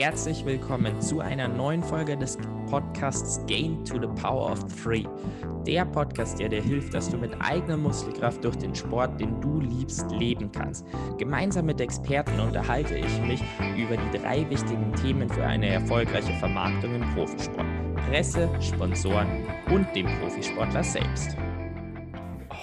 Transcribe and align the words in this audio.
Herzlich 0.00 0.46
willkommen 0.46 0.98
zu 1.02 1.20
einer 1.20 1.46
neuen 1.46 1.82
Folge 1.82 2.16
des 2.16 2.38
Podcasts 2.70 3.38
Gain 3.46 3.84
to 3.84 4.00
the 4.00 4.08
Power 4.22 4.50
of 4.50 4.64
Three. 4.82 5.04
Der 5.66 5.84
Podcast, 5.84 6.40
der 6.40 6.48
dir 6.48 6.62
hilft, 6.62 6.94
dass 6.94 7.10
du 7.10 7.18
mit 7.18 7.32
eigener 7.38 7.76
Muskelkraft 7.76 8.42
durch 8.42 8.56
den 8.56 8.74
Sport, 8.74 9.20
den 9.20 9.38
du 9.42 9.60
liebst, 9.60 10.10
leben 10.10 10.50
kannst. 10.52 10.86
Gemeinsam 11.18 11.66
mit 11.66 11.82
Experten 11.82 12.40
unterhalte 12.40 12.96
ich 12.96 13.20
mich 13.20 13.42
über 13.76 13.98
die 13.98 14.18
drei 14.18 14.48
wichtigen 14.48 14.90
Themen 14.94 15.28
für 15.28 15.44
eine 15.44 15.68
erfolgreiche 15.68 16.32
Vermarktung 16.38 16.94
im 16.94 17.14
Profisport. 17.14 17.66
Presse, 18.08 18.48
Sponsoren 18.62 19.28
und 19.70 19.86
dem 19.94 20.06
Profisportler 20.18 20.82
selbst. 20.82 21.36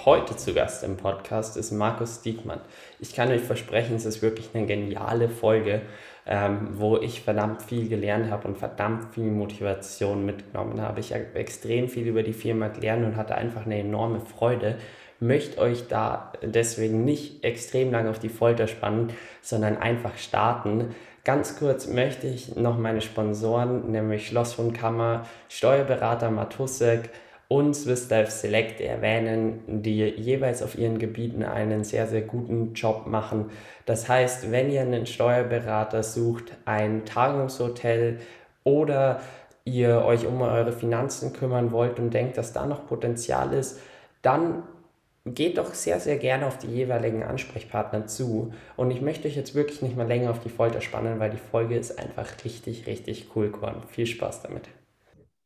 Heute 0.05 0.35
zu 0.37 0.53
Gast 0.53 0.83
im 0.83 0.95
Podcast 0.95 1.57
ist 1.57 1.71
Markus 1.71 2.21
Diekmann. 2.21 2.61
Ich 2.99 3.13
kann 3.13 3.29
euch 3.29 3.41
versprechen, 3.41 3.97
es 3.97 4.05
ist 4.05 4.21
wirklich 4.21 4.49
eine 4.53 4.65
geniale 4.65 5.27
Folge 5.27 5.81
ähm, 6.27 6.69
wo 6.73 6.97
ich 6.97 7.21
verdammt 7.21 7.61
viel 7.61 7.87
gelernt 7.87 8.29
habe 8.29 8.49
und 8.49 8.57
verdammt 8.57 9.13
viel 9.13 9.31
Motivation 9.31 10.25
mitgenommen 10.25 10.81
habe. 10.81 10.99
Ich 10.99 11.13
habe 11.13 11.25
extrem 11.35 11.87
viel 11.87 12.05
über 12.05 12.21
die 12.21 12.33
Firma 12.33 12.67
gelernt 12.67 13.05
und 13.05 13.15
hatte 13.15 13.35
einfach 13.35 13.65
eine 13.65 13.79
enorme 13.79 14.19
Freude. 14.19 14.75
Möchte 15.19 15.59
euch 15.59 15.87
da 15.87 16.33
deswegen 16.43 17.05
nicht 17.05 17.43
extrem 17.45 17.91
lange 17.91 18.09
auf 18.09 18.19
die 18.19 18.29
Folter 18.29 18.67
spannen, 18.67 19.11
sondern 19.41 19.77
einfach 19.77 20.17
starten. 20.17 20.93
Ganz 21.23 21.57
kurz 21.57 21.87
möchte 21.87 22.27
ich 22.27 22.55
noch 22.55 22.77
meine 22.77 23.01
Sponsoren, 23.01 23.91
nämlich 23.91 24.27
Schlossrundkammer, 24.27 25.25
Steuerberater 25.49 26.29
Matussek, 26.29 27.09
und 27.49 27.75
Swiss 27.75 28.09
Life 28.09 28.31
Select 28.31 28.81
erwähnen, 28.81 29.61
die 29.67 30.03
jeweils 30.03 30.61
auf 30.61 30.77
ihren 30.77 30.99
Gebieten 30.99 31.43
einen 31.43 31.83
sehr, 31.83 32.07
sehr 32.07 32.21
guten 32.21 32.73
Job 32.73 33.07
machen. 33.07 33.51
Das 33.85 34.09
heißt, 34.09 34.51
wenn 34.51 34.69
ihr 34.69 34.81
einen 34.81 35.05
Steuerberater 35.05 36.03
sucht, 36.03 36.51
ein 36.65 37.05
Tagungshotel 37.05 38.19
oder 38.63 39.21
ihr 39.63 40.03
euch 40.03 40.25
um 40.25 40.41
eure 40.41 40.73
Finanzen 40.73 41.33
kümmern 41.33 41.71
wollt 41.71 41.99
und 41.99 42.13
denkt, 42.13 42.37
dass 42.37 42.53
da 42.53 42.65
noch 42.65 42.87
Potenzial 42.87 43.53
ist, 43.53 43.79
dann 44.21 44.63
geht 45.25 45.57
doch 45.57 45.73
sehr, 45.73 45.99
sehr 45.99 46.17
gerne 46.17 46.47
auf 46.47 46.57
die 46.57 46.67
jeweiligen 46.67 47.23
Ansprechpartner 47.23 48.07
zu. 48.07 48.53
Und 48.75 48.91
ich 48.91 49.01
möchte 49.01 49.27
euch 49.27 49.35
jetzt 49.35 49.55
wirklich 49.55 49.81
nicht 49.81 49.97
mal 49.97 50.07
länger 50.07 50.31
auf 50.31 50.39
die 50.39 50.49
Folter 50.49 50.81
spannen, 50.81 51.19
weil 51.19 51.29
die 51.29 51.37
Folge 51.37 51.77
ist 51.77 51.99
einfach 51.99 52.27
richtig, 52.43 52.87
richtig 52.87 53.27
cool 53.35 53.51
geworden. 53.51 53.81
Viel 53.89 54.05
Spaß 54.05 54.43
damit. 54.43 54.63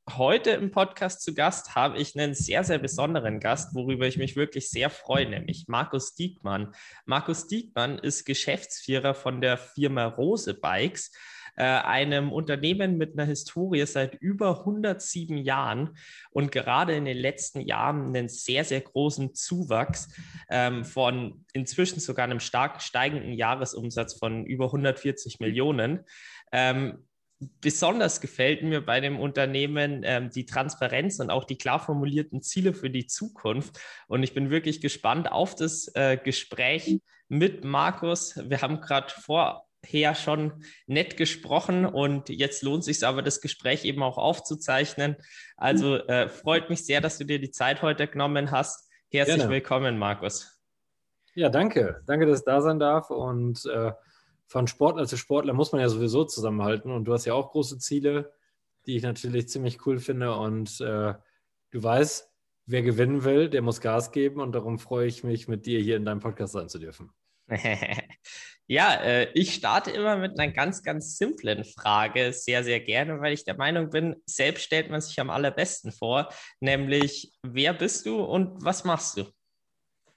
Heute 0.09 0.51
im 0.51 0.71
Podcast 0.71 1.21
zu 1.21 1.35
Gast 1.35 1.75
habe 1.75 1.99
ich 1.99 2.17
einen 2.17 2.33
sehr, 2.33 2.63
sehr 2.63 2.79
besonderen 2.79 3.39
Gast, 3.39 3.75
worüber 3.75 4.07
ich 4.07 4.17
mich 4.17 4.35
wirklich 4.35 4.69
sehr 4.69 4.89
freue, 4.89 5.29
nämlich 5.29 5.65
Markus 5.67 6.15
Diekmann. 6.15 6.73
Markus 7.05 7.47
Diekmann 7.47 7.99
ist 7.99 8.25
Geschäftsführer 8.25 9.13
von 9.13 9.41
der 9.41 9.57
Firma 9.57 10.05
Rose 10.05 10.55
Bikes, 10.55 11.11
äh, 11.55 11.63
einem 11.63 12.31
Unternehmen 12.31 12.97
mit 12.97 13.13
einer 13.13 13.25
Historie 13.25 13.85
seit 13.85 14.15
über 14.15 14.61
107 14.61 15.37
Jahren 15.37 15.95
und 16.31 16.51
gerade 16.51 16.95
in 16.95 17.05
den 17.05 17.17
letzten 17.17 17.61
Jahren 17.61 18.07
einen 18.07 18.27
sehr, 18.27 18.63
sehr 18.63 18.81
großen 18.81 19.35
Zuwachs 19.35 20.09
ähm, 20.49 20.83
von 20.83 21.45
inzwischen 21.53 21.99
sogar 21.99 22.25
einem 22.25 22.39
stark 22.39 22.81
steigenden 22.81 23.33
Jahresumsatz 23.33 24.17
von 24.17 24.45
über 24.47 24.65
140 24.65 25.39
Millionen. 25.39 26.05
Ähm, 26.51 27.05
besonders 27.59 28.21
gefällt 28.21 28.61
mir 28.61 28.85
bei 28.85 28.99
dem 28.99 29.19
Unternehmen 29.19 30.01
ähm, 30.03 30.29
die 30.29 30.45
Transparenz 30.45 31.19
und 31.19 31.31
auch 31.31 31.43
die 31.43 31.57
klar 31.57 31.79
formulierten 31.79 32.41
Ziele 32.41 32.73
für 32.73 32.89
die 32.89 33.07
Zukunft. 33.07 33.79
Und 34.07 34.23
ich 34.23 34.33
bin 34.33 34.49
wirklich 34.49 34.81
gespannt 34.81 35.31
auf 35.31 35.55
das 35.55 35.91
äh, 35.95 36.17
Gespräch 36.17 36.99
mit 37.27 37.63
Markus. 37.63 38.39
Wir 38.47 38.61
haben 38.61 38.81
gerade 38.81 39.11
vorher 39.11 40.15
schon 40.15 40.63
nett 40.85 41.17
gesprochen 41.17 41.85
und 41.85 42.29
jetzt 42.29 42.61
lohnt 42.61 42.83
sich 42.83 43.05
aber, 43.05 43.23
das 43.23 43.41
Gespräch 43.41 43.85
eben 43.85 44.03
auch 44.03 44.17
aufzuzeichnen. 44.17 45.15
Also 45.57 45.95
äh, 45.95 46.29
freut 46.29 46.69
mich 46.69 46.85
sehr, 46.85 47.01
dass 47.01 47.17
du 47.17 47.23
dir 47.23 47.39
die 47.39 47.51
Zeit 47.51 47.81
heute 47.81 48.07
genommen 48.07 48.51
hast. 48.51 48.87
Herzlich 49.09 49.37
Gerne. 49.37 49.51
willkommen, 49.51 49.97
Markus. 49.97 50.61
Ja, 51.33 51.49
danke. 51.49 52.03
Danke, 52.05 52.27
dass 52.27 52.39
ich 52.39 52.45
da 52.45 52.61
sein 52.61 52.77
darf 52.77 53.09
und 53.09 53.65
äh, 53.65 53.91
von 54.51 54.67
Sportler 54.67 55.07
zu 55.07 55.15
Sportler 55.15 55.53
muss 55.53 55.71
man 55.71 55.79
ja 55.79 55.87
sowieso 55.87 56.25
zusammenhalten. 56.25 56.91
Und 56.91 57.05
du 57.05 57.13
hast 57.13 57.23
ja 57.23 57.33
auch 57.33 57.51
große 57.51 57.79
Ziele, 57.79 58.33
die 58.85 58.97
ich 58.97 59.03
natürlich 59.03 59.47
ziemlich 59.47 59.85
cool 59.85 59.97
finde. 59.97 60.35
Und 60.35 60.81
äh, 60.81 61.13
du 61.69 61.81
weißt, 61.81 62.29
wer 62.65 62.81
gewinnen 62.81 63.23
will, 63.23 63.49
der 63.49 63.61
muss 63.61 63.79
Gas 63.79 64.11
geben. 64.11 64.41
Und 64.41 64.51
darum 64.51 64.77
freue 64.77 65.07
ich 65.07 65.23
mich, 65.23 65.47
mit 65.47 65.65
dir 65.65 65.79
hier 65.79 65.95
in 65.95 66.03
deinem 66.03 66.19
Podcast 66.19 66.51
sein 66.51 66.67
zu 66.67 66.79
dürfen. 66.79 67.13
ja, 68.67 68.95
äh, 68.95 69.31
ich 69.35 69.53
starte 69.53 69.91
immer 69.91 70.17
mit 70.17 70.37
einer 70.37 70.51
ganz, 70.51 70.83
ganz 70.83 71.17
simplen 71.17 71.63
Frage 71.63 72.33
sehr, 72.33 72.65
sehr 72.65 72.81
gerne, 72.81 73.21
weil 73.21 73.31
ich 73.31 73.45
der 73.45 73.55
Meinung 73.55 73.89
bin, 73.89 74.17
selbst 74.25 74.65
stellt 74.65 74.89
man 74.91 74.99
sich 74.99 75.17
am 75.21 75.29
allerbesten 75.29 75.93
vor, 75.93 76.27
nämlich 76.59 77.31
wer 77.41 77.73
bist 77.73 78.05
du 78.05 78.21
und 78.21 78.61
was 78.65 78.83
machst 78.83 79.17
du? 79.17 79.31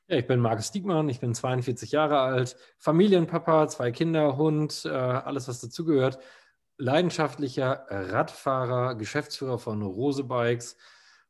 Ja, 0.06 0.18
ich 0.18 0.26
bin 0.26 0.40
Markus 0.40 0.70
Diekmann, 0.70 1.08
ich 1.08 1.20
bin 1.20 1.34
42 1.34 1.92
Jahre 1.92 2.18
alt, 2.18 2.56
Familienpapa, 2.78 3.68
zwei 3.68 3.90
Kinder, 3.90 4.36
Hund, 4.36 4.82
äh, 4.84 4.90
alles, 4.90 5.48
was 5.48 5.60
dazugehört. 5.60 6.18
Leidenschaftlicher 6.76 7.86
Radfahrer, 7.88 8.96
Geschäftsführer 8.96 9.58
von 9.58 9.80
Rose 9.80 10.24
Bikes 10.24 10.76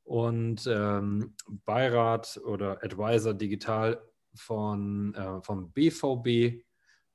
und 0.03 0.67
ähm, 0.67 1.37
Beirat 1.47 2.41
oder 2.45 2.83
Advisor 2.83 3.33
digital 3.33 4.03
von, 4.35 5.15
äh, 5.15 5.41
vom 5.43 5.71
BVB, 5.71 6.65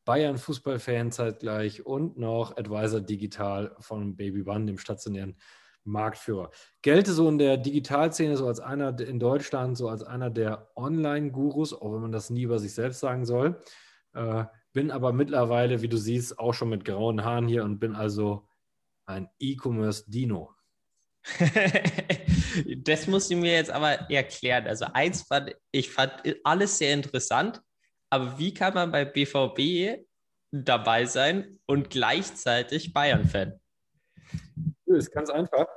Bayern 0.06 0.38
Fußballfan 0.38 1.12
zeitgleich 1.12 1.86
und 1.86 2.18
noch 2.18 2.56
Advisor 2.56 3.02
digital 3.02 3.76
von 3.80 4.16
Baby 4.16 4.44
One, 4.48 4.66
dem 4.66 4.78
stationären 4.78 5.36
Marktführer. 5.90 6.52
Gelte 6.82 7.12
so 7.12 7.28
in 7.28 7.38
der 7.38 7.58
Digitalszene 7.58 8.38
so 8.38 8.48
als 8.48 8.60
einer 8.60 8.98
in 9.00 9.20
Deutschland, 9.20 9.78
so 9.78 9.90
als 9.90 10.04
einer 10.04 10.30
der 10.30 10.70
Online-Gurus, 10.76 11.74
auch 11.74 11.94
wenn 11.94 12.02
man 12.02 12.12
das 12.12 12.30
nie 12.30 12.44
über 12.44 12.60
sich 12.60 12.74
selbst 12.74 13.00
sagen 13.00 13.26
soll. 13.26 13.62
Äh, 14.14 14.46
bin 14.74 14.92
aber 14.92 15.14
mittlerweile, 15.14 15.82
wie 15.82 15.90
du 15.90 15.98
siehst, 15.98 16.40
auch 16.40 16.54
schon 16.54 16.70
mit 16.70 16.86
grauen 16.86 17.24
Haaren 17.24 17.48
hier 17.48 17.64
und 17.64 17.80
bin 17.80 17.96
also 17.96 18.48
ein 19.06 19.30
E-Commerce-Dino. 19.40 20.54
das 22.78 23.08
musst 23.08 23.32
du 23.32 23.36
mir 23.36 23.54
jetzt 23.54 23.72
aber 23.72 24.10
erklären. 24.10 24.68
Also 24.68 24.86
eins 24.94 25.24
fand 25.24 25.56
ich 25.72 25.92
fand 25.92 26.14
alles 26.44 26.78
sehr 26.78 26.94
interessant, 26.94 27.62
aber 28.10 28.38
wie 28.40 28.54
kann 28.54 28.74
man 28.74 28.92
bei 28.92 29.06
BVB 29.06 30.06
dabei 30.52 31.06
sein 31.06 31.60
und 31.66 31.90
gleichzeitig 31.90 32.94
Bayern-Fan? 32.94 33.60
Ist 34.86 35.12
ganz 35.12 35.30
einfach. 35.30 35.68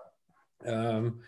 Ähm, 0.64 1.22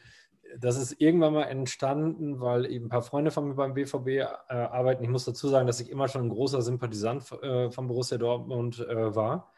das 0.59 0.77
ist 0.77 1.01
irgendwann 1.01 1.33
mal 1.33 1.45
entstanden, 1.45 2.41
weil 2.41 2.67
eben 2.67 2.87
ein 2.87 2.91
paar 2.91 3.03
Freunde 3.03 3.31
von 3.31 3.49
mir 3.49 3.55
beim 3.55 3.75
BVB 3.75 4.09
äh, 4.09 4.25
arbeiten. 4.49 5.03
Ich 5.03 5.11
muss 5.11 5.25
dazu 5.25 5.49
sagen, 5.49 5.67
dass 5.67 5.81
ich 5.81 5.91
immer 5.91 6.09
schon 6.09 6.23
ein 6.23 6.29
großer 6.29 6.63
Sympathisant 6.63 7.31
äh, 7.43 7.71
von 7.71 7.89
Borussia 7.89 8.19
Dortmund 8.19 8.79
äh, 8.79 9.15
war. 9.15 9.53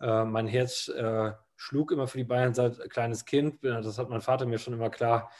Äh, 0.00 0.24
mein 0.24 0.46
Herz 0.46 0.88
äh, 0.88 1.32
schlug 1.56 1.92
immer 1.92 2.06
für 2.06 2.18
die 2.18 2.24
Bayern 2.24 2.54
seit 2.54 2.90
kleines 2.90 3.24
Kind. 3.24 3.62
Das 3.62 3.98
hat 3.98 4.08
mein 4.08 4.22
Vater 4.22 4.46
mir 4.46 4.58
schon 4.58 4.74
immer 4.74 4.90
klar 4.90 5.30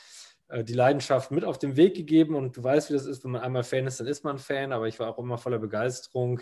äh, 0.49 0.63
die 0.63 0.75
Leidenschaft 0.75 1.31
mit 1.31 1.45
auf 1.45 1.59
den 1.59 1.77
Weg 1.77 1.97
gegeben. 1.97 2.35
Und 2.35 2.57
du 2.57 2.63
weißt, 2.63 2.91
wie 2.91 2.95
das 2.95 3.07
ist, 3.07 3.25
wenn 3.25 3.33
man 3.33 3.43
einmal 3.43 3.65
Fan 3.65 3.87
ist, 3.87 4.01
dann 4.01 4.07
ist 4.07 4.25
man 4.25 4.39
Fan. 4.39 4.73
Aber 4.73 4.87
ich 4.87 5.01
war 5.01 5.09
auch 5.09 5.19
immer 5.19 5.39
voller 5.39 5.59
Begeisterung 5.59 6.41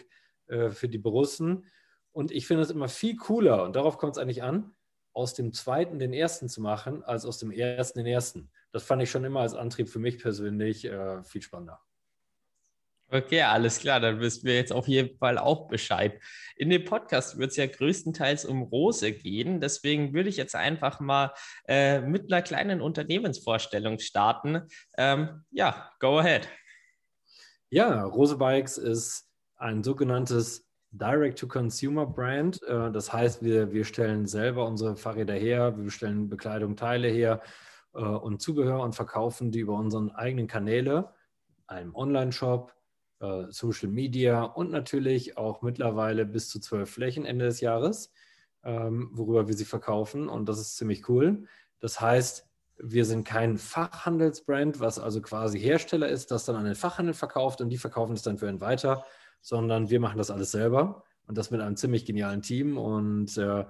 für 0.71 0.89
die 0.89 0.97
Borussen. 0.97 1.67
Und 2.11 2.31
ich 2.31 2.47
finde 2.47 2.63
es 2.63 2.71
immer 2.71 2.89
viel 2.89 3.17
cooler, 3.17 3.65
und 3.65 3.77
darauf 3.77 3.99
kommt 3.99 4.17
es 4.17 4.19
eigentlich 4.19 4.43
an, 4.43 4.73
aus 5.19 5.34
dem 5.34 5.53
zweiten 5.53 5.99
den 5.99 6.12
ersten 6.12 6.49
zu 6.49 6.61
machen, 6.61 7.03
als 7.03 7.27
aus 7.27 7.39
dem 7.39 7.51
ersten 7.51 7.99
den 7.99 8.06
ersten. 8.06 8.50
Das 8.70 8.85
fand 8.85 9.03
ich 9.03 9.11
schon 9.11 9.25
immer 9.25 9.41
als 9.41 9.55
Antrieb 9.55 9.88
für 9.88 9.99
mich 9.99 10.19
persönlich 10.20 10.85
äh, 10.85 11.25
viel 11.25 11.43
spannender. 11.43 11.81
Okay, 13.11 13.43
alles 13.43 13.81
klar, 13.81 13.99
dann 13.99 14.20
wissen 14.20 14.44
wir 14.44 14.55
jetzt 14.55 14.73
auf 14.73 14.87
jeden 14.87 15.19
Fall 15.19 15.38
auch 15.38 15.67
Bescheid. 15.67 16.23
In 16.56 16.70
dem 16.70 16.85
Podcast 16.85 17.37
wird 17.37 17.50
es 17.50 17.56
ja 17.56 17.67
größtenteils 17.67 18.44
um 18.44 18.62
Rose 18.62 19.11
gehen. 19.11 19.61
Deswegen 19.61 20.12
würde 20.12 20.29
ich 20.29 20.37
jetzt 20.37 20.55
einfach 20.55 21.00
mal 21.00 21.32
äh, 21.67 22.00
mit 22.00 22.31
einer 22.31 22.43
kleinen 22.43 22.81
Unternehmensvorstellung 22.81 23.99
starten. 23.99 24.69
Ähm, 24.97 25.44
ja, 25.50 25.91
go 25.99 26.19
ahead. 26.19 26.49
Ja, 27.70 28.05
Rose 28.05 28.37
Bikes 28.37 28.79
ist 28.79 29.26
ein 29.56 29.82
sogenanntes 29.82 30.68
Direct-to-Consumer-Brand. 30.93 32.62
Äh, 32.62 32.93
das 32.93 33.12
heißt, 33.12 33.43
wir, 33.43 33.73
wir 33.73 33.85
stellen 33.85 34.26
selber 34.26 34.67
unsere 34.67 34.96
Fahrräder 34.96 35.35
her, 35.35 35.75
wir 35.79 35.90
stellen 35.90 36.29
Bekleidung, 36.29 36.76
Teile 36.76 37.08
her 37.08 37.43
äh, 37.94 38.00
und 38.00 38.40
Zubehör 38.40 38.81
und 38.81 38.94
verkaufen 38.94 39.50
die 39.50 39.61
über 39.61 39.75
unseren 39.75 40.11
eigenen 40.11 40.46
Kanäle, 40.46 41.12
einem 41.67 41.94
Online-Shop, 41.94 42.75
äh, 43.20 43.44
Social 43.50 43.88
Media 43.88 44.43
und 44.43 44.70
natürlich 44.70 45.37
auch 45.37 45.62
mittlerweile 45.62 46.25
bis 46.25 46.49
zu 46.49 46.61
zwölf 46.61 46.91
Flächen 46.91 47.25
Ende 47.25 47.46
des 47.46 47.61
Jahres, 47.61 48.12
ähm, 48.64 49.11
worüber 49.12 49.49
wir 49.49 49.55
sie 49.55 49.64
verkaufen. 49.64 50.29
Und 50.29 50.49
das 50.49 50.61
ist 50.61 50.76
ziemlich 50.76 51.08
cool. 51.08 51.44
Das 51.81 52.00
heißt, 52.00 52.46
wir 52.81 53.05
sind 53.05 53.25
kein 53.25 53.58
Fachhandelsbrand, 53.58 54.81
was 54.81 54.99
also 54.99 55.20
quasi 55.20 55.58
Hersteller 55.58 56.08
ist, 56.08 56.31
das 56.31 56.44
dann 56.44 56.56
an 56.56 56.64
den 56.64 56.76
Fachhandel 56.76 57.14
verkauft 57.14 57.61
und 57.61 57.70
die 57.70 57.79
verkaufen 57.79 58.12
es 58.12 58.23
dann 58.23 58.38
für 58.38 58.49
einen 58.49 58.61
weiter, 58.61 59.05
sondern 59.40 59.90
wir 59.90 60.00
machen 60.00 60.19
das 60.19 60.31
alles 60.31 60.50
selber 60.50 61.05
und 61.26 61.38
das 61.38 61.50
mit 61.50 61.61
einem 61.61 61.76
ziemlich 61.76 62.05
genialen 62.05 62.43
Team. 62.43 62.79
Und 62.79 63.37
äh, 63.37 63.64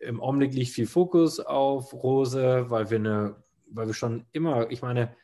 im 0.00 0.20
Augenblick 0.20 0.54
liegt 0.54 0.72
viel 0.72 0.86
Fokus 0.86 1.40
auf 1.40 1.92
Rose, 1.92 2.66
weil 2.68 2.90
wir 2.90 2.98
eine, 2.98 3.36
weil 3.70 3.86
wir 3.86 3.94
schon 3.94 4.26
immer, 4.32 4.70
ich 4.70 4.82
meine, 4.82 5.14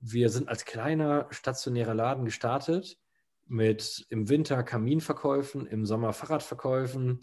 wir 0.00 0.28
sind 0.28 0.48
als 0.48 0.64
kleiner 0.64 1.26
stationärer 1.30 1.94
Laden 1.94 2.24
gestartet 2.24 2.98
mit 3.46 4.06
im 4.10 4.28
Winter 4.28 4.62
Kaminverkäufen, 4.62 5.66
im 5.66 5.86
Sommer 5.86 6.12
Fahrradverkäufen. 6.12 7.20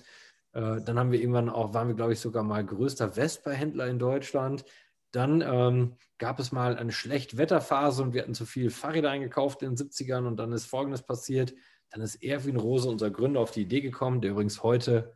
Äh, 0.54 0.81
dann 0.81 0.97
haben 0.97 1.12
wir 1.12 1.19
irgendwann 1.19 1.50
auch, 1.50 1.74
waren 1.74 1.88
wir, 1.88 1.95
glaube 1.95 2.13
ich, 2.13 2.19
sogar 2.19 2.44
mal 2.44 2.65
größter 2.65 3.12
Vespa-Händler 3.12 3.88
in 3.88 4.00
Deutschland. 4.00 4.65
Dann 5.12 5.42
ähm, 5.42 5.97
gab 6.18 6.39
es 6.39 6.51
mal 6.51 6.77
eine 6.77 6.92
Schlechtwetterphase 6.92 8.01
und 8.01 8.13
wir 8.13 8.21
hatten 8.21 8.33
zu 8.33 8.45
viel 8.45 8.69
Fahrräder 8.69 9.09
eingekauft 9.09 9.62
in 9.62 9.75
den 9.75 9.88
70ern 9.88 10.25
und 10.25 10.38
dann 10.38 10.54
ist 10.54 10.65
Folgendes 10.65 11.01
passiert. 11.01 11.54
Dann 11.92 12.02
ist 12.02 12.24
Erwin 12.24 12.58
Rose, 12.58 12.90
unser 12.90 13.12
Gründer, 13.12 13.40
auf 13.40 13.52
die 13.52 13.62
Idee 13.62 13.82
gekommen, 13.82 14.22
der 14.22 14.32
übrigens 14.32 14.64
heute 14.64 15.16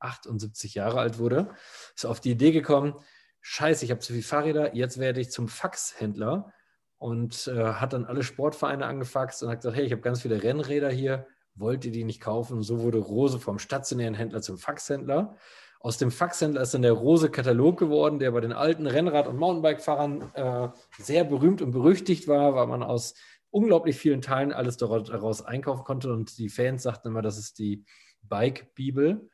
78 0.00 0.74
Jahre 0.74 1.00
alt 1.00 1.18
wurde, 1.18 1.50
ist 1.94 2.06
auf 2.06 2.20
die 2.20 2.32
Idee 2.32 2.52
gekommen, 2.52 2.94
scheiße, 3.40 3.84
ich 3.84 3.90
habe 3.90 4.00
zu 4.00 4.12
viel 4.12 4.22
Fahrräder, 4.22 4.74
jetzt 4.74 4.98
werde 4.98 5.20
ich 5.20 5.30
zum 5.30 5.48
Faxhändler 5.48 6.52
und 6.98 7.48
äh, 7.48 7.72
hat 7.74 7.92
dann 7.92 8.04
alle 8.04 8.22
Sportvereine 8.22 8.86
angefaxt 8.86 9.42
und 9.42 9.50
hat 9.50 9.60
gesagt, 9.60 9.76
hey, 9.76 9.84
ich 9.84 9.92
habe 9.92 10.02
ganz 10.02 10.22
viele 10.22 10.42
Rennräder 10.42 10.90
hier, 10.90 11.26
wollt 11.54 11.84
ihr 11.84 11.92
die 11.92 12.04
nicht 12.04 12.20
kaufen? 12.20 12.58
Und 12.58 12.62
so 12.62 12.80
wurde 12.80 12.98
Rose 12.98 13.38
vom 13.38 13.58
stationären 13.58 14.14
Händler 14.14 14.42
zum 14.42 14.58
Faxhändler. 14.58 15.36
Aus 15.80 15.96
dem 15.96 16.10
Faxhändler 16.10 16.62
ist 16.62 16.74
dann 16.74 16.82
der 16.82 16.92
Rose-Katalog 16.92 17.78
geworden, 17.78 18.18
der 18.18 18.32
bei 18.32 18.40
den 18.40 18.52
alten 18.52 18.86
Rennrad- 18.86 19.28
und 19.28 19.36
Mountainbike-Fahrern 19.36 20.34
äh, 20.34 20.68
sehr 20.98 21.24
berühmt 21.24 21.62
und 21.62 21.70
berüchtigt 21.70 22.26
war, 22.26 22.54
weil 22.54 22.66
man 22.66 22.82
aus 22.82 23.14
unglaublich 23.50 23.96
vielen 23.96 24.20
Teilen 24.20 24.52
alles 24.52 24.76
daraus 24.76 25.42
einkaufen 25.42 25.84
konnte. 25.84 26.12
Und 26.12 26.38
die 26.38 26.48
Fans 26.48 26.82
sagten 26.82 27.08
immer, 27.08 27.22
das 27.22 27.38
ist 27.38 27.58
die 27.58 27.84
Bike-Bibel. 28.22 29.28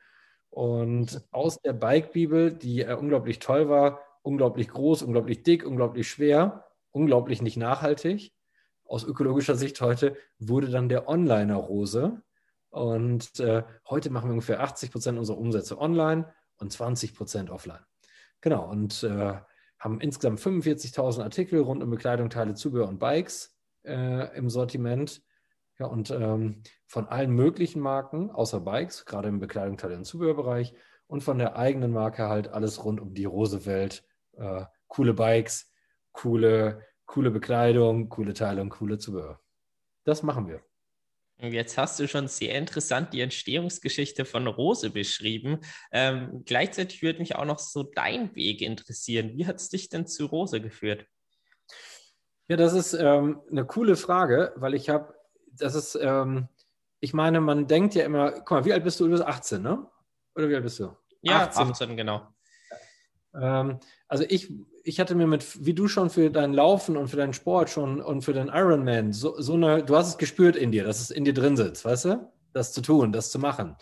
Und 0.49 1.21
aus 1.31 1.61
der 1.61 1.73
Bike-Bibel, 1.73 2.53
die 2.53 2.81
äh, 2.81 2.93
unglaublich 2.93 3.39
toll 3.39 3.67
war, 3.69 3.99
unglaublich 4.21 4.69
groß, 4.69 5.03
unglaublich 5.03 5.43
dick, 5.43 5.65
unglaublich 5.65 6.07
schwer, 6.09 6.65
unglaublich 6.91 7.41
nicht 7.41 7.57
nachhaltig. 7.57 8.33
Aus 8.85 9.03
ökologischer 9.03 9.55
Sicht 9.55 9.81
heute 9.81 10.15
wurde 10.39 10.69
dann 10.69 10.89
der 10.89 11.09
Onliner 11.09 11.55
Rose. 11.55 12.21
Und 12.69 13.39
äh, 13.39 13.63
heute 13.89 14.09
machen 14.09 14.29
wir 14.29 14.33
ungefähr 14.33 14.61
80 14.61 14.91
Prozent 14.91 15.17
unserer 15.17 15.37
Umsätze 15.37 15.77
online 15.77 16.33
und 16.57 16.71
20 16.71 17.15
Prozent 17.15 17.49
offline. 17.49 17.85
Genau, 18.41 18.69
und 18.69 19.03
äh, 19.03 19.39
haben 19.79 20.01
insgesamt 20.01 20.39
45.000 20.39 21.21
Artikel 21.23 21.59
rund 21.61 21.83
um 21.83 21.89
Bekleidung, 21.89 22.29
Teile, 22.29 22.53
Zubehör 22.53 22.87
und 22.87 22.99
Bikes 22.99 23.54
äh, 23.85 24.35
im 24.37 24.49
Sortiment. 24.49 25.21
Ja, 25.77 25.87
und 25.87 26.09
ähm, 26.09 26.63
von 26.87 27.07
allen 27.07 27.31
möglichen 27.31 27.81
Marken, 27.81 28.31
außer 28.31 28.61
Bikes, 28.61 29.05
gerade 29.05 29.27
im 29.27 29.39
Bekleidung, 29.39 29.77
Teile 29.77 29.97
und 29.97 30.05
Zubehörbereich, 30.05 30.73
und 31.07 31.21
von 31.21 31.37
der 31.37 31.57
eigenen 31.57 31.91
Marke 31.91 32.27
halt 32.27 32.47
alles 32.47 32.83
rund 32.83 32.99
um 32.99 33.13
die 33.13 33.25
Rosewelt. 33.25 34.03
Äh, 34.37 34.65
coole 34.87 35.13
Bikes, 35.13 35.71
coole, 36.11 36.81
coole 37.05 37.29
Bekleidung, 37.29 38.09
coole 38.09 38.33
Teile 38.33 38.61
und 38.61 38.69
coole 38.69 38.97
Zubehör. 38.97 39.39
Das 40.03 40.23
machen 40.23 40.47
wir. 40.47 40.61
Jetzt 41.37 41.77
hast 41.77 41.99
du 41.99 42.07
schon 42.07 42.29
sehr 42.29 42.55
interessant 42.55 43.11
die 43.11 43.19
Entstehungsgeschichte 43.19 44.23
von 44.23 44.47
Rose 44.47 44.89
beschrieben. 44.89 45.59
Ähm, 45.91 46.43
gleichzeitig 46.45 47.01
würde 47.01 47.19
mich 47.19 47.35
auch 47.35 47.43
noch 47.43 47.59
so 47.59 47.83
dein 47.83 48.33
Weg 48.35 48.61
interessieren. 48.61 49.31
Wie 49.35 49.45
hat 49.45 49.57
es 49.57 49.67
dich 49.67 49.89
denn 49.89 50.07
zu 50.07 50.27
Rose 50.27 50.61
geführt? 50.61 51.05
Ja, 52.47 52.57
das 52.57 52.73
ist 52.73 52.93
ähm, 52.93 53.41
eine 53.49 53.65
coole 53.65 53.95
Frage, 53.95 54.53
weil 54.55 54.75
ich 54.75 54.89
habe, 54.89 55.13
das 55.51 55.73
ist, 55.73 55.97
ähm, 55.99 56.47
ich 56.99 57.13
meine, 57.13 57.41
man 57.41 57.67
denkt 57.67 57.95
ja 57.95 58.05
immer, 58.05 58.31
guck 58.31 58.51
mal, 58.51 58.65
wie 58.65 58.73
alt 58.73 58.83
bist 58.83 58.99
du? 58.99 59.05
Du 59.05 59.11
bist 59.11 59.23
18, 59.23 59.61
ne? 59.61 59.85
Oder 60.35 60.49
wie 60.49 60.55
alt 60.55 60.63
bist 60.63 60.79
du? 60.79 60.95
Ja, 61.21 61.47
18, 61.47 61.71
18 61.71 61.97
genau. 61.97 62.27
Ähm, 63.33 63.79
also 64.07 64.23
ich, 64.27 64.53
ich 64.83 64.99
hatte 64.99 65.15
mir 65.15 65.27
mit, 65.27 65.65
wie 65.65 65.73
du 65.73 65.87
schon 65.87 66.09
für 66.09 66.29
dein 66.29 66.53
Laufen 66.53 66.97
und 66.97 67.07
für 67.07 67.17
deinen 67.17 67.33
Sport 67.33 67.69
schon 67.69 67.99
und 67.99 68.21
für 68.21 68.33
den 68.33 68.49
Ironman, 68.49 69.11
so, 69.11 69.39
so 69.41 69.53
eine, 69.53 69.83
du 69.83 69.95
hast 69.95 70.07
es 70.07 70.17
gespürt 70.17 70.55
in 70.55 70.71
dir, 70.71 70.83
dass 70.83 71.01
es 71.01 71.09
in 71.09 71.25
dir 71.25 71.33
drin 71.33 71.57
sitzt, 71.57 71.83
weißt 71.83 72.05
du? 72.05 72.31
Das 72.53 72.71
zu 72.71 72.81
tun, 72.81 73.11
das 73.11 73.31
zu 73.31 73.39
machen. 73.39 73.75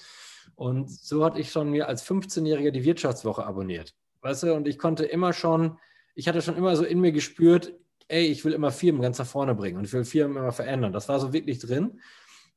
Und 0.55 0.89
so 0.89 1.25
hatte 1.25 1.39
ich 1.39 1.51
schon 1.51 1.69
mir 1.69 1.87
als 1.87 2.05
15-Jähriger 2.05 2.71
die 2.71 2.83
Wirtschaftswoche 2.83 3.45
abonniert. 3.45 3.93
Weißt 4.21 4.43
du, 4.43 4.53
und 4.53 4.67
ich 4.67 4.77
konnte 4.77 5.05
immer 5.05 5.33
schon, 5.33 5.77
ich 6.15 6.27
hatte 6.27 6.41
schon 6.41 6.55
immer 6.55 6.75
so 6.75 6.85
in 6.85 7.01
mir 7.01 7.11
gespürt, 7.11 7.73
ey, 8.07 8.27
ich 8.27 8.43
will 8.45 8.53
immer 8.53 8.71
Firmen 8.71 9.01
ganz 9.01 9.17
nach 9.19 9.25
vorne 9.25 9.55
bringen 9.55 9.77
und 9.77 9.85
ich 9.85 9.93
will 9.93 10.05
Firmen 10.05 10.37
immer 10.37 10.51
verändern. 10.51 10.93
Das 10.93 11.09
war 11.09 11.19
so 11.19 11.33
wirklich 11.33 11.59
drin. 11.59 11.99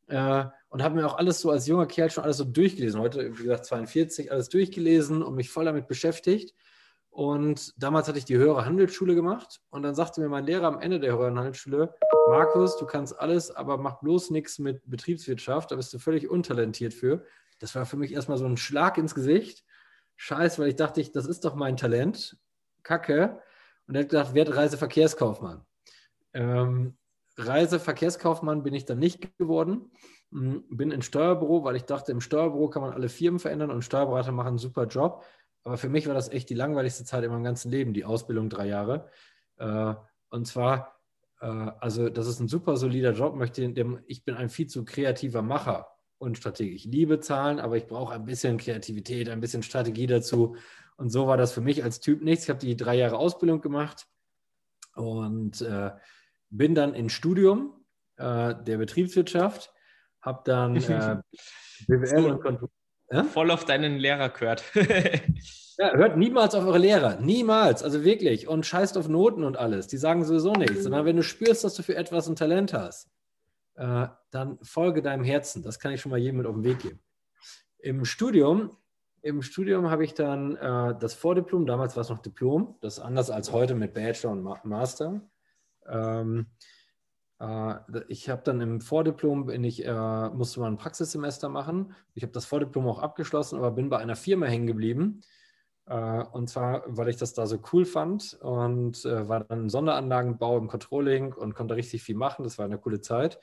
Äh, 0.08 0.44
und 0.68 0.82
habe 0.82 0.94
mir 0.94 1.06
auch 1.06 1.18
alles 1.18 1.40
so 1.40 1.50
als 1.50 1.66
junger 1.66 1.86
Kerl 1.86 2.10
schon 2.10 2.24
alles 2.24 2.36
so 2.36 2.44
durchgelesen. 2.44 3.00
Heute, 3.00 3.38
wie 3.38 3.42
gesagt, 3.42 3.66
42, 3.66 4.30
alles 4.30 4.48
durchgelesen 4.48 5.22
und 5.22 5.34
mich 5.34 5.50
voll 5.50 5.64
damit 5.64 5.88
beschäftigt. 5.88 6.54
Und 7.10 7.72
damals 7.82 8.08
hatte 8.08 8.18
ich 8.18 8.26
die 8.26 8.36
höhere 8.36 8.66
Handelsschule 8.66 9.14
gemacht 9.14 9.62
und 9.70 9.82
dann 9.82 9.94
sagte 9.94 10.20
mir 10.20 10.28
mein 10.28 10.44
Lehrer 10.44 10.66
am 10.66 10.80
Ende 10.80 11.00
der 11.00 11.12
höheren 11.12 11.38
Handelsschule, 11.38 11.94
Markus, 12.28 12.76
du 12.76 12.84
kannst 12.84 13.18
alles, 13.18 13.50
aber 13.50 13.78
mach 13.78 14.00
bloß 14.00 14.30
nichts 14.30 14.58
mit 14.58 14.82
Betriebswirtschaft, 14.84 15.70
da 15.70 15.76
bist 15.76 15.94
du 15.94 15.98
völlig 15.98 16.28
untalentiert 16.28 16.92
für. 16.92 17.24
Das 17.58 17.74
war 17.74 17.86
für 17.86 17.96
mich 17.96 18.12
erstmal 18.12 18.36
so 18.36 18.44
ein 18.44 18.58
Schlag 18.58 18.98
ins 18.98 19.14
Gesicht. 19.14 19.64
Scheiß, 20.16 20.58
weil 20.58 20.68
ich 20.68 20.76
dachte, 20.76 21.02
das 21.10 21.26
ist 21.26 21.46
doch 21.46 21.54
mein 21.54 21.78
Talent. 21.78 22.36
Kacke. 22.82 23.40
Und 23.86 23.94
er 23.94 24.02
hat 24.02 24.08
gesagt, 24.08 24.34
werd 24.34 24.54
Reiseverkehrskaufmann. 24.54 25.64
Ähm, 26.34 26.96
Reiseverkehrskaufmann 27.36 28.62
bin 28.62 28.74
ich 28.74 28.84
dann 28.84 28.98
nicht 28.98 29.36
geworden. 29.38 29.90
Hm, 30.32 30.64
bin 30.68 30.90
in 30.90 31.02
Steuerbüro, 31.02 31.64
weil 31.64 31.76
ich 31.76 31.84
dachte, 31.84 32.12
im 32.12 32.20
Steuerbüro 32.20 32.68
kann 32.68 32.82
man 32.82 32.92
alle 32.92 33.08
Firmen 33.08 33.38
verändern 33.38 33.70
und 33.70 33.82
Steuerberater 33.82 34.32
machen 34.32 34.48
einen 34.48 34.58
super 34.58 34.86
Job. 34.86 35.24
Aber 35.62 35.76
für 35.76 35.88
mich 35.88 36.06
war 36.06 36.14
das 36.14 36.28
echt 36.28 36.48
die 36.50 36.54
langweiligste 36.54 37.04
Zeit 37.04 37.24
in 37.24 37.30
meinem 37.30 37.44
ganzen 37.44 37.70
Leben, 37.70 37.92
die 37.92 38.04
Ausbildung 38.04 38.48
drei 38.48 38.66
Jahre. 38.66 39.08
Äh, 39.56 39.94
und 40.30 40.46
zwar, 40.46 41.00
äh, 41.40 41.46
also 41.46 42.08
das 42.08 42.26
ist 42.26 42.40
ein 42.40 42.48
super 42.48 42.76
solider 42.76 43.12
Job, 43.12 43.40
ich 44.06 44.24
bin 44.24 44.34
ein 44.34 44.48
viel 44.48 44.66
zu 44.66 44.84
kreativer 44.84 45.42
Macher 45.42 45.88
und 46.18 46.38
Stratege. 46.38 46.74
Ich 46.74 46.84
liebe 46.84 47.20
Zahlen, 47.20 47.60
aber 47.60 47.76
ich 47.76 47.86
brauche 47.86 48.14
ein 48.14 48.24
bisschen 48.24 48.58
Kreativität, 48.58 49.28
ein 49.28 49.40
bisschen 49.40 49.62
Strategie 49.62 50.06
dazu. 50.06 50.56
Und 50.96 51.10
so 51.10 51.26
war 51.26 51.36
das 51.36 51.52
für 51.52 51.60
mich 51.60 51.84
als 51.84 52.00
Typ 52.00 52.22
nichts. 52.22 52.44
Ich 52.44 52.50
habe 52.50 52.58
die 52.58 52.76
drei 52.76 52.96
Jahre 52.96 53.18
Ausbildung 53.18 53.60
gemacht 53.60 54.06
und 54.94 55.60
äh, 55.60 55.90
bin 56.50 56.74
dann 56.74 56.94
ins 56.94 57.12
Studium 57.12 57.84
äh, 58.16 58.54
der 58.54 58.78
Betriebswirtschaft, 58.78 59.72
habe 60.20 60.42
dann 60.44 60.76
äh, 60.76 61.20
BWL 61.86 62.32
und 62.32 62.40
Kontrolle 62.40 62.72
ja? 63.10 63.24
Voll 63.24 63.50
auf 63.50 63.64
deinen 63.64 63.98
Lehrer 63.98 64.30
gehört. 64.30 64.64
ja, 64.74 65.92
hört 65.94 66.16
niemals 66.16 66.54
auf 66.54 66.64
eure 66.64 66.78
Lehrer. 66.78 67.20
Niemals. 67.20 67.82
Also 67.82 68.04
wirklich. 68.04 68.48
Und 68.48 68.66
scheißt 68.66 68.98
auf 68.98 69.08
Noten 69.08 69.44
und 69.44 69.56
alles. 69.56 69.86
Die 69.86 69.96
sagen 69.96 70.24
sowieso 70.24 70.52
nichts. 70.52 70.82
Sondern 70.82 71.04
wenn 71.04 71.16
du 71.16 71.22
spürst, 71.22 71.62
dass 71.64 71.74
du 71.74 71.82
für 71.82 71.94
etwas 71.94 72.28
ein 72.28 72.36
Talent 72.36 72.72
hast, 72.72 73.08
äh, 73.76 74.08
dann 74.30 74.58
folge 74.62 75.02
deinem 75.02 75.24
Herzen. 75.24 75.62
Das 75.62 75.78
kann 75.78 75.92
ich 75.92 76.00
schon 76.00 76.10
mal 76.10 76.18
jedem 76.18 76.38
mit 76.38 76.46
auf 76.46 76.54
den 76.54 76.64
Weg 76.64 76.80
geben. 76.80 77.00
Im 77.78 78.04
Studium, 78.04 78.76
im 79.26 79.42
Studium 79.42 79.90
habe 79.90 80.04
ich 80.04 80.14
dann 80.14 80.54
äh, 80.56 80.94
das 80.98 81.14
Vordiplom, 81.14 81.66
damals 81.66 81.96
war 81.96 82.02
es 82.02 82.08
noch 82.10 82.20
Diplom, 82.20 82.76
das 82.80 82.98
ist 82.98 83.04
anders 83.04 83.28
als 83.28 83.50
heute 83.52 83.74
mit 83.74 83.92
Bachelor 83.92 84.30
und 84.30 84.42
Ma 84.42 84.60
Master. 84.62 85.20
Ähm, 85.88 86.46
äh, 87.40 87.74
ich 88.06 88.30
habe 88.30 88.42
dann 88.44 88.60
im 88.60 88.80
Vordiplom 88.80 89.46
bin 89.46 89.64
ich, 89.64 89.84
äh, 89.84 90.28
musste 90.30 90.60
man 90.60 90.74
ein 90.74 90.78
Praxissemester 90.78 91.48
machen. 91.48 91.92
Ich 92.14 92.22
habe 92.22 92.32
das 92.32 92.44
Vordiplom 92.44 92.86
auch 92.86 93.00
abgeschlossen, 93.00 93.58
aber 93.58 93.72
bin 93.72 93.88
bei 93.88 93.98
einer 93.98 94.14
Firma 94.14 94.46
hängen 94.46 94.68
geblieben. 94.68 95.22
Äh, 95.86 96.22
und 96.32 96.48
zwar, 96.48 96.84
weil 96.86 97.08
ich 97.08 97.16
das 97.16 97.34
da 97.34 97.46
so 97.46 97.58
cool 97.72 97.84
fand 97.84 98.38
und 98.40 99.04
äh, 99.04 99.28
war 99.28 99.42
dann 99.42 99.62
im 99.62 99.70
Sonderanlagenbau 99.70 100.56
im 100.56 100.68
Controlling 100.68 101.32
und 101.32 101.56
konnte 101.56 101.74
richtig 101.74 102.04
viel 102.04 102.16
machen. 102.16 102.44
Das 102.44 102.58
war 102.58 102.64
eine 102.64 102.78
coole 102.78 103.00
Zeit. 103.00 103.40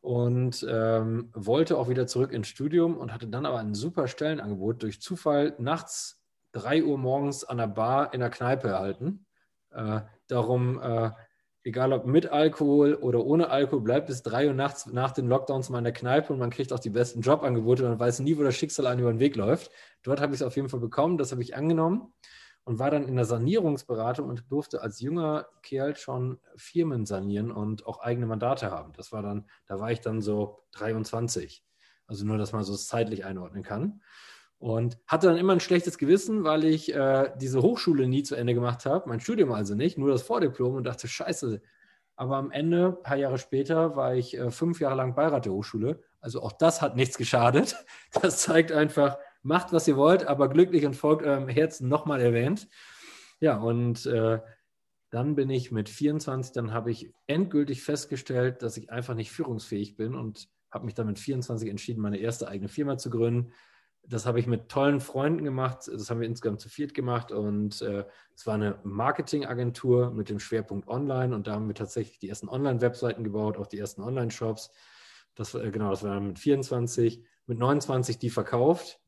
Und 0.00 0.64
ähm, 0.68 1.30
wollte 1.34 1.76
auch 1.76 1.88
wieder 1.88 2.06
zurück 2.06 2.32
ins 2.32 2.48
Studium 2.48 2.96
und 2.96 3.12
hatte 3.12 3.26
dann 3.26 3.46
aber 3.46 3.58
ein 3.58 3.74
super 3.74 4.06
Stellenangebot 4.06 4.82
durch 4.82 5.02
Zufall 5.02 5.54
nachts 5.58 6.22
3 6.52 6.84
Uhr 6.84 6.98
morgens 6.98 7.44
an 7.44 7.58
der 7.58 7.66
Bar 7.66 8.14
in 8.14 8.20
der 8.20 8.30
Kneipe 8.30 8.68
erhalten. 8.68 9.26
Äh, 9.70 10.00
darum 10.28 10.80
äh, 10.80 11.10
egal 11.68 11.92
ob 11.92 12.06
mit 12.06 12.26
Alkohol 12.30 12.94
oder 12.94 13.24
ohne 13.24 13.50
Alkohol, 13.50 13.82
bleibt 13.82 14.06
bis 14.06 14.22
drei 14.22 14.46
Uhr 14.46 14.54
nachts 14.54 14.86
nach 14.86 15.12
den 15.12 15.28
Lockdowns 15.28 15.68
mal 15.68 15.78
in 15.78 15.84
der 15.84 15.92
Kneipe 15.92 16.32
und 16.32 16.38
man 16.38 16.50
kriegt 16.50 16.72
auch 16.72 16.78
die 16.78 16.90
besten 16.90 17.20
Jobangebote. 17.20 17.82
Man 17.82 17.98
weiß 17.98 18.20
nie, 18.20 18.38
wo 18.38 18.42
das 18.42 18.56
Schicksal 18.56 18.86
einem 18.86 19.00
über 19.00 19.12
den 19.12 19.20
Weg 19.20 19.36
läuft. 19.36 19.70
Dort 20.02 20.20
habe 20.20 20.34
ich 20.34 20.40
es 20.40 20.46
auf 20.46 20.56
jeden 20.56 20.68
Fall 20.68 20.80
bekommen, 20.80 21.18
das 21.18 21.30
habe 21.30 21.42
ich 21.42 21.54
angenommen 21.54 22.12
und 22.64 22.78
war 22.78 22.90
dann 22.90 23.08
in 23.08 23.16
der 23.16 23.24
Sanierungsberatung 23.24 24.28
und 24.28 24.50
durfte 24.50 24.82
als 24.82 25.00
junger 25.00 25.48
Kerl 25.62 25.96
schon 25.96 26.38
Firmen 26.56 27.06
sanieren 27.06 27.50
und 27.50 27.86
auch 27.86 28.00
eigene 28.00 28.26
Mandate 28.26 28.70
haben. 28.70 28.92
Das 28.94 29.10
war 29.12 29.22
dann, 29.22 29.46
da 29.66 29.80
war 29.80 29.90
ich 29.90 30.00
dann 30.00 30.20
so 30.20 30.64
23. 30.72 31.64
Also 32.06 32.26
nur, 32.26 32.38
dass 32.38 32.52
man 32.52 32.64
so 32.64 32.76
zeitlich 32.76 33.24
einordnen 33.24 33.62
kann. 33.62 34.02
Und 34.58 34.98
hatte 35.06 35.28
dann 35.28 35.36
immer 35.36 35.52
ein 35.52 35.60
schlechtes 35.60 35.98
Gewissen, 35.98 36.42
weil 36.42 36.64
ich 36.64 36.92
äh, 36.92 37.30
diese 37.40 37.62
Hochschule 37.62 38.08
nie 38.08 38.24
zu 38.24 38.34
Ende 38.34 38.54
gemacht 38.54 38.86
habe, 38.86 39.08
mein 39.08 39.20
Studium 39.20 39.52
also 39.52 39.76
nicht, 39.76 39.98
nur 39.98 40.10
das 40.10 40.22
Vordiplom 40.22 40.74
und 40.74 40.84
dachte, 40.84 41.06
scheiße. 41.06 41.62
Aber 42.16 42.36
am 42.36 42.50
Ende, 42.50 42.96
ein 42.98 43.02
paar 43.04 43.16
Jahre 43.16 43.38
später, 43.38 43.94
war 43.94 44.16
ich 44.16 44.36
äh, 44.36 44.50
fünf 44.50 44.80
Jahre 44.80 44.96
lang 44.96 45.14
Beirat 45.14 45.44
der 45.44 45.52
Hochschule. 45.52 46.02
Also 46.20 46.42
auch 46.42 46.50
das 46.50 46.82
hat 46.82 46.96
nichts 46.96 47.16
geschadet. 47.16 47.76
Das 48.20 48.38
zeigt 48.38 48.72
einfach, 48.72 49.18
macht, 49.42 49.72
was 49.72 49.88
ihr 49.88 49.96
wollt, 49.96 50.26
aber 50.26 50.48
glücklich 50.48 50.86
und 50.86 50.94
folgt 50.94 51.24
eurem 51.24 51.48
Herzen 51.48 51.88
nochmal 51.88 52.20
erwähnt. 52.20 52.68
Ja, 53.40 53.56
und 53.58 54.06
äh, 54.06 54.40
dann 55.10 55.34
bin 55.34 55.48
ich 55.48 55.72
mit 55.72 55.88
24, 55.88 56.52
dann 56.52 56.72
habe 56.72 56.90
ich 56.90 57.12
endgültig 57.26 57.82
festgestellt, 57.82 58.62
dass 58.62 58.76
ich 58.76 58.90
einfach 58.90 59.14
nicht 59.14 59.30
führungsfähig 59.30 59.96
bin 59.96 60.14
und 60.14 60.48
habe 60.70 60.84
mich 60.84 60.94
dann 60.94 61.06
mit 61.06 61.18
24 61.18 61.68
entschieden, 61.68 62.02
meine 62.02 62.18
erste 62.18 62.48
eigene 62.48 62.68
Firma 62.68 62.98
zu 62.98 63.08
gründen. 63.10 63.52
Das 64.02 64.26
habe 64.26 64.40
ich 64.40 64.46
mit 64.46 64.68
tollen 64.68 65.00
Freunden 65.00 65.44
gemacht. 65.44 65.88
Das 65.90 66.10
haben 66.10 66.20
wir 66.20 66.26
insgesamt 66.26 66.60
zu 66.60 66.68
viert 66.68 66.94
gemacht. 66.94 67.30
Und 67.30 67.82
äh, 67.82 68.04
es 68.34 68.46
war 68.46 68.54
eine 68.54 68.78
Marketingagentur 68.82 70.10
mit 70.12 70.30
dem 70.30 70.40
Schwerpunkt 70.40 70.88
Online. 70.88 71.34
Und 71.34 71.46
da 71.46 71.54
haben 71.54 71.68
wir 71.68 71.74
tatsächlich 71.74 72.18
die 72.18 72.28
ersten 72.28 72.48
Online-Webseiten 72.48 73.22
gebaut, 73.22 73.58
auch 73.58 73.66
die 73.66 73.78
ersten 73.78 74.02
Online-Shops. 74.02 74.70
Das, 75.34 75.54
äh, 75.54 75.70
genau, 75.70 75.90
das 75.90 76.02
war 76.02 76.14
dann 76.14 76.28
mit 76.28 76.38
24. 76.38 77.22
Mit 77.46 77.58
29 77.58 78.18
die 78.18 78.30
verkauft, 78.30 79.00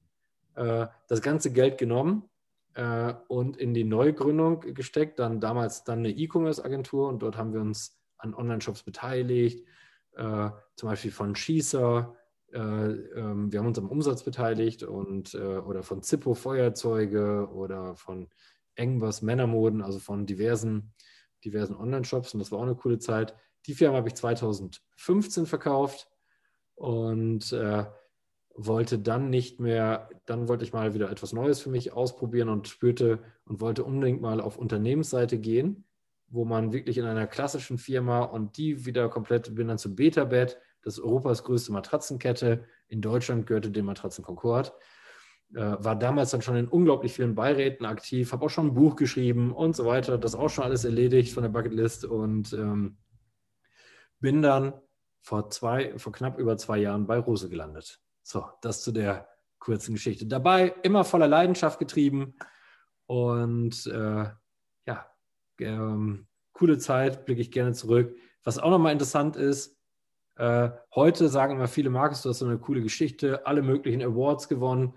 äh, 0.55 0.87
das 1.09 1.23
ganze 1.23 1.53
Geld 1.53 1.79
genommen 1.79 2.29
äh, 2.75 3.15
und 3.29 3.57
in 3.57 3.75
die 3.75 3.85
Neugründung 3.85 4.61
gesteckt. 4.61 5.19
Dann 5.19 5.41
damals 5.41 5.85
dann 5.85 6.01
eine 6.01 6.11
E-Commerce-Agentur 6.11 7.09
und 7.09 7.21
dort 7.23 7.37
haben 7.37 7.53
wir 7.53 7.61
uns 7.61 8.01
an 8.19 8.35
Online-Shops 8.35 8.83
beteiligt, 8.83 9.67
äh, 10.17 10.51
zum 10.77 10.89
Beispiel 10.89 11.11
von 11.11 11.35
Schießer. 11.35 12.15
Äh, 12.53 12.59
ähm, 12.59 13.53
wir 13.53 13.61
haben 13.61 13.67
uns 13.67 13.79
am 13.79 13.89
Umsatz 13.89 14.23
beteiligt 14.23 14.83
und 14.83 15.35
äh, 15.35 15.39
oder 15.39 15.83
von 15.83 16.03
Zippo 16.03 16.35
Feuerzeuge 16.35 17.49
oder 17.53 17.97
von 17.97 18.29
Engbers 18.75 19.23
Männermoden, 19.23 19.83
also 19.83 19.99
von 19.99 20.27
diversen, 20.27 20.93
diversen 21.45 21.77
Online-Shops. 21.77 22.35
Und 22.35 22.41
das 22.41 22.51
war 22.51 22.59
auch 22.59 22.65
eine 22.65 22.75
coole 22.75 22.99
Zeit. 22.99 23.35
Die 23.67 23.75
Firma 23.75 23.99
habe 23.99 24.09
ich 24.09 24.15
2015 24.15 25.47
verkauft 25.47 26.09
und 26.75 27.53
äh, 27.53 27.85
wollte 28.55 28.99
dann 28.99 29.31
nicht 29.31 29.61
mehr, 29.61 30.11
dann 30.27 30.49
wollte 30.49 30.65
ich 30.65 30.73
mal 30.73 30.95
wieder 30.95 31.11
etwas 31.11 31.33
Neues 31.33 31.61
für 31.61 31.71
mich 31.71 31.93
ausprobieren 31.93 32.49
und 32.49 32.69
spürte 32.69 33.21
und 33.45 33.61
wollte 33.61 33.85
unbedingt 33.85 34.21
mal 34.21 34.41
auf 34.41 34.59
Unternehmensseite 34.59 35.39
gehen, 35.39 35.85
wo 36.29 36.45
man 36.45 36.73
wirklich 36.73 36.99
in 36.99 37.05
einer 37.05 37.27
klassischen 37.27 37.79
Firma 37.79 38.23
und 38.23 38.57
die 38.57 38.85
wieder 38.85 39.09
komplett, 39.09 39.55
bin 39.55 39.69
dann 39.69 39.79
zu 39.79 39.95
Betabed, 39.95 40.59
das 40.83 40.95
ist 40.95 41.01
Europas 41.01 41.45
größte 41.45 41.73
Matratzenkette, 41.73 42.65
in 42.89 43.01
Deutschland 43.01 43.47
gehörte 43.47 43.71
dem 43.71 43.87
Matratzen 43.87 44.25
Concord, 44.25 44.73
äh, 45.55 45.77
war 45.79 45.97
damals 45.97 46.31
dann 46.31 46.43
schon 46.43 46.57
in 46.57 46.69
unglaublich 46.69 47.13
vielen 47.13 47.35
Beiräten 47.35 47.87
aktiv, 47.87 48.33
habe 48.33 48.47
auch 48.47 48.51
schon 48.51 48.69
ein 48.69 48.75
Buch 48.75 48.97
geschrieben 48.97 49.53
und 49.53 49.75
so 49.77 49.85
weiter, 49.87 50.19
das 50.19 50.35
auch 50.35 50.49
schon 50.49 50.65
alles 50.65 50.85
erledigt 50.85 51.33
von 51.33 51.43
der 51.43 51.51
Bucketlist 51.51 52.05
und 52.05 52.53
ähm, 52.53 52.99
bin 54.21 54.43
dann 54.43 54.75
vor 55.23 55.51
zwei, 55.51 55.99
vor 55.99 56.13
knapp 56.13 56.39
über 56.39 56.57
zwei 56.57 56.79
Jahren 56.79 57.07
bei 57.07 57.19
Rose 57.19 57.49
gelandet. 57.49 58.01
So, 58.23 58.45
das 58.63 58.83
zu 58.83 58.93
der 58.93 59.29
kurzen 59.59 59.95
Geschichte. 59.95 60.27
Dabei 60.27 60.75
immer 60.83 61.05
voller 61.05 61.29
Leidenschaft 61.29 61.79
getrieben 61.79 62.35
und 63.07 63.87
äh, 63.87 64.25
ja, 64.87 65.07
ähm, 65.61 66.27
coole 66.53 66.79
Zeit, 66.79 67.25
blicke 67.25 67.41
ich 67.41 67.53
gerne 67.53 67.73
zurück. 67.73 68.17
Was 68.43 68.59
auch 68.59 68.71
nochmal 68.71 68.93
interessant 68.93 69.37
ist, 69.37 69.79
äh, 70.37 70.71
heute 70.95 71.29
sagen 71.29 71.57
immer 71.57 71.69
viele, 71.69 71.91
Markus, 71.91 72.23
du 72.23 72.31
hast 72.31 72.39
so 72.39 72.47
eine 72.47 72.59
coole 72.59 72.81
Geschichte, 72.81 73.47
alle 73.47 73.63
möglichen 73.63 74.03
Awards 74.03 74.49
gewonnen. 74.49 74.95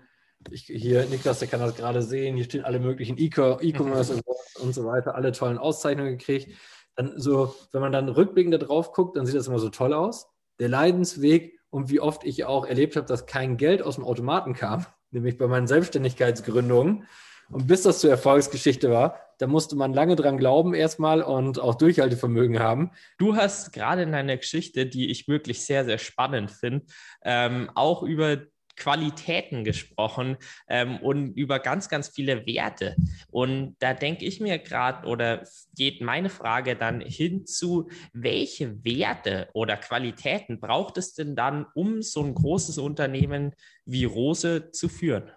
Ich, 0.50 0.64
hier, 0.64 1.06
Niklas, 1.06 1.38
der 1.38 1.48
kann 1.48 1.60
das 1.60 1.76
gerade 1.76 2.02
sehen, 2.02 2.36
hier 2.36 2.44
stehen 2.44 2.64
alle 2.64 2.80
möglichen 2.80 3.18
E-Commerce 3.18 4.12
Awards 4.26 4.56
und 4.56 4.74
so 4.74 4.86
weiter, 4.86 5.14
alle 5.14 5.32
tollen 5.32 5.58
Auszeichnungen 5.58 6.18
gekriegt. 6.18 6.56
Dann 6.96 7.18
so, 7.18 7.54
wenn 7.72 7.80
man 7.80 7.92
dann 7.92 8.08
rückblickend 8.08 8.54
da 8.54 8.58
drauf 8.58 8.92
guckt, 8.92 9.16
dann 9.16 9.26
sieht 9.26 9.34
das 9.34 9.48
immer 9.48 9.58
so 9.58 9.68
toll 9.68 9.92
aus. 9.92 10.33
Der 10.58 10.68
Leidensweg 10.68 11.58
und 11.70 11.90
wie 11.90 12.00
oft 12.00 12.24
ich 12.24 12.44
auch 12.44 12.66
erlebt 12.66 12.96
habe, 12.96 13.06
dass 13.06 13.26
kein 13.26 13.56
Geld 13.56 13.82
aus 13.82 13.96
dem 13.96 14.04
Automaten 14.04 14.54
kam, 14.54 14.86
nämlich 15.10 15.38
bei 15.38 15.46
meinen 15.46 15.66
Selbstständigkeitsgründungen. 15.66 17.06
Und 17.50 17.66
bis 17.66 17.82
das 17.82 18.00
zur 18.00 18.10
Erfolgsgeschichte 18.10 18.90
war, 18.90 19.20
da 19.38 19.46
musste 19.46 19.76
man 19.76 19.92
lange 19.92 20.16
dran 20.16 20.38
glauben 20.38 20.74
erstmal 20.74 21.22
und 21.22 21.58
auch 21.58 21.74
Durchhaltevermögen 21.74 22.58
haben. 22.58 22.92
Du 23.18 23.36
hast 23.36 23.72
gerade 23.72 24.02
in 24.02 24.12
deiner 24.12 24.36
Geschichte, 24.36 24.86
die 24.86 25.10
ich 25.10 25.28
wirklich 25.28 25.64
sehr, 25.64 25.84
sehr 25.84 25.98
spannend 25.98 26.50
finde, 26.50 26.86
ähm, 27.22 27.70
auch 27.74 28.02
über 28.02 28.38
Qualitäten 28.76 29.64
gesprochen 29.64 30.36
ähm, 30.68 30.98
und 30.98 31.34
über 31.34 31.58
ganz, 31.58 31.88
ganz 31.88 32.08
viele 32.08 32.46
Werte. 32.46 32.96
Und 33.30 33.76
da 33.78 33.94
denke 33.94 34.24
ich 34.24 34.40
mir 34.40 34.58
gerade 34.58 35.06
oder 35.06 35.46
geht 35.76 36.00
meine 36.00 36.30
Frage 36.30 36.76
dann 36.76 37.00
hinzu, 37.00 37.88
welche 38.12 38.84
Werte 38.84 39.48
oder 39.52 39.76
Qualitäten 39.76 40.60
braucht 40.60 40.98
es 40.98 41.14
denn 41.14 41.36
dann, 41.36 41.66
um 41.74 42.02
so 42.02 42.22
ein 42.22 42.34
großes 42.34 42.78
Unternehmen 42.78 43.54
wie 43.84 44.04
Rose 44.04 44.70
zu 44.70 44.88
führen? 44.88 45.30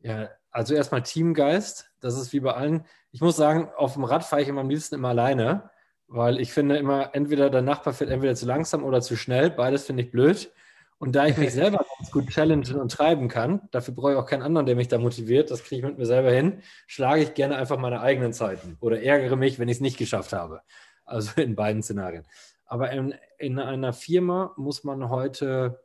Ja, 0.00 0.30
also 0.50 0.74
erstmal 0.74 1.02
Teamgeist. 1.02 1.90
Das 2.00 2.16
ist 2.16 2.32
wie 2.32 2.40
bei 2.40 2.52
allen. 2.52 2.84
Ich 3.10 3.20
muss 3.20 3.36
sagen, 3.36 3.70
auf 3.76 3.94
dem 3.94 4.04
Rad 4.04 4.24
fahre 4.24 4.42
ich 4.42 4.48
immer 4.48 4.60
am 4.60 4.68
liebsten 4.68 4.96
immer 4.96 5.08
alleine, 5.08 5.70
weil 6.06 6.40
ich 6.40 6.52
finde 6.52 6.76
immer, 6.76 7.14
entweder 7.14 7.50
der 7.50 7.62
Nachbar 7.62 7.94
fährt 7.94 8.10
entweder 8.10 8.34
zu 8.34 8.46
langsam 8.46 8.84
oder 8.84 9.00
zu 9.00 9.16
schnell. 9.16 9.50
Beides 9.50 9.86
finde 9.86 10.02
ich 10.02 10.10
blöd. 10.10 10.52
Und 10.98 11.14
da 11.14 11.26
ich 11.26 11.36
mich 11.36 11.52
selber 11.52 11.84
ganz 11.98 12.10
gut 12.10 12.28
challengen 12.28 12.80
und 12.80 12.92
treiben 12.92 13.28
kann, 13.28 13.68
dafür 13.70 13.94
brauche 13.94 14.12
ich 14.12 14.18
auch 14.18 14.26
keinen 14.26 14.42
anderen, 14.42 14.66
der 14.66 14.76
mich 14.76 14.88
da 14.88 14.98
motiviert, 14.98 15.50
das 15.50 15.62
kriege 15.62 15.80
ich 15.80 15.84
mit 15.84 15.98
mir 15.98 16.06
selber 16.06 16.30
hin, 16.30 16.62
schlage 16.86 17.22
ich 17.22 17.34
gerne 17.34 17.56
einfach 17.56 17.78
meine 17.78 18.00
eigenen 18.00 18.32
Zeiten 18.32 18.76
oder 18.80 19.02
ärgere 19.02 19.36
mich, 19.36 19.58
wenn 19.58 19.68
ich 19.68 19.78
es 19.78 19.80
nicht 19.80 19.98
geschafft 19.98 20.32
habe. 20.32 20.62
Also 21.04 21.32
in 21.40 21.56
beiden 21.56 21.82
Szenarien. 21.82 22.24
Aber 22.66 22.90
in, 22.90 23.14
in 23.38 23.58
einer 23.58 23.92
Firma 23.92 24.54
muss 24.56 24.84
man 24.84 25.10
heute 25.10 25.80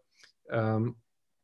ähm, 0.49 0.95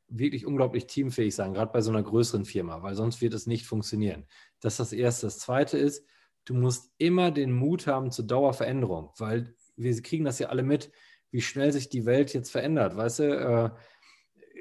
wirklich 0.07 0.45
unglaublich 0.45 0.87
teamfähig 0.87 1.35
sein, 1.35 1.53
gerade 1.53 1.71
bei 1.71 1.81
so 1.81 1.91
einer 1.91 2.03
größeren 2.03 2.45
Firma, 2.45 2.81
weil 2.83 2.95
sonst 2.95 3.21
wird 3.21 3.33
es 3.33 3.47
nicht 3.47 3.65
funktionieren. 3.65 4.25
Das 4.61 4.73
ist 4.73 4.79
das 4.79 4.93
Erste. 4.93 5.27
Das 5.27 5.39
Zweite 5.39 5.77
ist, 5.77 6.05
du 6.45 6.53
musst 6.53 6.93
immer 6.97 7.31
den 7.31 7.51
Mut 7.51 7.87
haben 7.87 8.11
zur 8.11 8.25
Dauerveränderung, 8.25 9.11
weil 9.17 9.55
wir 9.75 10.01
kriegen 10.01 10.25
das 10.25 10.39
ja 10.39 10.49
alle 10.49 10.63
mit 10.63 10.91
wie 11.31 11.41
schnell 11.41 11.71
sich 11.71 11.89
die 11.89 12.05
Welt 12.05 12.33
jetzt 12.33 12.51
verändert. 12.51 12.95
Weißt 12.95 13.19
du, 13.19 13.23
äh, 13.23 13.69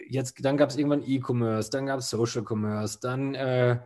jetzt, 0.09 0.45
dann 0.45 0.57
gab 0.57 0.71
es 0.71 0.77
irgendwann 0.77 1.05
E-Commerce, 1.05 1.71
dann 1.71 1.87
gab 1.87 2.01
es 2.01 2.11
Social 2.11 2.45
Commerce, 2.47 2.99
dann, 3.01 3.35
äh, 3.35 3.81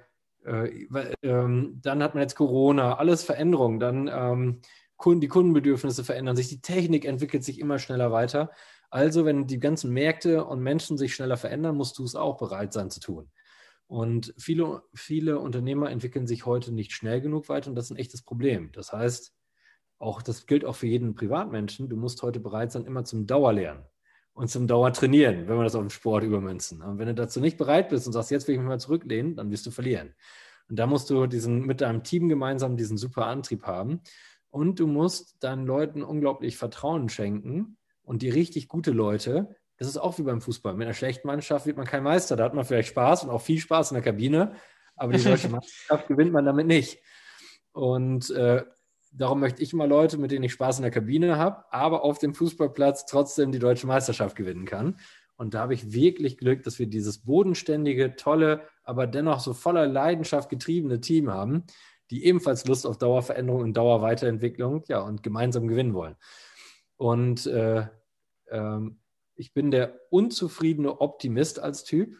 äh, 0.45 0.87
ähm, 1.23 1.81
dann 1.83 2.03
hat 2.03 2.15
man 2.15 2.23
jetzt 2.23 2.35
Corona, 2.35 2.97
alles 2.97 3.25
Veränderungen, 3.25 3.81
dann 3.81 4.11
ähm, 4.13 4.61
Kunden, 4.97 5.21
die 5.21 5.29
Kundenbedürfnisse 5.29 6.05
verändern 6.05 6.37
sich, 6.37 6.49
die 6.49 6.61
Technik 6.61 7.05
entwickelt 7.05 7.45
sich 7.45 7.61
immer 7.61 7.79
schneller 7.79 8.11
weiter. 8.11 8.51
Also, 8.91 9.25
wenn 9.25 9.47
die 9.47 9.61
ganzen 9.61 9.93
Märkte 9.93 10.45
und 10.45 10.61
Menschen 10.61 10.97
sich 10.99 11.15
schneller 11.15 11.37
verändern, 11.37 11.77
musst 11.77 11.99
du 11.99 12.05
es 12.05 12.15
auch 12.15 12.39
bereit 12.39 12.73
sein 12.73 12.91
zu 12.91 13.01
tun. 13.01 13.31
Und 13.87 14.35
viele, 14.37 14.83
viele 14.95 15.39
Unternehmer 15.39 15.91
entwickeln 15.91 16.27
sich 16.27 16.47
heute 16.47 16.73
nicht 16.73 16.93
schnell 16.93 17.21
genug 17.21 17.49
weiter 17.49 17.71
und 17.71 17.77
das 17.77 17.87
ist 17.87 17.91
ein 17.93 17.97
echtes 17.97 18.23
Problem. 18.23 18.71
Das 18.73 18.93
heißt, 18.93 19.33
auch 19.99 20.23
das 20.23 20.47
gilt 20.47 20.65
auch 20.65 20.77
für 20.77 20.87
jeden 20.87 21.15
Privatmenschen, 21.15 21.89
du 21.89 21.97
musst 21.97 22.23
heute 22.23 22.41
bereit 22.41 22.73
sein, 22.73 22.85
immer 22.85 23.05
zum 23.05 23.27
Dauerlernen 23.27 23.85
und 24.33 24.49
zum 24.49 24.69
Dauertrainieren, 24.69 25.49
wenn 25.49 25.57
wir 25.57 25.65
das 25.65 25.75
auf 25.75 25.83
den 25.83 25.91
Sport 25.91 26.23
übermünzen. 26.23 26.81
Und 26.83 26.99
wenn 26.99 27.09
du 27.09 27.15
dazu 27.15 27.41
nicht 27.41 27.59
bereit 27.59 27.89
bist 27.89 28.07
und 28.07 28.13
sagst, 28.13 28.31
jetzt 28.31 28.47
will 28.47 28.55
ich 28.55 28.61
mich 28.61 28.69
mal 28.69 28.79
zurücklehnen, 28.79 29.35
dann 29.35 29.51
wirst 29.51 29.67
du 29.67 29.73
verlieren. 29.73 30.15
Und 30.69 30.79
da 30.79 30.87
musst 30.87 31.11
du 31.11 31.27
diesen, 31.27 31.67
mit 31.67 31.81
deinem 31.81 32.05
Team 32.05 32.29
gemeinsam 32.29 32.77
diesen 32.77 32.97
super 32.97 33.27
Antrieb 33.27 33.65
haben. 33.65 34.01
Und 34.51 34.79
du 34.79 34.87
musst 34.87 35.43
deinen 35.43 35.67
Leuten 35.67 36.03
unglaublich 36.03 36.57
Vertrauen 36.57 37.09
schenken. 37.09 37.77
Und 38.03 38.23
die 38.23 38.31
richtig 38.31 38.69
gute 38.69 38.93
Leute, 38.93 39.57
das 39.77 39.89
ist 39.89 39.97
auch 39.97 40.19
wie 40.19 40.23
beim 40.23 40.41
Fußball. 40.41 40.75
Mit 40.75 40.87
einer 40.87 40.95
schlechten 40.95 41.27
Mannschaft 41.27 41.67
wird 41.67 41.77
man 41.77 41.87
kein 41.87 42.03
Meister. 42.03 42.37
Da 42.37 42.45
hat 42.45 42.55
man 42.55 42.65
vielleicht 42.65 42.91
Spaß 42.91 43.25
und 43.25 43.31
auch 43.31 43.41
viel 43.41 43.59
Spaß 43.59 43.91
in 43.91 43.97
der 43.97 44.05
Kabine. 44.05 44.53
Aber 44.95 45.13
die 45.13 45.25
deutsche 45.25 45.49
Mannschaft 45.49 46.07
gewinnt 46.07 46.33
man 46.33 46.45
damit 46.45 46.67
nicht. 46.67 47.03
Und 47.73 48.31
äh, 48.31 48.65
darum 49.13 49.41
möchte 49.41 49.63
ich 49.63 49.73
immer 49.73 49.87
Leute, 49.87 50.19
mit 50.19 50.31
denen 50.31 50.45
ich 50.45 50.53
Spaß 50.53 50.79
in 50.79 50.83
der 50.83 50.91
Kabine 50.91 51.37
habe, 51.37 51.65
aber 51.71 52.05
auf 52.05 52.19
dem 52.19 52.35
Fußballplatz 52.35 53.07
trotzdem 53.07 53.53
die 53.53 53.59
deutsche 53.59 53.87
Meisterschaft 53.87 54.37
gewinnen 54.37 54.65
kann. 54.65 54.97
Und 55.37 55.55
da 55.55 55.61
habe 55.61 55.75
ich 55.75 55.93
wirklich 55.93 56.37
Glück, 56.37 56.65
dass 56.65 56.79
wir 56.79 56.87
dieses 56.87 57.19
bodenständige, 57.19 58.17
tolle, 58.17 58.63
aber 58.83 59.07
dennoch 59.07 59.41
so 59.41 59.55
voller 59.55 59.87
Leidenschaft 59.87 60.51
getriebene 60.51 61.01
Team 61.01 61.31
haben, 61.31 61.65
die 62.11 62.25
ebenfalls 62.25 62.67
Lust 62.67 62.87
auf 62.87 62.99
Dauerveränderung 62.99 63.63
und 63.63 63.77
Dauerweiterentwicklung 63.77 64.83
ja, 64.89 65.01
und 65.01 65.23
gemeinsam 65.23 65.69
gewinnen 65.69 65.95
wollen. 65.95 66.17
Und 66.97 67.47
äh, 67.47 67.87
ähm, 68.51 68.99
ich 69.37 69.55
bin 69.55 69.71
der 69.71 70.01
unzufriedene 70.11 71.01
Optimist 71.01 71.61
als 71.61 71.85
Typ. 71.85 72.17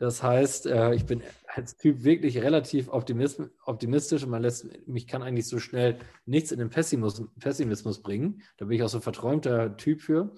Das 0.00 0.22
heißt, 0.22 0.64
äh, 0.64 0.94
ich 0.94 1.04
bin 1.04 1.22
als 1.46 1.76
Typ 1.76 2.04
wirklich 2.04 2.38
relativ 2.38 2.88
optimistisch 2.88 4.22
und 4.22 4.30
man 4.30 4.40
lässt, 4.40 4.66
mich 4.88 5.06
kann 5.06 5.22
eigentlich 5.22 5.46
so 5.46 5.58
schnell 5.58 5.98
nichts 6.24 6.52
in 6.52 6.58
den 6.58 6.70
Pessimismus, 6.70 7.28
Pessimismus 7.38 8.00
bringen. 8.00 8.40
Da 8.56 8.64
bin 8.64 8.76
ich 8.76 8.82
auch 8.82 8.88
so 8.88 8.96
ein 8.96 9.02
verträumter 9.02 9.76
Typ 9.76 10.00
für. 10.00 10.32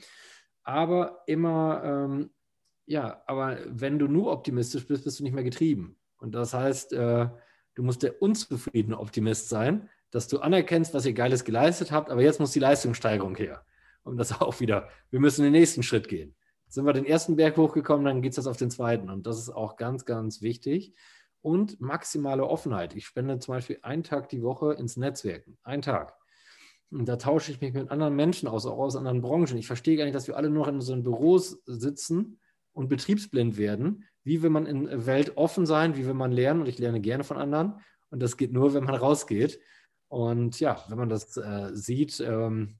Aber 0.64 1.22
immer, 1.28 1.80
ähm, 1.84 2.30
ja, 2.86 3.22
aber 3.28 3.58
wenn 3.68 4.00
du 4.00 4.08
nur 4.08 4.32
optimistisch 4.32 4.84
bist, 4.88 5.04
bist 5.04 5.20
du 5.20 5.22
nicht 5.22 5.32
mehr 5.32 5.44
getrieben. 5.44 5.96
Und 6.18 6.34
das 6.34 6.54
heißt, 6.54 6.92
äh, 6.94 7.28
du 7.76 7.82
musst 7.84 8.02
der 8.02 8.20
unzufriedene 8.20 8.98
Optimist 8.98 9.48
sein, 9.48 9.88
dass 10.10 10.26
du 10.26 10.40
anerkennst, 10.40 10.92
was 10.92 11.06
ihr 11.06 11.12
Geiles 11.12 11.44
geleistet 11.44 11.92
habt, 11.92 12.10
aber 12.10 12.22
jetzt 12.22 12.40
muss 12.40 12.50
die 12.50 12.58
Leistungssteigerung 12.58 13.36
her. 13.36 13.64
Und 14.02 14.16
das 14.16 14.40
auch 14.40 14.58
wieder, 14.58 14.88
wir 15.10 15.20
müssen 15.20 15.44
den 15.44 15.52
nächsten 15.52 15.84
Schritt 15.84 16.08
gehen 16.08 16.34
Sind 16.72 16.86
wir 16.86 16.94
den 16.94 17.04
ersten 17.04 17.36
Berg 17.36 17.58
hochgekommen, 17.58 18.06
dann 18.06 18.22
geht 18.22 18.30
es 18.30 18.38
jetzt 18.38 18.46
auf 18.46 18.56
den 18.56 18.70
zweiten. 18.70 19.10
Und 19.10 19.26
das 19.26 19.38
ist 19.38 19.50
auch 19.50 19.76
ganz, 19.76 20.06
ganz 20.06 20.40
wichtig. 20.40 20.94
Und 21.42 21.82
maximale 21.82 22.46
Offenheit. 22.46 22.96
Ich 22.96 23.04
spende 23.04 23.38
zum 23.40 23.52
Beispiel 23.52 23.78
einen 23.82 24.04
Tag 24.04 24.30
die 24.30 24.42
Woche 24.42 24.72
ins 24.72 24.96
Netzwerken. 24.96 25.58
Einen 25.64 25.82
Tag. 25.82 26.14
Und 26.90 27.04
da 27.04 27.16
tausche 27.16 27.52
ich 27.52 27.60
mich 27.60 27.74
mit 27.74 27.90
anderen 27.90 28.16
Menschen 28.16 28.48
aus, 28.48 28.64
auch 28.64 28.78
aus 28.78 28.96
anderen 28.96 29.20
Branchen. 29.20 29.58
Ich 29.58 29.66
verstehe 29.66 29.98
gar 29.98 30.04
nicht, 30.04 30.14
dass 30.14 30.28
wir 30.28 30.36
alle 30.38 30.48
nur 30.48 30.66
in 30.66 30.76
unseren 30.76 31.02
Büros 31.02 31.60
sitzen 31.66 32.40
und 32.72 32.88
betriebsblind 32.88 33.58
werden. 33.58 34.06
Wie 34.24 34.42
will 34.42 34.48
man 34.48 34.64
in 34.64 34.86
der 34.86 35.04
Welt 35.04 35.36
offen 35.36 35.66
sein? 35.66 35.94
Wie 35.94 36.06
will 36.06 36.14
man 36.14 36.32
lernen? 36.32 36.62
Und 36.62 36.68
ich 36.68 36.78
lerne 36.78 37.02
gerne 37.02 37.22
von 37.22 37.36
anderen. 37.36 37.80
Und 38.08 38.22
das 38.22 38.38
geht 38.38 38.50
nur, 38.50 38.72
wenn 38.72 38.84
man 38.84 38.94
rausgeht. 38.94 39.60
Und 40.08 40.58
ja, 40.58 40.82
wenn 40.88 40.96
man 40.96 41.10
das 41.10 41.36
äh, 41.36 41.68
sieht, 41.74 42.18
ähm, 42.20 42.78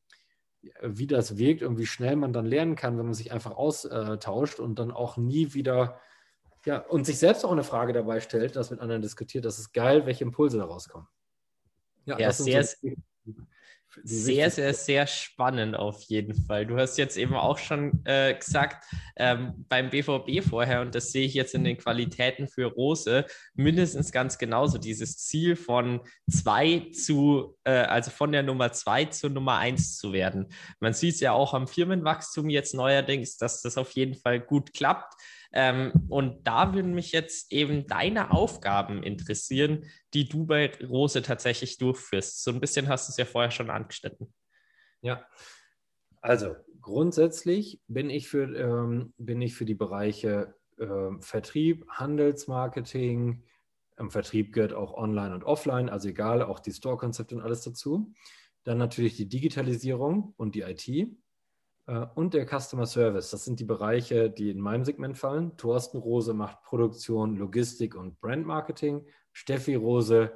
wie 0.82 1.06
das 1.06 1.38
wirkt 1.38 1.62
und 1.62 1.78
wie 1.78 1.86
schnell 1.86 2.16
man 2.16 2.32
dann 2.32 2.46
lernen 2.46 2.76
kann, 2.76 2.98
wenn 2.98 3.06
man 3.06 3.14
sich 3.14 3.32
einfach 3.32 3.52
austauscht 3.52 4.60
und 4.60 4.78
dann 4.78 4.90
auch 4.90 5.16
nie 5.16 5.54
wieder, 5.54 6.00
ja, 6.64 6.78
und 6.78 7.04
sich 7.04 7.18
selbst 7.18 7.44
auch 7.44 7.52
eine 7.52 7.64
Frage 7.64 7.92
dabei 7.92 8.20
stellt, 8.20 8.56
das 8.56 8.70
mit 8.70 8.80
anderen 8.80 9.02
diskutiert, 9.02 9.44
das 9.44 9.58
ist 9.58 9.72
geil, 9.72 10.06
welche 10.06 10.24
Impulse 10.24 10.58
daraus 10.58 10.88
kommen. 10.88 11.08
Ja, 12.04 12.18
ja 12.18 12.32
sehr, 12.32 12.64
so 12.64 12.88
sehr, 14.02 14.50
sehr, 14.50 14.74
sehr 14.74 15.06
spannend 15.06 15.76
auf 15.76 16.02
jeden 16.02 16.34
Fall. 16.34 16.66
Du 16.66 16.76
hast 16.78 16.98
jetzt 16.98 17.16
eben 17.16 17.34
auch 17.34 17.58
schon 17.58 18.00
äh, 18.04 18.34
gesagt, 18.34 18.84
ähm, 19.16 19.64
beim 19.68 19.90
BVB 19.90 20.42
vorher, 20.48 20.80
und 20.80 20.94
das 20.94 21.12
sehe 21.12 21.26
ich 21.26 21.34
jetzt 21.34 21.54
in 21.54 21.64
den 21.64 21.78
Qualitäten 21.78 22.48
für 22.48 22.66
Rose, 22.66 23.26
mindestens 23.54 24.12
ganz 24.12 24.38
genauso, 24.38 24.78
dieses 24.78 25.18
Ziel 25.18 25.56
von 25.56 26.00
zwei 26.30 26.88
zu, 26.92 27.56
äh, 27.64 27.72
also 27.72 28.10
von 28.10 28.32
der 28.32 28.42
Nummer 28.42 28.72
zwei 28.72 29.04
zur 29.06 29.30
Nummer 29.30 29.58
eins 29.58 29.96
zu 29.96 30.12
werden. 30.12 30.48
Man 30.80 30.94
sieht 30.94 31.14
es 31.14 31.20
ja 31.20 31.32
auch 31.32 31.54
am 31.54 31.68
Firmenwachstum 31.68 32.48
jetzt 32.48 32.74
neuerdings, 32.74 33.36
dass 33.36 33.62
das 33.62 33.76
auf 33.76 33.90
jeden 33.92 34.14
Fall 34.14 34.40
gut 34.40 34.72
klappt. 34.72 35.14
Ähm, 35.52 35.92
und 36.08 36.46
da 36.46 36.74
würden 36.74 36.94
mich 36.94 37.12
jetzt 37.12 37.52
eben 37.52 37.86
deine 37.86 38.30
Aufgaben 38.30 39.02
interessieren, 39.02 39.84
die 40.14 40.28
du 40.28 40.46
bei 40.46 40.72
Rose 40.82 41.22
tatsächlich 41.22 41.78
durchführst. 41.78 42.42
So 42.42 42.50
ein 42.50 42.60
bisschen 42.60 42.88
hast 42.88 43.08
du 43.08 43.12
es 43.12 43.16
ja 43.18 43.24
vorher 43.24 43.50
schon 43.50 43.70
angeschnitten. 43.70 44.32
Ja, 45.02 45.26
also 46.20 46.54
grundsätzlich 46.80 47.80
bin 47.88 48.08
ich 48.08 48.28
für, 48.28 48.44
ähm, 48.56 49.12
bin 49.18 49.42
ich 49.42 49.54
für 49.54 49.64
die 49.64 49.74
Bereiche 49.74 50.54
äh, 50.78 51.10
Vertrieb, 51.20 51.86
Handelsmarketing, 51.88 53.44
im 53.98 54.10
Vertrieb 54.10 54.52
gehört 54.52 54.72
auch 54.72 54.94
Online 54.94 55.34
und 55.34 55.44
Offline, 55.44 55.88
also 55.88 56.08
egal, 56.08 56.42
auch 56.42 56.60
die 56.60 56.72
Store-Konzepte 56.72 57.36
und 57.36 57.42
alles 57.42 57.62
dazu. 57.62 58.12
Dann 58.64 58.78
natürlich 58.78 59.16
die 59.16 59.28
Digitalisierung 59.28 60.34
und 60.36 60.54
die 60.54 60.62
IT. 60.62 61.08
Äh, 61.92 62.06
und 62.14 62.34
der 62.34 62.46
Customer 62.46 62.86
Service. 62.86 63.30
Das 63.30 63.44
sind 63.44 63.60
die 63.60 63.64
Bereiche, 63.64 64.30
die 64.30 64.50
in 64.50 64.60
meinem 64.60 64.84
Segment 64.84 65.18
fallen. 65.18 65.56
Thorsten 65.56 65.98
Rose 65.98 66.32
macht 66.34 66.62
Produktion, 66.62 67.36
Logistik 67.36 67.94
und 67.94 68.20
Brandmarketing. 68.20 69.06
Steffi 69.32 69.74
Rose, 69.74 70.32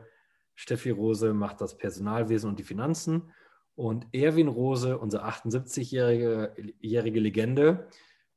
Steffi 0.55 0.91
Rose 0.91 1.33
macht 1.33 1.61
das 1.61 1.77
Personalwesen 1.77 2.51
und 2.51 2.59
die 2.59 2.65
Finanzen. 2.65 3.31
Und 3.75 4.07
Erwin 4.13 4.49
Rose, 4.49 4.99
unser 4.99 5.27
78-jährige 5.27 7.21
Legende, 7.21 7.89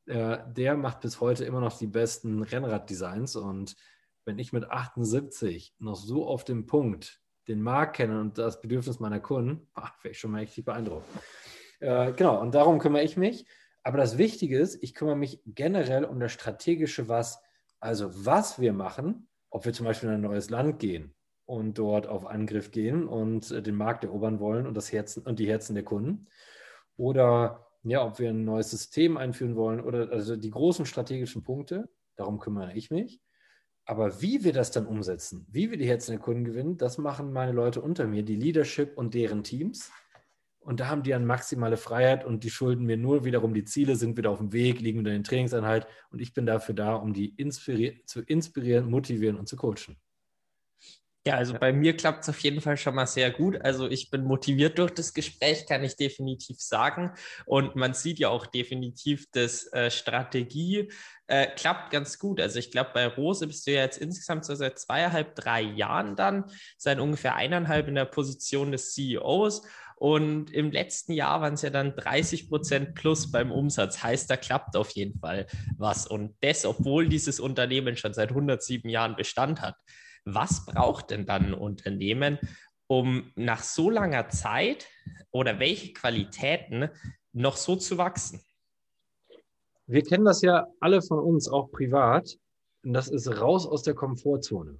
äh, 0.06 0.38
der 0.52 0.76
macht 0.76 1.02
bis 1.02 1.22
heute 1.22 1.46
immer 1.46 1.62
noch 1.62 1.78
die 1.78 1.88
besten 1.88 2.42
Rennraddesigns. 2.42 3.36
Und 3.36 3.76
wenn 4.26 4.40
ich 4.40 4.54
mit 4.54 4.70
78 4.70 5.76
noch 5.80 5.96
so 5.96 6.28
auf 6.28 6.44
dem 6.44 6.66
Punkt 6.66 7.22
den 7.48 7.62
Markt 7.62 7.96
kenne 7.96 8.20
und 8.20 8.38
das 8.38 8.62
Bedürfnis 8.62 9.00
meiner 9.00 9.20
Kunden, 9.20 9.68
wäre 9.76 10.12
ich 10.12 10.20
schon 10.20 10.32
mal 10.32 10.42
echt 10.42 10.64
beeindruckt. 10.64 11.08
Äh, 11.80 12.13
genau, 12.13 12.39
und 12.42 12.56
darum 12.56 12.80
kümmere 12.80 13.04
ich 13.04 13.18
mich. 13.18 13.46
Aber 13.84 13.98
das 13.98 14.18
Wichtige 14.18 14.60
ist, 14.60 14.82
ich 14.84 14.94
kümmere 14.94 15.15
mich 15.15 15.42
generell 15.46 16.04
um 16.04 16.20
das 16.20 16.32
strategische 16.32 17.08
Was. 17.08 17.42
Also 17.80 18.26
was 18.26 18.60
wir 18.60 18.74
machen, 18.74 19.28
ob 19.50 19.65
wir 19.65 19.74
zum 19.74 19.86
Beispiel 19.86 20.10
in 20.10 20.15
ein 20.15 20.22
neues 20.22 20.50
Land 20.50 20.80
gehen 20.80 21.15
und 21.46 21.78
dort 21.78 22.08
auf 22.08 22.26
Angriff 22.26 22.72
gehen 22.72 23.08
und 23.08 23.52
äh, 23.52 23.62
den 23.62 23.76
Markt 23.76 24.04
erobern 24.04 24.39
wollen 24.39 24.68
und 24.68 24.76
das 24.76 24.92
Herzen 24.92 25.24
und 25.24 25.39
die 25.39 25.48
Herzen 25.48 25.74
der 25.74 25.84
Kunden. 25.84 26.28
Oder 26.98 27.65
ja, 27.84 28.06
ob 28.06 28.20
wir 28.20 28.30
ein 28.30 28.44
neues 28.44 28.70
System 28.70 29.18
einführen 29.18 29.56
wollen 29.56 29.80
oder 29.80 30.12
also 30.12 30.36
die 30.36 30.52
großen 30.52 30.86
strategischen 30.86 31.44
Punkte, 31.44 31.89
darum 32.18 32.39
kümmere 32.39 32.74
ich 32.74 32.92
mich. 32.92 33.22
Aber 33.86 34.22
wie 34.22 34.44
wir 34.44 34.54
das 34.54 34.70
dann 34.70 34.86
umsetzen, 34.86 35.48
wie 35.50 35.72
wir 35.72 35.78
die 35.78 35.88
Herzen 35.88 36.12
der 36.12 36.20
Kunden 36.20 36.44
gewinnen, 36.44 36.78
das 36.78 37.00
machen 37.00 37.32
meine 37.34 37.54
Leute 37.54 37.82
unter 37.82 38.06
mir, 38.06 38.22
die 38.22 38.36
Leadership 38.36 38.96
und 38.98 39.15
deren 39.15 39.44
Teams. 39.44 39.89
Und 40.69 40.79
da 40.82 40.88
haben 40.88 41.01
die 41.01 41.15
eine 41.15 41.25
maximale 41.25 41.77
Freiheit 41.77 42.23
und 42.23 42.43
die 42.43 42.51
schulden 42.51 42.86
mir 42.86 42.95
nur 42.95 43.25
wiederum 43.25 43.55
die 43.55 43.65
Ziele, 43.65 43.95
sind 43.95 44.17
wieder 44.17 44.29
auf 44.29 44.38
dem 44.38 44.53
Weg, 44.53 44.82
liegen 44.82 44.99
unter 44.99 45.10
den 45.10 45.23
Trainingseinheit. 45.23 45.88
Und 46.12 46.21
ich 46.21 46.36
bin 46.36 46.45
dafür 46.45 46.75
da, 46.75 46.93
um 46.93 47.12
die 47.12 47.29
inspiri 47.38 48.03
zu 48.05 48.21
inspirieren, 48.21 48.88
motivieren 48.88 49.36
und 49.38 49.49
zu 49.49 49.55
coachen. 49.55 49.97
Ja, 51.25 51.36
also 51.36 51.55
bei 51.55 51.73
mir 51.73 51.97
klappt 51.97 52.21
es 52.21 52.29
auf 52.29 52.39
jeden 52.41 52.62
Fall 52.62 52.77
schon 52.77 52.93
mal 52.93 53.08
sehr 53.08 53.32
gut. 53.32 53.60
Also 53.62 53.89
ich 53.89 54.12
bin 54.12 54.23
motiviert 54.23 54.77
durch 54.77 54.91
das 54.91 55.15
Gespräch, 55.15 55.65
kann 55.65 55.84
ich 55.84 55.95
definitiv 55.95 56.62
sagen. 56.62 57.13
Und 57.47 57.75
man 57.75 57.95
sieht 57.95 58.19
ja 58.19 58.29
auch 58.29 58.45
definitiv, 58.45 59.25
dass 59.32 59.73
äh, 59.73 59.89
Strategie 59.89 60.91
äh, 61.25 61.47
klappt 61.47 61.91
ganz 61.91 62.19
gut. 62.19 62.39
Also 62.39 62.60
ich 62.60 62.69
glaube, 62.69 62.91
bei 62.93 63.08
Rose 63.08 63.47
bist 63.47 63.65
du 63.65 63.71
ja 63.71 63.82
jetzt 63.82 63.97
insgesamt 63.97 64.45
so 64.45 64.53
seit 64.53 64.77
zweieinhalb, 64.77 65.36
drei 65.36 65.62
Jahren 65.62 66.15
dann, 66.15 66.45
seit 66.77 66.99
ungefähr 66.99 67.36
eineinhalb 67.36 67.88
in 67.88 67.95
der 67.95 68.05
Position 68.05 68.71
des 68.71 68.93
CEOs. 68.93 69.63
Und 70.00 70.52
im 70.52 70.72
letzten 70.72 71.12
Jahr 71.12 71.42
waren 71.42 71.56
es 71.56 71.62
ja 71.62 71.70
dann 71.70 71.94
30 71.94 72.48
Prozent 72.48 72.96
plus 72.96 73.32
beim 73.32 73.52
Umsatz. 73.52 74.02
Heißt, 74.02 74.30
da 74.30 74.38
klappt 74.38 74.78
auf 74.78 74.92
jeden 74.92 75.20
Fall 75.20 75.46
was. 75.78 76.08
Und 76.08 76.38
das, 76.40 76.66
obwohl 76.66 77.10
dieses 77.10 77.42
Unternehmen 77.42 77.98
schon 77.98 78.14
seit 78.14 78.30
107 78.30 78.90
Jahren 78.90 79.18
Bestand 79.18 79.62
hat. 79.62 79.76
Was 80.24 80.66
braucht 80.66 81.12
denn 81.12 81.26
dann 81.26 81.48
ein 81.48 81.54
Unternehmen, 81.54 82.40
um 82.88 83.34
nach 83.36 83.62
so 83.62 83.90
langer 83.90 84.30
Zeit 84.30 84.88
oder 85.32 85.60
welche 85.60 85.92
Qualitäten 85.92 86.90
noch 87.34 87.58
so 87.58 87.76
zu 87.76 87.98
wachsen? 87.98 88.42
Wir 89.86 90.04
kennen 90.04 90.24
das 90.24 90.42
ja 90.42 90.66
alle 90.80 91.02
von 91.02 91.20
uns, 91.20 91.50
auch 91.50 91.72
privat. 91.72 92.38
Und 92.84 92.94
das 92.94 93.10
ist 93.10 93.28
raus 93.28 93.68
aus 93.68 93.84
der 93.84 93.96
Komfortzone 93.96 94.80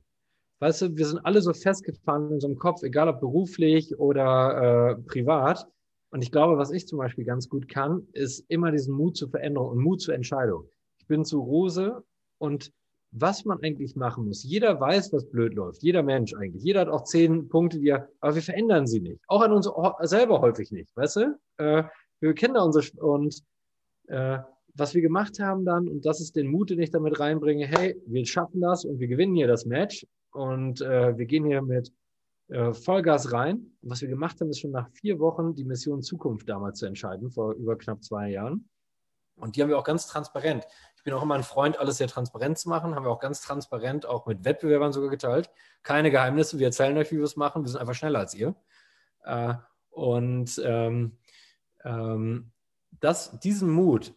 weißt 0.60 0.82
du, 0.82 0.98
wir 0.98 1.06
sind 1.06 1.26
alle 1.26 1.41
so 1.41 1.54
festgefahren 1.54 2.28
in 2.28 2.34
unserem 2.34 2.58
Kopf, 2.58 2.84
egal 2.84 3.10
ob 3.10 3.19
beruflich 3.19 3.98
oder 3.98 4.98
äh, 4.98 5.02
privat. 5.04 5.67
Und 6.12 6.22
ich 6.22 6.32
glaube, 6.32 6.58
was 6.58 6.72
ich 6.72 6.88
zum 6.88 6.98
Beispiel 6.98 7.24
ganz 7.24 7.50
gut 7.50 7.67
kann, 7.67 8.08
ist 8.13 8.45
immer 8.48 8.72
diesen 8.72 8.95
Mut 8.95 9.15
zur 9.17 9.30
Veränderung 9.30 9.72
und 9.72 9.84
Mut 9.84 10.02
zur 10.02 10.15
Entscheidung. 10.15 10.65
Ich 10.98 11.08
bin 11.08 11.24
zu 11.24 11.39
Rose 11.39 12.04
und 12.39 12.72
was 13.12 13.45
man 13.45 13.60
eigentlich 13.62 13.95
machen 13.95 14.26
muss. 14.26 14.43
Jeder 14.43 14.80
weiß, 14.80 15.13
was 15.13 15.30
blöd 15.30 15.54
läuft. 15.56 15.82
Jeder 15.82 16.04
Mensch 16.04 16.34
eigentlich. 16.36 16.63
Jeder 16.63 16.82
hat 16.82 16.89
auch 16.89 17.04
zehn 17.04 17.48
Punkte, 17.50 17.80
die 17.80 17.89
er, 17.89 18.08
aber 18.19 18.36
wir 18.36 18.41
verändern 18.41 18.86
sie 18.86 19.00
nicht. 19.00 19.22
Auch 19.28 19.41
an 19.41 19.52
uns 19.52 19.69
selber 20.02 20.41
häufig 20.41 20.72
nicht, 20.72 20.95
weißt 20.95 21.15
du? 21.17 21.39
Äh, 21.58 21.84
wir 22.19 22.34
kennen 22.34 22.54
da 22.56 22.62
unsere, 22.62 22.86
und 23.02 23.41
äh, 24.08 24.39
was 24.76 24.93
wir 24.93 25.02
gemacht 25.02 25.39
haben 25.39 25.65
dann, 25.65 25.88
und 25.88 26.06
das 26.06 26.22
ist 26.22 26.36
den 26.36 26.48
Mut, 26.48 26.69
den 26.69 26.80
ich 26.80 26.91
damit 26.91 27.19
reinbringe, 27.19 27.65
hey, 27.65 28.00
wir 28.06 28.26
schaffen 28.26 28.62
das 28.62 28.86
und 28.86 29.00
wir 29.00 29.08
gewinnen 29.08 29.36
hier 29.36 29.48
das 29.48 29.65
Match. 29.65 30.06
Und 30.32 30.82
äh, 30.82 31.18
wir 31.18 31.26
gehen 31.26 31.46
hier 31.46 31.62
mit 31.62 31.92
äh, 32.50 32.74
Vollgas 32.74 33.32
rein. 33.32 33.72
was 33.82 34.02
wir 34.02 34.08
gemacht 34.08 34.39
haben, 34.42 34.50
ist 34.50 34.60
schon 34.60 34.72
nach 34.72 34.89
vier 34.92 35.20
Wochen 35.20 35.56
die 35.56 35.63
Mission 35.63 36.02
Zukunft 36.02 36.50
damals 36.50 36.80
zu 36.80 36.86
entscheiden, 36.86 37.30
vor 37.30 37.54
über 37.54 37.78
knapp 37.78 38.04
zwei 38.04 38.30
Jahren. 38.30 38.70
Und 39.36 39.56
die 39.56 39.62
haben 39.62 39.70
wir 39.70 39.78
auch 39.78 39.86
ganz 39.86 40.08
transparent. 40.08 40.65
Ich 40.98 41.04
bin 41.04 41.13
auch 41.13 41.24
immer 41.24 41.36
ein 41.36 41.44
Freund, 41.44 41.80
alles 41.80 41.98
sehr 41.98 42.08
transparent 42.08 42.58
zu 42.58 42.68
machen. 42.68 42.94
Haben 42.94 43.06
wir 43.06 43.12
auch 43.12 43.22
ganz 43.22 43.42
transparent 43.42 44.06
auch 44.06 44.26
mit 44.26 44.44
Wettbewerbern 44.44 44.92
sogar 44.92 45.10
geteilt. 45.10 45.50
Keine 45.82 46.12
Geheimnisse. 46.12 46.60
Wir 46.60 46.68
erzählen 46.68 46.98
euch, 46.98 47.12
wie 47.12 47.18
wir 47.18 47.24
es 47.24 47.38
machen. 47.38 47.63
Wir 47.63 47.70
sind 47.70 47.80
einfach 47.80 47.94
schneller 47.94 48.20
als 48.20 48.34
ihr. 48.34 48.56
Äh, 49.24 49.54
und 49.92 50.62
ähm, 50.63 51.18
ähm, 51.86 52.52
das, 53.00 53.39
diesen 53.39 53.70
Mut, 53.70 54.13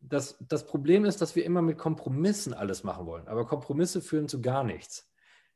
das, 0.00 0.36
das 0.40 0.66
Problem 0.66 1.04
ist, 1.04 1.22
dass 1.22 1.34
wir 1.34 1.44
immer 1.44 1.62
mit 1.62 1.78
Kompromissen 1.78 2.52
alles 2.52 2.84
machen 2.84 3.06
wollen. 3.06 3.28
Aber 3.28 3.46
Kompromisse 3.46 4.02
führen 4.02 4.28
zu 4.28 4.42
gar 4.42 4.64
nichts. 4.64 5.11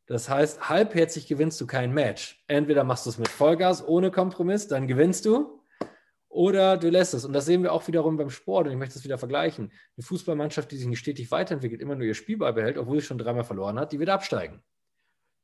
Das 0.07 0.29
heißt, 0.29 0.69
halbherzig 0.69 1.27
gewinnst 1.27 1.61
du 1.61 1.67
kein 1.67 1.93
Match. 1.93 2.43
Entweder 2.47 2.85
machst 2.85 3.07
du 3.07 3.11
es 3.11 3.19
mit 3.19 3.29
Vollgas 3.29 3.87
ohne 3.87 4.11
Kompromiss, 4.11 4.69
dann 4.69 4.87
gewinnst 4.87 5.27
du, 5.27 5.61
oder 6.29 6.77
du 6.77 6.91
lässt 6.91 7.15
es. 7.15 7.25
Und 7.25 7.33
das 7.33 7.47
sehen 7.47 7.63
wir 7.63 7.73
auch 7.73 7.89
wiederum 7.89 8.19
beim 8.19 8.29
Sport. 8.29 8.67
Und 8.67 8.73
ich 8.73 8.79
möchte 8.79 8.95
das 8.95 9.05
wieder 9.05 9.17
vergleichen. 9.17 9.73
Eine 9.97 10.05
Fußballmannschaft, 10.05 10.71
die 10.71 10.77
sich 10.77 10.87
nicht 10.87 10.99
stetig 10.99 11.31
weiterentwickelt, 11.31 11.81
immer 11.81 11.95
nur 11.95 12.07
ihr 12.07 12.15
Spiel 12.15 12.37
beibehält, 12.37 12.77
obwohl 12.77 13.01
sie 13.01 13.07
schon 13.07 13.17
dreimal 13.17 13.45
verloren 13.45 13.81
hat, 13.81 13.93
die 13.93 13.99
wird 13.99 14.11
absteigen. 14.11 14.63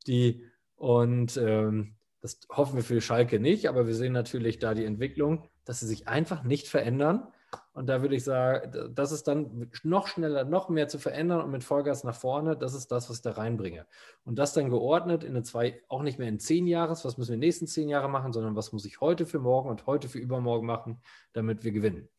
Die, 0.05 0.45
und 0.75 1.35
ähm, 1.37 1.95
das 2.21 2.39
hoffen 2.49 2.75
wir 2.75 2.83
für 2.83 3.01
Schalke 3.01 3.39
nicht, 3.39 3.67
aber 3.67 3.87
wir 3.87 3.95
sehen 3.95 4.13
natürlich 4.13 4.59
da 4.59 4.75
die 4.75 4.85
Entwicklung, 4.85 5.49
dass 5.65 5.79
sie 5.79 5.87
sich 5.87 6.07
einfach 6.07 6.43
nicht 6.43 6.67
verändern 6.67 7.27
und 7.73 7.87
da 7.87 8.01
würde 8.01 8.15
ich 8.15 8.23
sagen, 8.23 8.91
das 8.93 9.11
ist 9.11 9.27
dann 9.27 9.71
noch 9.81 10.07
schneller, 10.07 10.43
noch 10.43 10.69
mehr 10.69 10.87
zu 10.87 10.99
verändern 10.99 11.41
und 11.41 11.49
mit 11.49 11.63
Vollgas 11.63 12.03
nach 12.03 12.15
vorne. 12.15 12.55
Das 12.55 12.75
ist 12.75 12.91
das, 12.91 13.09
was 13.09 13.17
ich 13.17 13.21
da 13.23 13.31
reinbringe. 13.31 13.87
Und 14.25 14.37
das 14.37 14.53
dann 14.53 14.69
geordnet 14.69 15.23
in 15.23 15.31
eine 15.31 15.41
zwei, 15.41 15.81
auch 15.87 16.03
nicht 16.03 16.19
mehr 16.19 16.29
in 16.29 16.39
zehn 16.39 16.67
Jahres, 16.67 17.03
was 17.03 17.17
müssen 17.17 17.29
wir 17.29 17.35
in 17.35 17.41
den 17.41 17.47
nächsten 17.47 17.65
zehn 17.65 17.89
Jahre 17.89 18.09
machen, 18.09 18.31
sondern 18.31 18.55
was 18.55 18.73
muss 18.73 18.85
ich 18.85 19.01
heute 19.01 19.25
für 19.25 19.39
morgen 19.39 19.69
und 19.69 19.87
heute 19.87 20.07
für 20.07 20.19
übermorgen 20.19 20.67
machen, 20.67 21.01
damit 21.33 21.63
wir 21.63 21.71
gewinnen. 21.71 22.09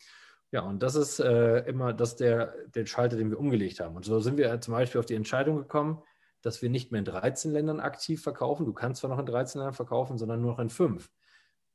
Ja, 0.51 0.63
und 0.63 0.83
das 0.83 0.97
ist 0.97 1.21
äh, 1.21 1.61
immer 1.69 1.93
das 1.93 2.17
der, 2.17 2.55
der 2.75 2.87
Schalter, 2.87 3.17
den 3.17 3.31
wir 3.31 3.39
umgelegt 3.39 3.79
haben. 3.79 3.95
Und 3.95 4.05
so 4.05 4.19
sind 4.19 4.37
wir 4.37 4.61
zum 4.61 4.75
Beispiel 4.75 4.99
auf 4.99 5.07
die 5.07 5.15
Entscheidung 5.15 5.57
gekommen, 5.57 6.03
dass 6.43 6.63
wir 6.63 6.69
nicht 6.69 6.91
mehr 6.91 6.99
in 6.99 7.05
13 7.05 7.53
Ländern 7.53 7.79
aktiv 7.79 8.23
verkaufen. 8.23 8.67
Du 8.67 8.73
kannst 8.73 9.01
zwar 9.01 9.11
noch 9.11 9.21
in 9.21 9.27
13 9.27 9.61
Ländern 9.61 9.75
verkaufen, 9.75 10.19
sondern 10.19 10.41
nur 10.41 10.53
noch 10.53 10.59
in 10.59 10.69
fünf. 10.69 11.11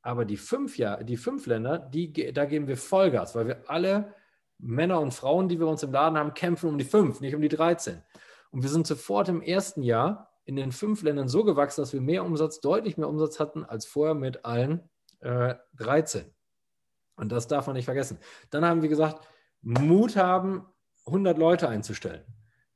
Aber 0.01 0.25
die 0.25 0.38
fünf, 0.38 0.77
ja, 0.77 1.01
die 1.03 1.17
fünf 1.17 1.45
Länder, 1.45 1.77
die, 1.79 2.31
da 2.33 2.45
geben 2.45 2.67
wir 2.67 2.77
Vollgas, 2.77 3.35
weil 3.35 3.47
wir 3.47 3.69
alle 3.69 4.13
Männer 4.57 4.99
und 4.99 5.13
Frauen, 5.13 5.49
die 5.49 5.59
wir 5.59 5.67
uns 5.67 5.83
im 5.83 5.91
Laden 5.91 6.17
haben, 6.17 6.33
kämpfen 6.33 6.69
um 6.69 6.77
die 6.77 6.85
fünf, 6.85 7.21
nicht 7.21 7.35
um 7.35 7.41
die 7.41 7.49
13. 7.49 8.01
Und 8.51 8.63
wir 8.63 8.69
sind 8.69 8.88
sofort 8.88 9.29
im 9.29 9.41
ersten 9.41 9.83
Jahr 9.83 10.33
in 10.45 10.55
den 10.55 10.71
fünf 10.71 11.03
Ländern 11.03 11.27
so 11.27 11.43
gewachsen, 11.43 11.81
dass 11.81 11.93
wir 11.93 12.01
mehr 12.01 12.25
Umsatz, 12.25 12.59
deutlich 12.59 12.97
mehr 12.97 13.07
Umsatz 13.07 13.39
hatten 13.39 13.63
als 13.63 13.85
vorher 13.85 14.15
mit 14.15 14.45
allen 14.45 14.89
äh, 15.19 15.55
13. 15.77 16.25
Und 17.15 17.31
das 17.31 17.47
darf 17.47 17.67
man 17.67 17.75
nicht 17.75 17.85
vergessen. 17.85 18.17
Dann 18.49 18.65
haben 18.65 18.81
wir 18.81 18.89
gesagt, 18.89 19.27
Mut 19.62 20.15
haben, 20.15 20.65
100 21.05 21.38
Leute 21.38 21.67
einzustellen. 21.69 22.23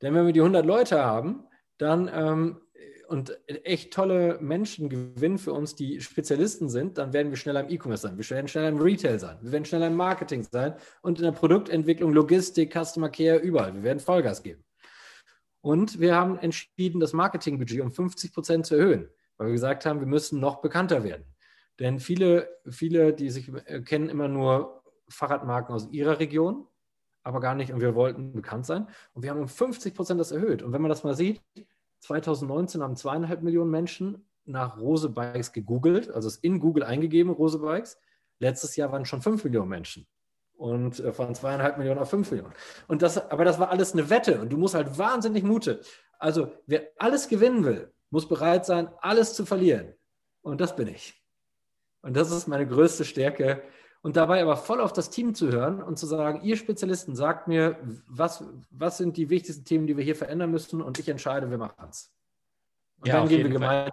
Denn 0.02 0.14
wenn 0.14 0.26
wir 0.26 0.32
die 0.32 0.40
100 0.40 0.64
Leute 0.64 1.02
haben, 1.02 1.46
dann 1.78 2.10
ähm, 2.12 2.60
und 3.08 3.38
echt 3.46 3.92
tolle 3.92 4.38
Menschen 4.40 4.88
gewinnen 4.88 5.38
für 5.38 5.52
uns, 5.52 5.74
die 5.74 6.00
Spezialisten 6.00 6.68
sind, 6.68 6.98
dann 6.98 7.12
werden 7.12 7.30
wir 7.30 7.36
schneller 7.36 7.60
im 7.60 7.70
E-Commerce 7.70 8.02
sein, 8.02 8.18
wir 8.18 8.28
werden 8.30 8.48
schneller 8.48 8.68
im 8.68 8.78
Retail 8.78 9.18
sein, 9.18 9.38
wir 9.42 9.52
werden 9.52 9.64
schneller 9.64 9.86
im 9.88 9.96
Marketing 9.96 10.46
sein 10.50 10.74
und 11.02 11.18
in 11.18 11.24
der 11.24 11.32
Produktentwicklung, 11.32 12.12
Logistik, 12.12 12.72
Customer 12.72 13.08
Care, 13.08 13.38
überall. 13.38 13.74
Wir 13.74 13.82
werden 13.82 14.00
Vollgas 14.00 14.42
geben. 14.42 14.64
Und 15.60 15.98
wir 15.98 16.14
haben 16.14 16.38
entschieden, 16.38 17.00
das 17.00 17.14
Marketingbudget 17.14 17.80
um 17.80 17.90
50 17.90 18.32
Prozent 18.32 18.66
zu 18.66 18.76
erhöhen, 18.76 19.08
weil 19.38 19.46
wir 19.48 19.54
gesagt 19.54 19.86
haben, 19.86 20.00
wir 20.00 20.06
müssen 20.06 20.38
noch 20.38 20.60
bekannter 20.60 21.04
werden. 21.04 21.24
Denn 21.78 21.98
viele, 21.98 22.48
viele, 22.68 23.12
die 23.12 23.30
sich 23.30 23.50
äh, 23.66 23.80
kennen, 23.80 24.08
immer 24.08 24.28
nur 24.28 24.82
Fahrradmarken 25.08 25.74
aus 25.74 25.88
ihrer 25.90 26.18
Region, 26.18 26.66
aber 27.22 27.40
gar 27.40 27.54
nicht, 27.54 27.72
und 27.72 27.80
wir 27.80 27.94
wollten 27.94 28.32
bekannt 28.32 28.66
sein. 28.66 28.86
Und 29.14 29.22
wir 29.22 29.30
haben 29.30 29.40
um 29.40 29.48
50 29.48 29.94
Prozent 29.94 30.20
das 30.20 30.30
erhöht. 30.30 30.62
Und 30.62 30.72
wenn 30.72 30.82
man 30.82 30.90
das 30.90 31.04
mal 31.04 31.14
sieht, 31.14 31.40
2019 32.04 32.82
haben 32.82 32.96
zweieinhalb 32.96 33.42
Millionen 33.42 33.70
Menschen 33.70 34.26
nach 34.44 34.78
Rose 34.78 35.08
Bikes 35.08 35.52
gegoogelt, 35.52 36.10
also 36.10 36.28
es 36.28 36.36
in 36.36 36.60
Google 36.60 36.82
eingegeben, 36.82 37.32
Rose 37.32 37.58
Bikes. 37.58 37.98
Letztes 38.38 38.76
Jahr 38.76 38.92
waren 38.92 39.06
schon 39.06 39.22
fünf 39.22 39.42
Millionen 39.44 39.70
Menschen. 39.70 40.06
Und 40.56 41.00
äh, 41.00 41.12
von 41.12 41.34
zweieinhalb 41.34 41.78
Millionen 41.78 41.98
auf 41.98 42.10
fünf 42.10 42.30
Millionen. 42.30 42.52
Und 42.88 43.00
das, 43.00 43.30
aber 43.30 43.44
das 43.44 43.58
war 43.58 43.70
alles 43.70 43.94
eine 43.94 44.10
Wette 44.10 44.40
und 44.40 44.50
du 44.50 44.58
musst 44.58 44.74
halt 44.74 44.98
wahnsinnig 44.98 45.44
Mute. 45.44 45.80
Also, 46.18 46.52
wer 46.66 46.88
alles 46.98 47.28
gewinnen 47.28 47.64
will, 47.64 47.92
muss 48.10 48.28
bereit 48.28 48.66
sein, 48.66 48.88
alles 49.00 49.34
zu 49.34 49.46
verlieren. 49.46 49.94
Und 50.42 50.60
das 50.60 50.76
bin 50.76 50.88
ich. 50.88 51.20
Und 52.02 52.14
das 52.16 52.30
ist 52.30 52.46
meine 52.48 52.66
größte 52.66 53.04
Stärke, 53.04 53.62
und 54.04 54.16
dabei 54.16 54.42
aber 54.42 54.58
voll 54.58 54.82
auf 54.82 54.92
das 54.92 55.08
Team 55.08 55.34
zu 55.34 55.50
hören 55.50 55.82
und 55.82 55.98
zu 55.98 56.04
sagen, 56.04 56.42
ihr 56.44 56.58
Spezialisten, 56.58 57.16
sagt 57.16 57.48
mir, 57.48 57.78
was, 58.06 58.44
was 58.70 58.98
sind 58.98 59.16
die 59.16 59.30
wichtigsten 59.30 59.64
Themen, 59.64 59.86
die 59.86 59.96
wir 59.96 60.04
hier 60.04 60.14
verändern 60.14 60.50
müssen 60.50 60.82
und 60.82 60.98
ich 60.98 61.08
entscheide, 61.08 61.50
wir 61.50 61.56
machen 61.56 61.86
es. 61.88 62.12
Und 63.00 63.08
ja, 63.08 63.14
dann 63.14 63.28
gehen 63.30 63.44
wir 63.44 63.50
gemeinsam. 63.50 63.92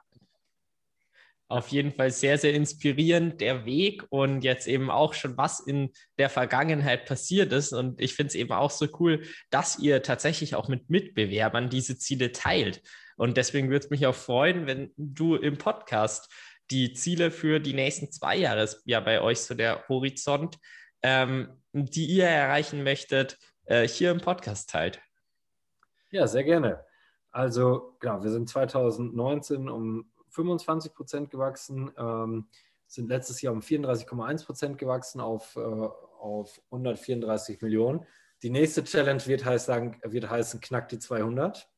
Auf 1.47 1.69
jeden 1.69 1.93
Fall 1.93 2.11
sehr, 2.11 2.37
sehr 2.37 2.53
inspirierend 2.53 3.39
der 3.39 3.65
Weg 3.65 4.03
und 4.09 4.43
jetzt 4.43 4.67
eben 4.67 4.91
auch 4.91 5.13
schon, 5.13 5.37
was 5.37 5.61
in 5.61 5.91
der 6.17 6.29
Vergangenheit 6.29 7.05
passiert 7.05 7.53
ist. 7.53 7.71
Und 7.71 8.01
ich 8.01 8.13
finde 8.13 8.27
es 8.29 8.35
eben 8.35 8.51
auch 8.51 8.71
so 8.71 8.87
cool, 8.99 9.23
dass 9.49 9.79
ihr 9.79 10.03
tatsächlich 10.03 10.55
auch 10.55 10.67
mit 10.67 10.89
Mitbewerbern 10.89 11.69
diese 11.69 11.97
Ziele 11.97 12.33
teilt. 12.33 12.81
Und 13.15 13.37
deswegen 13.37 13.69
würde 13.69 13.85
es 13.85 13.91
mich 13.91 14.05
auch 14.05 14.15
freuen, 14.15 14.67
wenn 14.67 14.91
du 14.97 15.35
im 15.35 15.57
Podcast 15.57 16.29
die 16.71 16.93
Ziele 16.93 17.31
für 17.31 17.59
die 17.59 17.73
nächsten 17.73 18.11
zwei 18.11 18.37
Jahre 18.37 18.63
ist 18.63 18.81
ja 18.85 18.99
bei 18.99 19.21
euch 19.21 19.41
so 19.41 19.53
der 19.53 19.87
Horizont, 19.89 20.57
ähm, 21.03 21.61
die 21.73 22.05
ihr 22.05 22.25
erreichen 22.25 22.83
möchtet, 22.83 23.37
äh, 23.65 23.87
hier 23.87 24.11
im 24.11 24.21
Podcast 24.21 24.69
teilt. 24.69 25.01
Ja, 26.09 26.27
sehr 26.27 26.43
gerne. 26.43 26.83
Also, 27.31 27.95
genau, 27.99 28.23
wir 28.23 28.31
sind 28.31 28.49
2019 28.49 29.69
um 29.69 30.11
25 30.29 30.93
Prozent 30.93 31.29
gewachsen, 31.29 31.91
ähm, 31.97 32.47
sind 32.87 33.09
letztes 33.09 33.41
Jahr 33.41 33.53
um 33.53 33.61
34,1 33.61 34.45
Prozent 34.45 34.77
gewachsen 34.77 35.21
auf, 35.21 35.55
äh, 35.55 35.59
auf 35.59 36.61
134 36.71 37.61
Millionen. 37.61 38.05
Die 38.43 38.49
nächste 38.49 38.83
Challenge 38.83 39.25
wird, 39.27 39.45
heißt, 39.45 39.67
sagen, 39.67 39.99
wird 40.03 40.29
heißen, 40.29 40.59
knack 40.59 40.89
die 40.89 40.99
200. 40.99 41.69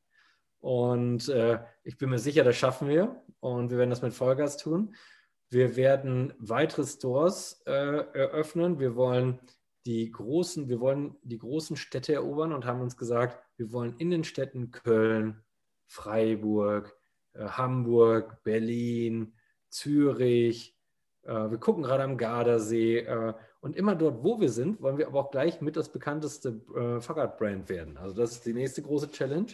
Und 0.64 1.28
äh, 1.28 1.58
ich 1.82 1.98
bin 1.98 2.08
mir 2.08 2.18
sicher, 2.18 2.42
das 2.42 2.56
schaffen 2.56 2.88
wir. 2.88 3.22
Und 3.40 3.70
wir 3.70 3.76
werden 3.76 3.90
das 3.90 4.00
mit 4.00 4.14
Vollgas 4.14 4.56
tun. 4.56 4.94
Wir 5.50 5.76
werden 5.76 6.32
weitere 6.38 6.86
Stores 6.86 7.60
äh, 7.66 7.70
eröffnen. 7.70 8.80
Wir 8.80 8.96
wollen 8.96 9.40
die 9.84 10.10
großen, 10.10 10.70
wir 10.70 10.80
wollen 10.80 11.16
die 11.22 11.36
großen 11.36 11.76
Städte 11.76 12.14
erobern 12.14 12.54
und 12.54 12.64
haben 12.64 12.80
uns 12.80 12.96
gesagt, 12.96 13.38
wir 13.58 13.72
wollen 13.72 13.96
in 13.98 14.08
den 14.08 14.24
Städten 14.24 14.70
Köln, 14.70 15.44
Freiburg, 15.86 16.96
äh, 17.34 17.44
Hamburg, 17.44 18.42
Berlin, 18.42 19.34
Zürich. 19.68 20.74
Äh, 21.24 21.50
wir 21.50 21.58
gucken 21.58 21.82
gerade 21.82 22.04
am 22.04 22.16
Gardasee. 22.16 23.00
Äh, 23.00 23.34
und 23.60 23.76
immer 23.76 23.94
dort, 23.96 24.24
wo 24.24 24.40
wir 24.40 24.48
sind, 24.48 24.80
wollen 24.80 24.96
wir 24.96 25.08
aber 25.08 25.20
auch 25.20 25.30
gleich 25.30 25.60
mit 25.60 25.76
das 25.76 25.92
bekannteste 25.92 26.62
äh, 26.74 27.02
Fahrradbrand 27.02 27.68
werden. 27.68 27.98
Also 27.98 28.16
das 28.16 28.32
ist 28.32 28.46
die 28.46 28.54
nächste 28.54 28.80
große 28.80 29.10
Challenge 29.10 29.52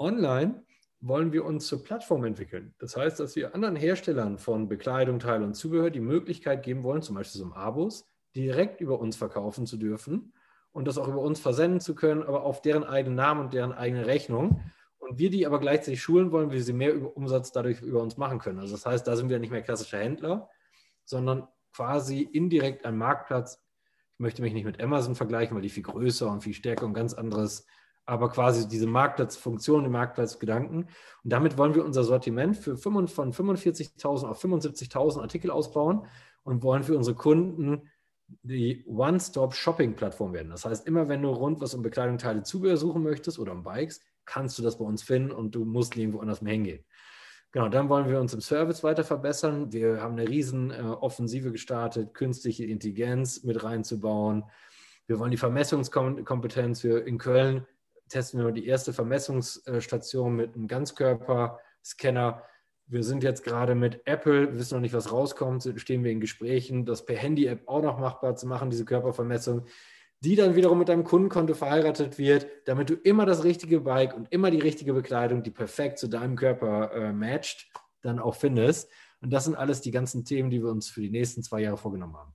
online 0.00 0.64
wollen 1.00 1.32
wir 1.32 1.44
uns 1.44 1.66
zur 1.66 1.82
Plattform 1.82 2.24
entwickeln. 2.24 2.74
Das 2.78 2.96
heißt, 2.96 3.20
dass 3.20 3.36
wir 3.36 3.54
anderen 3.54 3.76
Herstellern 3.76 4.38
von 4.38 4.68
Bekleidung, 4.68 5.18
Teil 5.18 5.42
und 5.42 5.54
Zubehör 5.54 5.90
die 5.90 6.00
Möglichkeit 6.00 6.62
geben 6.62 6.82
wollen, 6.82 7.02
zum 7.02 7.14
Beispiel 7.14 7.38
so 7.38 7.44
im 7.44 7.52
Abos, 7.52 8.06
direkt 8.34 8.80
über 8.80 9.00
uns 9.00 9.16
verkaufen 9.16 9.66
zu 9.66 9.76
dürfen 9.76 10.32
und 10.72 10.86
das 10.86 10.98
auch 10.98 11.08
über 11.08 11.20
uns 11.20 11.40
versenden 11.40 11.80
zu 11.80 11.94
können, 11.94 12.22
aber 12.22 12.44
auf 12.44 12.60
deren 12.60 12.84
eigenen 12.84 13.16
Namen 13.16 13.40
und 13.40 13.54
deren 13.54 13.72
eigene 13.72 14.06
Rechnung. 14.06 14.60
Und 14.98 15.18
wir 15.18 15.30
die 15.30 15.46
aber 15.46 15.58
gleichzeitig 15.58 16.02
schulen 16.02 16.30
wollen, 16.30 16.52
wie 16.52 16.60
sie 16.60 16.72
mehr 16.72 17.16
Umsatz 17.16 17.50
dadurch 17.50 17.80
über 17.80 18.02
uns 18.02 18.16
machen 18.16 18.38
können. 18.38 18.58
Also 18.58 18.74
das 18.74 18.86
heißt, 18.86 19.06
da 19.06 19.16
sind 19.16 19.30
wir 19.30 19.38
nicht 19.38 19.50
mehr 19.50 19.62
klassische 19.62 19.98
Händler, 19.98 20.48
sondern 21.04 21.48
quasi 21.72 22.20
indirekt 22.20 22.84
ein 22.84 22.96
Marktplatz. 22.96 23.62
Ich 24.14 24.20
möchte 24.20 24.42
mich 24.42 24.52
nicht 24.52 24.66
mit 24.66 24.80
Amazon 24.80 25.16
vergleichen, 25.16 25.56
weil 25.56 25.62
die 25.62 25.70
viel 25.70 25.82
größer 25.82 26.30
und 26.30 26.42
viel 26.42 26.54
stärker 26.54 26.84
und 26.84 26.94
ganz 26.94 27.14
anderes 27.14 27.66
aber 28.10 28.28
quasi 28.28 28.66
diese 28.66 28.88
Marktplatzfunktion, 28.88 29.84
die 29.84 29.88
Marktplatzgedanken. 29.88 30.88
Und 31.22 31.32
damit 31.32 31.56
wollen 31.56 31.76
wir 31.76 31.84
unser 31.84 32.02
Sortiment 32.02 32.56
für 32.56 32.76
5, 32.76 33.12
von 33.12 33.32
45.000 33.32 34.26
auf 34.26 34.44
75.000 34.44 35.20
Artikel 35.20 35.52
ausbauen 35.52 36.06
und 36.42 36.64
wollen 36.64 36.82
für 36.82 36.96
unsere 36.96 37.14
Kunden 37.14 37.88
die 38.42 38.84
One-Stop-Shopping-Plattform 38.86 40.32
werden. 40.32 40.50
Das 40.50 40.64
heißt, 40.64 40.88
immer 40.88 41.08
wenn 41.08 41.22
du 41.22 41.28
rund 41.28 41.60
was 41.60 41.72
um 41.74 41.82
Bekleidung, 41.82 42.18
Teile, 42.18 42.42
Zubehör 42.42 42.76
suchen 42.76 43.04
möchtest 43.04 43.38
oder 43.38 43.52
um 43.52 43.62
Bikes, 43.62 44.00
kannst 44.24 44.58
du 44.58 44.62
das 44.64 44.78
bei 44.78 44.84
uns 44.84 45.04
finden 45.04 45.30
und 45.30 45.54
du 45.54 45.64
musst 45.64 45.94
nirgendwo 45.94 46.18
anders 46.18 46.42
mehr 46.42 46.54
hingehen. 46.54 46.84
Genau, 47.52 47.68
dann 47.68 47.88
wollen 47.88 48.08
wir 48.08 48.18
uns 48.18 48.34
im 48.34 48.40
Service 48.40 48.82
weiter 48.82 49.04
verbessern. 49.04 49.72
Wir 49.72 50.02
haben 50.02 50.18
eine 50.18 50.28
riesen 50.28 50.72
äh, 50.72 50.80
Offensive 50.80 51.52
gestartet, 51.52 52.12
künstliche 52.12 52.64
Intelligenz 52.64 53.44
mit 53.44 53.62
reinzubauen. 53.62 54.44
Wir 55.06 55.20
wollen 55.20 55.30
die 55.30 55.36
Vermessungskompetenz 55.36 56.80
für 56.80 57.06
in 57.06 57.16
Köln 57.18 57.66
testen 58.10 58.44
wir 58.44 58.52
die 58.52 58.66
erste 58.66 58.92
Vermessungsstation 58.92 60.36
mit 60.36 60.54
einem 60.54 60.68
Ganzkörperscanner. 60.68 62.42
Wir 62.86 63.02
sind 63.04 63.22
jetzt 63.22 63.44
gerade 63.44 63.74
mit 63.74 64.02
Apple, 64.04 64.58
wissen 64.58 64.74
noch 64.74 64.80
nicht, 64.80 64.94
was 64.94 65.12
rauskommt, 65.12 65.72
stehen 65.76 66.04
wir 66.04 66.10
in 66.10 66.20
Gesprächen, 66.20 66.84
das 66.84 67.06
per 67.06 67.16
Handy-App 67.16 67.62
auch 67.66 67.82
noch 67.82 67.98
machbar 67.98 68.36
zu 68.36 68.46
machen, 68.46 68.68
diese 68.68 68.84
Körpervermessung, 68.84 69.66
die 70.22 70.36
dann 70.36 70.56
wiederum 70.56 70.78
mit 70.78 70.88
deinem 70.88 71.04
Kundenkonto 71.04 71.54
verheiratet 71.54 72.18
wird, 72.18 72.46
damit 72.66 72.90
du 72.90 72.94
immer 72.94 73.24
das 73.24 73.44
richtige 73.44 73.80
Bike 73.80 74.14
und 74.14 74.30
immer 74.30 74.50
die 74.50 74.58
richtige 74.58 74.92
Bekleidung, 74.92 75.42
die 75.42 75.50
perfekt 75.50 75.98
zu 75.98 76.08
deinem 76.08 76.36
Körper 76.36 76.92
äh, 76.92 77.12
matcht, 77.12 77.70
dann 78.02 78.18
auch 78.18 78.34
findest. 78.34 78.90
Und 79.22 79.32
das 79.32 79.44
sind 79.44 79.54
alles 79.54 79.80
die 79.80 79.90
ganzen 79.90 80.24
Themen, 80.24 80.50
die 80.50 80.62
wir 80.62 80.70
uns 80.70 80.90
für 80.90 81.00
die 81.00 81.10
nächsten 81.10 81.42
zwei 81.42 81.60
Jahre 81.60 81.76
vorgenommen 81.76 82.16
haben. 82.16 82.34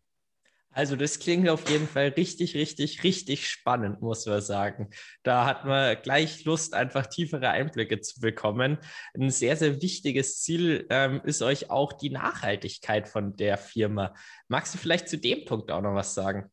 Also 0.75 0.97
das 0.97 1.19
klingt 1.19 1.47
auf 1.47 1.69
jeden 1.69 1.87
Fall 1.87 2.09
richtig, 2.09 2.53
richtig, 2.53 3.01
richtig 3.05 3.47
spannend, 3.47 4.01
muss 4.01 4.25
man 4.25 4.41
sagen. 4.41 4.89
Da 5.23 5.45
hat 5.45 5.63
man 5.63 5.95
gleich 6.01 6.43
Lust, 6.43 6.73
einfach 6.73 7.07
tiefere 7.07 7.47
Einblicke 7.47 8.01
zu 8.01 8.19
bekommen. 8.19 8.77
Ein 9.13 9.29
sehr, 9.29 9.55
sehr 9.55 9.81
wichtiges 9.81 10.41
Ziel 10.41 10.85
ähm, 10.89 11.21
ist 11.23 11.41
euch 11.41 11.69
auch 11.69 11.93
die 11.93 12.09
Nachhaltigkeit 12.09 13.07
von 13.07 13.37
der 13.37 13.57
Firma. 13.57 14.13
Magst 14.49 14.73
du 14.73 14.77
vielleicht 14.77 15.07
zu 15.07 15.17
dem 15.17 15.45
Punkt 15.45 15.71
auch 15.71 15.81
noch 15.81 15.95
was 15.95 16.13
sagen? 16.13 16.51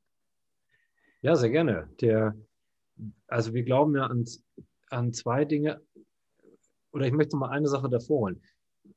Ja, 1.23 1.35
sehr 1.35 1.51
gerne. 1.51 1.89
Der, 2.01 2.37
also 3.27 3.55
wir 3.55 3.65
glauben 3.65 3.97
ja 3.97 4.07
an, 4.07 4.25
an 4.91 5.13
zwei 5.13 5.45
Dinge. 5.45 5.83
Oder 6.93 7.07
ich 7.07 7.13
möchte 7.13 7.37
mal 7.37 7.51
eine 7.51 7.67
Sache 7.67 7.91
davor 7.91 8.21
holen. 8.21 8.43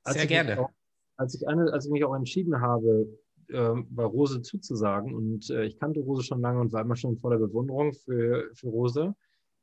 Als 0.03 0.17
sehr 0.17 0.27
gerne. 0.27 0.59
Auch, 0.59 0.69
als, 1.17 1.33
ich 1.33 1.47
eine, 1.47 1.73
als 1.73 1.87
ich 1.87 1.91
mich 1.91 2.03
auch 2.03 2.13
entschieden 2.13 2.61
habe, 2.61 3.07
äh, 3.49 3.73
bei 3.89 4.03
Rose 4.03 4.41
zuzusagen. 4.41 5.13
Und 5.13 5.49
äh, 5.49 5.65
ich 5.65 5.79
kannte 5.79 5.99
Rose 6.01 6.23
schon 6.23 6.41
lange 6.41 6.59
und 6.59 6.73
war 6.73 6.81
immer 6.81 6.95
schon 6.95 7.17
voller 7.17 7.37
Bewunderung 7.37 7.93
für, 7.93 8.49
für 8.53 8.67
Rose. 8.67 9.15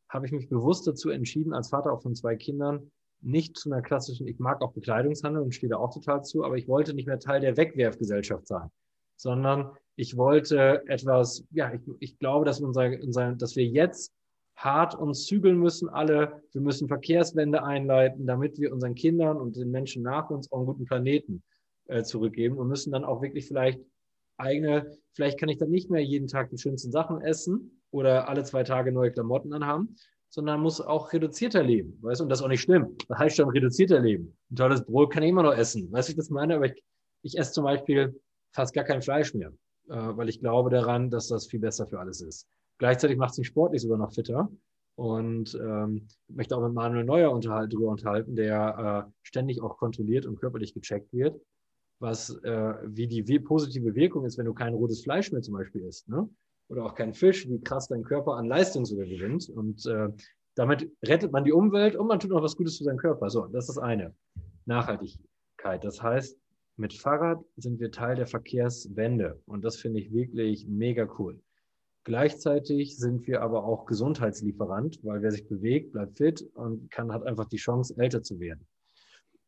Habe 0.08 0.26
ich 0.26 0.32
mich 0.32 0.48
bewusst 0.48 0.86
dazu 0.86 1.10
entschieden, 1.10 1.54
als 1.54 1.70
Vater 1.70 1.92
auch 1.92 2.02
von 2.02 2.14
zwei 2.14 2.36
Kindern, 2.36 2.90
nicht 3.22 3.56
zu 3.56 3.70
einer 3.70 3.82
klassischen, 3.82 4.26
ich 4.26 4.38
mag 4.38 4.62
auch 4.62 4.72
Bekleidungshandel 4.72 5.42
und 5.42 5.54
stehe 5.54 5.70
da 5.70 5.76
auch 5.76 5.94
total 5.94 6.24
zu, 6.24 6.44
aber 6.44 6.56
ich 6.56 6.66
wollte 6.66 6.92
nicht 6.92 7.06
mehr 7.06 7.20
Teil 7.20 7.40
der 7.40 7.56
Wegwerfgesellschaft 7.56 8.48
sein, 8.48 8.68
sondern 9.16 9.70
Ich 9.94 10.16
wollte 10.16 10.82
etwas, 10.88 11.44
ja, 11.50 11.72
ich, 11.72 11.80
ich 12.00 12.18
glaube, 12.18 12.44
dass, 12.46 12.60
unser, 12.60 12.90
unser, 13.02 13.32
dass 13.32 13.56
wir 13.56 13.66
jetzt 13.66 14.12
hart 14.56 14.94
uns 14.94 15.26
zügeln 15.26 15.58
müssen, 15.58 15.88
alle. 15.88 16.42
Wir 16.52 16.60
müssen 16.60 16.88
Verkehrswende 16.88 17.62
einleiten, 17.62 18.26
damit 18.26 18.58
wir 18.58 18.72
unseren 18.72 18.94
Kindern 18.94 19.36
und 19.36 19.56
den 19.56 19.70
Menschen 19.70 20.02
nach 20.02 20.30
uns 20.30 20.50
auch 20.50 20.58
einen 20.58 20.66
guten 20.66 20.84
Planeten 20.86 21.42
äh, 21.86 22.02
zurückgeben 22.02 22.58
und 22.58 22.68
müssen 22.68 22.92
dann 22.92 23.04
auch 23.04 23.22
wirklich 23.22 23.46
vielleicht 23.46 23.80
eigene, 24.36 24.98
vielleicht 25.12 25.38
kann 25.38 25.48
ich 25.48 25.58
dann 25.58 25.70
nicht 25.70 25.90
mehr 25.90 26.02
jeden 26.02 26.28
Tag 26.28 26.50
die 26.50 26.58
schönsten 26.58 26.90
Sachen 26.90 27.20
essen 27.20 27.82
oder 27.90 28.28
alle 28.28 28.44
zwei 28.44 28.64
Tage 28.64 28.92
neue 28.92 29.12
Klamotten 29.12 29.52
anhaben, 29.52 29.96
sondern 30.28 30.60
muss 30.60 30.80
auch 30.80 31.12
reduzierter 31.12 31.62
leben, 31.62 31.98
weißt 32.00 32.20
du, 32.20 32.24
und 32.24 32.30
das 32.30 32.40
ist 32.40 32.44
auch 32.44 32.48
nicht 32.48 32.62
schlimm. 32.62 32.96
Das 33.08 33.18
heißt 33.18 33.36
schon 33.36 33.50
reduzierter 33.50 34.00
leben. 34.00 34.36
Ein 34.50 34.56
tolles 34.56 34.84
Brot 34.84 35.12
kann 35.12 35.22
ich 35.22 35.28
immer 35.28 35.42
noch 35.42 35.54
essen. 35.54 35.92
Weißt 35.92 36.08
du, 36.08 36.12
ich 36.12 36.16
das 36.16 36.30
meine? 36.30 36.56
Aber 36.56 36.66
ich, 36.66 36.82
ich 37.22 37.38
esse 37.38 37.52
zum 37.52 37.64
Beispiel 37.64 38.18
fast 38.52 38.72
gar 38.74 38.84
kein 38.84 39.02
Fleisch 39.02 39.34
mehr, 39.34 39.52
äh, 39.88 39.94
weil 39.94 40.28
ich 40.28 40.40
glaube 40.40 40.70
daran, 40.70 41.10
dass 41.10 41.28
das 41.28 41.46
viel 41.46 41.60
besser 41.60 41.86
für 41.86 42.00
alles 42.00 42.22
ist. 42.22 42.48
Gleichzeitig 42.78 43.18
macht 43.18 43.32
es 43.32 43.38
mich 43.38 43.48
sportlich 43.48 43.82
sogar 43.82 43.98
noch 43.98 44.12
fitter. 44.12 44.50
Und 44.94 45.54
ähm, 45.54 46.06
möchte 46.28 46.56
auch 46.56 46.62
mit 46.62 46.74
Manuel 46.74 47.04
Neuer 47.04 47.32
unterhalt, 47.32 47.72
darüber 47.72 47.90
unterhalten, 47.90 48.36
der 48.36 49.06
äh, 49.08 49.10
ständig 49.22 49.62
auch 49.62 49.78
kontrolliert 49.78 50.26
und 50.26 50.38
körperlich 50.38 50.74
gecheckt 50.74 51.12
wird, 51.12 51.40
was 52.02 52.30
äh, 52.42 52.74
wie 52.84 53.06
die 53.06 53.38
positive 53.38 53.94
Wirkung 53.94 54.24
ist, 54.26 54.36
wenn 54.36 54.46
du 54.46 54.52
kein 54.52 54.74
rotes 54.74 55.02
Fleisch 55.02 55.32
mehr 55.32 55.40
zum 55.40 55.54
Beispiel 55.54 55.82
isst, 55.82 56.08
ne? 56.08 56.28
Oder 56.68 56.84
auch 56.84 56.94
kein 56.94 57.14
Fisch, 57.14 57.48
wie 57.48 57.60
krass 57.60 57.88
dein 57.88 58.02
Körper 58.02 58.36
an 58.36 58.46
Leistung 58.46 58.84
sogar 58.84 59.06
gewinnt. 59.06 59.48
Und 59.48 59.86
äh, 59.86 60.08
damit 60.54 60.90
rettet 61.02 61.30
man 61.30 61.44
die 61.44 61.52
Umwelt 61.52 61.96
und 61.96 62.06
man 62.06 62.18
tut 62.18 62.30
noch 62.30 62.42
was 62.42 62.56
Gutes 62.56 62.78
für 62.78 62.84
seinen 62.84 62.98
Körper. 62.98 63.30
So, 63.30 63.46
das 63.46 63.68
ist 63.68 63.76
das 63.76 63.78
eine. 63.78 64.14
Nachhaltigkeit. 64.64 65.84
Das 65.84 66.02
heißt, 66.02 66.38
mit 66.76 66.94
Fahrrad 66.94 67.44
sind 67.56 67.78
wir 67.78 67.90
Teil 67.90 68.16
der 68.16 68.26
Verkehrswende. 68.26 69.40
Und 69.46 69.64
das 69.64 69.76
finde 69.76 70.00
ich 70.00 70.12
wirklich 70.12 70.66
mega 70.66 71.06
cool. 71.18 71.40
Gleichzeitig 72.04 72.96
sind 72.96 73.26
wir 73.26 73.42
aber 73.42 73.64
auch 73.64 73.86
Gesundheitslieferant, 73.86 74.98
weil 75.04 75.22
wer 75.22 75.30
sich 75.30 75.46
bewegt, 75.46 75.92
bleibt 75.92 76.16
fit 76.16 76.42
und 76.54 76.90
kann, 76.90 77.12
hat 77.12 77.24
einfach 77.24 77.46
die 77.46 77.58
Chance, 77.58 77.94
älter 77.98 78.22
zu 78.22 78.40
werden. 78.40 78.66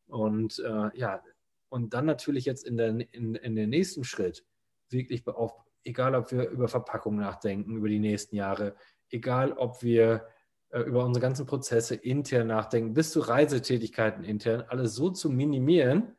Und 0.07 0.59
äh, 0.59 0.97
ja, 0.97 1.21
und 1.69 1.93
dann 1.93 2.05
natürlich 2.05 2.45
jetzt 2.45 2.65
in, 2.65 2.77
der, 2.77 2.89
in, 2.89 3.35
in 3.35 3.55
den 3.55 3.69
nächsten 3.69 4.03
Schritt 4.03 4.45
wirklich 4.89 5.27
auf, 5.27 5.53
egal 5.83 6.15
ob 6.15 6.31
wir 6.31 6.49
über 6.49 6.67
Verpackung 6.67 7.15
nachdenken, 7.17 7.77
über 7.77 7.89
die 7.89 7.99
nächsten 7.99 8.35
Jahre, 8.35 8.75
egal 9.09 9.53
ob 9.53 9.81
wir 9.83 10.27
äh, 10.69 10.81
über 10.81 11.05
unsere 11.05 11.21
ganzen 11.21 11.45
Prozesse 11.45 11.95
intern 11.95 12.47
nachdenken, 12.47 12.93
bis 12.93 13.11
zu 13.11 13.19
Reisetätigkeiten 13.19 14.23
intern, 14.23 14.63
alles 14.67 14.95
so 14.95 15.09
zu 15.09 15.29
minimieren, 15.29 16.15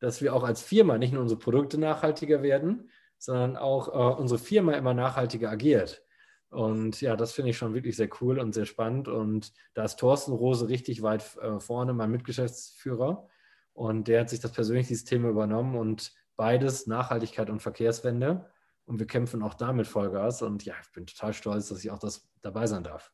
dass 0.00 0.22
wir 0.22 0.34
auch 0.34 0.44
als 0.44 0.62
Firma 0.62 0.98
nicht 0.98 1.12
nur 1.12 1.22
unsere 1.22 1.40
Produkte 1.40 1.78
nachhaltiger 1.78 2.42
werden, 2.42 2.90
sondern 3.18 3.56
auch 3.56 3.88
äh, 3.88 4.20
unsere 4.20 4.38
Firma 4.38 4.72
immer 4.74 4.94
nachhaltiger 4.94 5.50
agiert. 5.50 6.02
Und 6.50 7.00
ja, 7.00 7.16
das 7.16 7.32
finde 7.32 7.50
ich 7.50 7.58
schon 7.58 7.74
wirklich 7.74 7.96
sehr 7.96 8.08
cool 8.20 8.38
und 8.38 8.54
sehr 8.54 8.64
spannend. 8.64 9.08
Und 9.08 9.52
da 9.74 9.84
ist 9.84 9.96
Thorsten 9.96 10.32
Rose 10.32 10.68
richtig 10.68 11.02
weit 11.02 11.36
äh, 11.42 11.60
vorne, 11.60 11.92
mein 11.92 12.10
Mitgeschäftsführer. 12.10 13.28
Und 13.78 14.08
der 14.08 14.22
hat 14.22 14.28
sich 14.28 14.40
das 14.40 14.50
persönlich, 14.50 14.88
dieses 14.88 15.04
Thema 15.04 15.28
übernommen 15.28 15.76
und 15.76 16.12
beides, 16.34 16.88
Nachhaltigkeit 16.88 17.48
und 17.48 17.62
Verkehrswende. 17.62 18.50
Und 18.86 18.98
wir 18.98 19.06
kämpfen 19.06 19.40
auch 19.40 19.54
damit 19.54 19.86
Vollgas. 19.86 20.42
Und 20.42 20.64
ja, 20.64 20.74
ich 20.82 20.90
bin 20.90 21.06
total 21.06 21.32
stolz, 21.32 21.68
dass 21.68 21.84
ich 21.84 21.92
auch 21.92 22.00
das 22.00 22.28
dabei 22.42 22.66
sein 22.66 22.82
darf. 22.82 23.12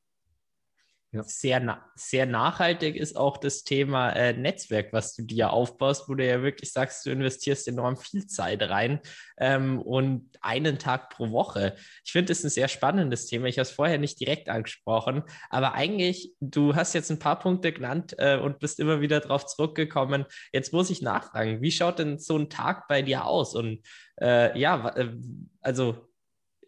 Ja. 1.15 1.23
Sehr, 1.23 1.61
na 1.61 1.85
sehr 1.95 2.27
nachhaltig 2.27 2.97
ist 2.97 3.17
auch 3.17 3.37
das 3.37 3.63
Thema 3.63 4.11
äh, 4.11 4.33
Netzwerk, 4.33 4.93
was 4.93 5.15
du 5.15 5.23
dir 5.23 5.53
aufbaust, 5.53 6.09
wo 6.09 6.15
du 6.17 6.27
ja 6.27 6.43
wirklich 6.43 6.73
sagst, 6.73 7.07
du 7.07 7.11
investierst 7.11 7.69
enorm 7.69 7.97
viel 7.97 8.27
Zeit 8.27 8.61
rein 8.63 8.99
ähm, 9.37 9.81
und 9.81 10.29
einen 10.41 10.77
Tag 10.81 11.11
pro 11.11 11.31
Woche. 11.31 11.77
Ich 12.05 12.11
finde 12.11 12.33
das 12.33 12.43
ein 12.43 12.51
sehr 12.51 12.67
spannendes 12.67 13.27
Thema. 13.27 13.47
Ich 13.47 13.59
habe 13.59 13.63
es 13.63 13.71
vorher 13.71 13.99
nicht 13.99 14.19
direkt 14.19 14.49
angesprochen, 14.49 15.23
aber 15.51 15.75
eigentlich, 15.75 16.33
du 16.41 16.75
hast 16.75 16.95
jetzt 16.95 17.13
ein 17.13 17.21
paar 17.21 17.39
Punkte 17.39 17.71
genannt 17.71 18.17
äh, 18.19 18.37
und 18.37 18.59
bist 18.59 18.81
immer 18.81 19.01
wieder 19.01 19.21
darauf 19.21 19.47
zurückgekommen. 19.47 20.25
Jetzt 20.53 20.73
muss 20.73 20.91
ich 20.91 21.01
nachfragen, 21.01 21.63
wie 21.63 21.71
schaut 21.71 22.01
denn 22.01 22.19
so 22.19 22.37
ein 22.37 22.51
Tag 22.51 22.89
bei 22.89 23.03
dir 23.03 23.25
aus? 23.25 23.55
Und 23.55 23.87
äh, 24.21 24.59
ja, 24.59 24.89
äh, 24.97 25.13
also, 25.61 26.09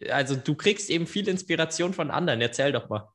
also 0.09 0.37
du 0.37 0.55
kriegst 0.55 0.89
eben 0.89 1.09
viel 1.09 1.27
Inspiration 1.27 1.93
von 1.95 2.13
anderen. 2.13 2.41
Erzähl 2.41 2.71
doch 2.71 2.89
mal. 2.89 3.09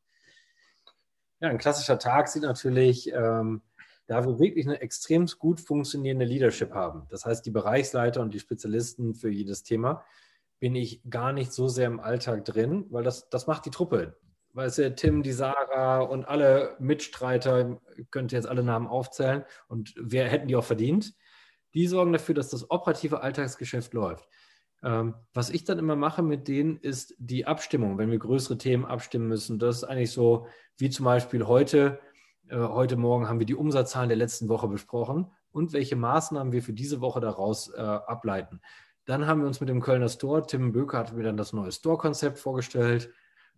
Ja, 1.42 1.50
ein 1.50 1.58
klassischer 1.58 1.98
Tag 1.98 2.28
sieht 2.28 2.44
natürlich, 2.44 3.12
ähm, 3.12 3.64
da 4.06 4.24
wir 4.26 4.40
wirklich 4.40 4.68
eine 4.68 4.80
extrem 4.80 5.26
gut 5.26 5.60
funktionierende 5.60 6.26
Leadership 6.26 6.72
haben, 6.74 7.08
das 7.10 7.26
heißt 7.26 7.46
die 7.46 7.52
Bereichsleiter 7.52 8.22
und 8.22 8.34
die 8.34 8.40
Spezialisten 8.40 9.16
für 9.16 9.30
jedes 9.30 9.64
Thema, 9.64 10.06
bin 10.60 10.76
ich 10.76 11.02
gar 11.10 11.34
nicht 11.34 11.52
so 11.52 11.68
sehr 11.68 11.88
im 11.88 12.00
Alltag 12.00 12.46
drin, 12.46 12.86
weil 12.92 13.04
das, 13.04 13.30
das 13.30 13.48
macht 13.48 13.66
die 13.66 13.72
Truppe. 13.72 14.20
Weißt 14.54 14.78
du, 14.78 14.94
Tim, 14.94 15.24
die 15.24 15.32
Sarah 15.32 16.02
und 16.02 16.26
alle 16.26 16.76
Mitstreiter, 16.80 17.82
könnt 18.12 18.32
ihr 18.34 18.38
jetzt 18.38 18.48
alle 18.48 18.64
Namen 18.64 18.86
aufzählen 18.86 19.44
und 19.68 19.96
wer 19.98 20.30
hätten 20.30 20.48
die 20.48 20.56
auch 20.56 20.64
verdient, 20.64 21.16
die 21.74 21.88
sorgen 21.88 22.14
dafür, 22.14 22.36
dass 22.36 22.50
das 22.50 22.70
operative 22.70 23.22
Alltagsgeschäft 23.22 23.94
läuft. 23.94 24.28
Ähm, 24.84 25.16
was 25.34 25.50
ich 25.50 25.64
dann 25.64 25.80
immer 25.80 25.96
mache 25.96 26.24
mit 26.24 26.48
denen, 26.48 26.78
ist 26.78 27.16
die 27.20 27.46
Abstimmung, 27.46 27.98
wenn 27.98 28.12
wir 28.12 28.20
größere 28.20 28.58
Themen 28.58 28.86
abstimmen 28.86 29.28
müssen. 29.28 29.60
Das 29.60 29.78
ist 29.78 29.84
eigentlich 29.84 30.12
so, 30.12 30.48
wie 30.78 30.90
zum 30.90 31.06
Beispiel 31.06 31.46
heute. 31.46 32.00
Äh, 32.50 32.58
heute 32.58 32.98
Morgen 32.98 33.30
haben 33.30 33.40
wir 33.40 33.46
die 33.46 33.56
Umsatzzahlen 33.56 34.10
der 34.10 34.18
letzten 34.18 34.50
Woche 34.50 34.68
besprochen 34.68 35.32
und 35.52 35.74
welche 35.74 35.96
Maßnahmen 35.96 36.52
wir 36.52 36.64
für 36.64 36.74
diese 36.74 37.02
Woche 37.02 37.20
daraus 37.20 37.70
äh, 37.74 37.80
ableiten. 37.80 38.62
Dann 39.06 39.28
haben 39.28 39.42
wir 39.42 39.48
uns 39.48 39.60
mit 39.60 39.70
dem 39.70 39.82
Kölner 39.82 40.10
Store, 40.10 40.46
Tim 40.46 40.72
Böker 40.72 41.00
hat 41.00 41.14
mir 41.14 41.24
dann 41.24 41.38
das 41.38 41.54
neue 41.54 41.72
Store-Konzept 41.72 42.40
vorgestellt. 42.40 43.12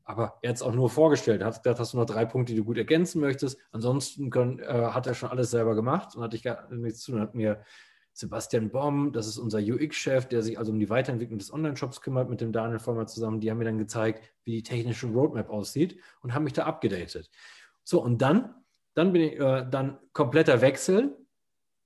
Aber 0.06 0.38
er 0.42 0.50
hat 0.50 0.58
es 0.58 0.62
auch 0.62 0.74
nur 0.74 0.90
vorgestellt. 0.90 1.42
Er 1.42 1.48
hat 1.48 1.64
gesagt, 1.64 1.80
hast 1.80 1.94
du 1.94 1.98
noch 1.98 2.06
drei 2.06 2.26
Punkte, 2.26 2.52
die 2.52 2.60
du 2.60 2.66
gut 2.66 2.78
ergänzen 2.78 3.22
möchtest. 3.22 3.58
Ansonsten 3.72 4.30
können, 4.30 4.60
äh, 4.60 4.66
hat 4.66 5.08
er 5.08 5.14
schon 5.14 5.30
alles 5.30 5.52
selber 5.52 5.76
gemacht 5.76 6.16
und 6.16 6.24
hatte 6.24 6.36
ich 6.36 6.44
gar 6.44 6.70
nichts 6.74 7.02
zu 7.02 7.14
tun. 7.14 7.22
Hat 7.22 7.36
mir 7.36 7.64
Sebastian 8.14 8.70
Bomm, 8.70 9.12
das 9.12 9.28
ist 9.28 9.40
unser 9.40 9.60
UX-Chef, 9.60 10.28
der 10.28 10.44
sich 10.44 10.60
also 10.60 10.72
um 10.72 10.80
die 10.80 10.90
Weiterentwicklung 10.90 11.40
des 11.40 11.52
Online-Shops 11.52 12.02
kümmert, 12.02 12.30
mit 12.30 12.42
dem 12.42 12.52
Daniel 12.52 12.80
Vollmer 12.80 13.08
zusammen. 13.08 13.40
Die 13.40 13.50
haben 13.50 13.58
mir 13.58 13.66
dann 13.66 13.80
gezeigt, 13.80 14.24
wie 14.44 14.52
die 14.52 14.64
technische 14.64 15.08
Roadmap 15.08 15.50
aussieht 15.50 16.00
und 16.22 16.34
haben 16.34 16.44
mich 16.44 16.54
da 16.54 16.66
abgedatet. 16.66 17.32
So, 17.84 18.02
und 18.02 18.22
dann, 18.22 18.54
dann 18.94 19.14
bin 19.14 19.24
ich 19.24 19.40
äh, 19.40 19.66
dann 19.70 19.98
kompletter 20.14 20.62
Wechsel, 20.62 21.18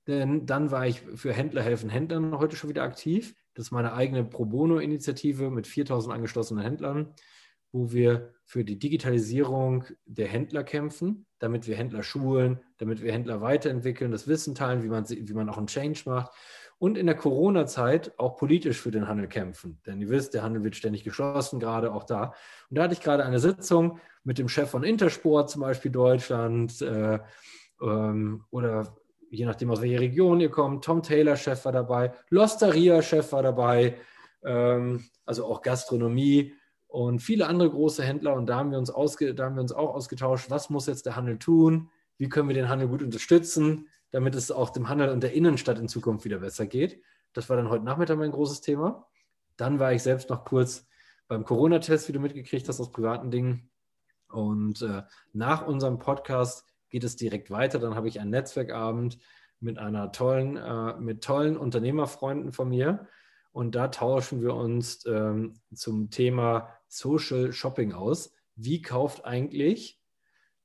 denn 0.06 0.44
dann 0.44 0.70
war 0.70 0.86
ich 0.86 1.00
für 1.00 1.32
Händler 1.32 1.62
helfen 1.62 1.88
Händlern 1.88 2.38
heute 2.38 2.56
schon 2.56 2.70
wieder 2.70 2.82
aktiv. 2.82 3.34
Das 3.54 3.66
ist 3.66 3.70
meine 3.72 3.94
eigene 3.94 4.22
Pro 4.22 4.44
Bono-Initiative 4.44 5.50
mit 5.50 5.66
4000 5.66 6.14
angeschlossenen 6.14 6.62
Händlern, 6.62 7.14
wo 7.72 7.92
wir 7.92 8.32
für 8.44 8.64
die 8.64 8.78
Digitalisierung 8.78 9.84
der 10.06 10.28
Händler 10.28 10.64
kämpfen 10.64 11.26
damit 11.38 11.66
wir 11.66 11.76
Händler 11.76 12.02
schulen, 12.02 12.60
damit 12.78 13.02
wir 13.02 13.12
Händler 13.12 13.40
weiterentwickeln, 13.40 14.10
das 14.10 14.28
Wissen 14.28 14.54
teilen, 14.54 14.82
wie 14.82 14.88
man, 14.88 15.08
wie 15.08 15.32
man 15.32 15.48
auch 15.48 15.58
einen 15.58 15.66
Change 15.66 16.02
macht 16.06 16.32
und 16.78 16.98
in 16.98 17.06
der 17.06 17.16
Corona-Zeit 17.16 18.18
auch 18.18 18.36
politisch 18.36 18.80
für 18.80 18.90
den 18.90 19.08
Handel 19.08 19.28
kämpfen. 19.28 19.80
Denn 19.86 20.00
ihr 20.00 20.08
wisst, 20.08 20.34
der 20.34 20.42
Handel 20.42 20.64
wird 20.64 20.76
ständig 20.76 21.04
geschlossen, 21.04 21.60
gerade 21.60 21.92
auch 21.92 22.04
da. 22.04 22.34
Und 22.70 22.78
da 22.78 22.84
hatte 22.84 22.94
ich 22.94 23.00
gerade 23.00 23.24
eine 23.24 23.40
Sitzung 23.40 23.98
mit 24.24 24.38
dem 24.38 24.48
Chef 24.48 24.70
von 24.70 24.84
Intersport, 24.84 25.50
zum 25.50 25.62
Beispiel 25.62 25.90
Deutschland, 25.90 26.80
äh, 26.82 27.18
ähm, 27.80 28.44
oder 28.50 28.96
je 29.30 29.44
nachdem, 29.44 29.70
aus 29.70 29.82
welcher 29.82 30.00
Region 30.00 30.40
ihr 30.40 30.50
kommt. 30.50 30.84
Tom 30.84 31.02
Taylor, 31.02 31.36
Chef 31.36 31.64
war 31.64 31.72
dabei, 31.72 32.12
Losteria, 32.30 33.02
Chef 33.02 33.30
war 33.32 33.42
dabei, 33.42 33.96
ähm, 34.44 35.04
also 35.24 35.46
auch 35.46 35.62
Gastronomie 35.62 36.54
und 36.88 37.20
viele 37.20 37.46
andere 37.46 37.70
große 37.70 38.02
Händler. 38.02 38.34
Und 38.34 38.46
da 38.46 38.56
haben 38.56 38.70
wir 38.70 38.78
uns, 38.78 38.90
ausge, 38.90 39.34
da 39.34 39.44
haben 39.44 39.54
wir 39.54 39.62
uns 39.62 39.72
auch 39.72 39.94
ausgetauscht, 39.94 40.50
was 40.50 40.70
muss 40.70 40.86
jetzt 40.86 41.06
der 41.06 41.16
Handel 41.16 41.38
tun? 41.38 41.90
Wie 42.16 42.28
können 42.28 42.48
wir 42.48 42.54
den 42.54 42.68
Handel 42.68 42.88
gut 42.88 43.02
unterstützen, 43.02 43.88
damit 44.10 44.34
es 44.34 44.50
auch 44.50 44.70
dem 44.70 44.88
Handel 44.88 45.10
und 45.10 45.22
der 45.22 45.34
Innenstadt 45.34 45.78
in 45.78 45.88
Zukunft 45.88 46.24
wieder 46.24 46.38
besser 46.38 46.66
geht? 46.66 47.00
Das 47.34 47.48
war 47.48 47.56
dann 47.56 47.68
heute 47.68 47.84
Nachmittag 47.84 48.18
mein 48.18 48.32
großes 48.32 48.62
Thema. 48.62 49.06
Dann 49.56 49.78
war 49.78 49.92
ich 49.92 50.02
selbst 50.02 50.30
noch 50.30 50.44
kurz 50.44 50.86
beim 51.28 51.44
Corona-Test, 51.44 52.08
wie 52.08 52.12
du 52.12 52.20
mitgekriegt 52.20 52.66
hast, 52.68 52.80
aus 52.80 52.90
privaten 52.90 53.30
Dingen. 53.30 53.70
Und 54.30 54.82
äh, 54.82 55.02
nach 55.32 55.66
unserem 55.66 55.98
Podcast 55.98 56.64
geht 56.88 57.04
es 57.04 57.16
direkt 57.16 57.50
weiter. 57.50 57.78
Dann 57.78 57.94
habe 57.94 58.08
ich 58.08 58.18
einen 58.18 58.30
Netzwerkabend 58.30 59.18
mit 59.60 59.78
einer 59.78 60.10
tollen, 60.10 60.56
äh, 60.56 60.94
mit 60.98 61.22
tollen 61.22 61.56
Unternehmerfreunden 61.56 62.52
von 62.52 62.70
mir. 62.70 63.06
Und 63.52 63.74
da 63.74 63.88
tauschen 63.88 64.40
wir 64.40 64.54
uns 64.54 65.04
ähm, 65.06 65.54
zum 65.74 66.10
Thema 66.10 66.77
Social 66.88 67.52
Shopping 67.52 67.92
aus. 67.92 68.32
Wie 68.56 68.82
kauft 68.82 69.24
eigentlich, 69.24 70.00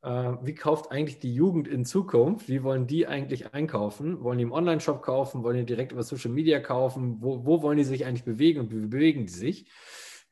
äh, 0.01 0.33
wie 0.41 0.55
kauft 0.55 0.91
eigentlich 0.91 1.19
die 1.19 1.33
Jugend 1.33 1.67
in 1.67 1.85
Zukunft? 1.85 2.49
Wie 2.49 2.63
wollen 2.63 2.87
die 2.87 3.07
eigentlich 3.07 3.53
einkaufen? 3.53 4.23
Wollen 4.23 4.39
die 4.39 4.43
im 4.43 4.51
Online-Shop 4.51 5.01
kaufen? 5.03 5.43
Wollen 5.43 5.57
die 5.57 5.65
direkt 5.65 5.91
über 5.91 6.03
Social 6.03 6.31
Media 6.31 6.59
kaufen? 6.59 7.17
Wo, 7.21 7.45
wo 7.45 7.61
wollen 7.61 7.77
die 7.77 7.83
sich 7.83 8.05
eigentlich 8.05 8.25
bewegen 8.25 8.61
und 8.61 8.71
wie 8.71 8.87
bewegen 8.87 9.25
die 9.25 9.33
sich? 9.33 9.69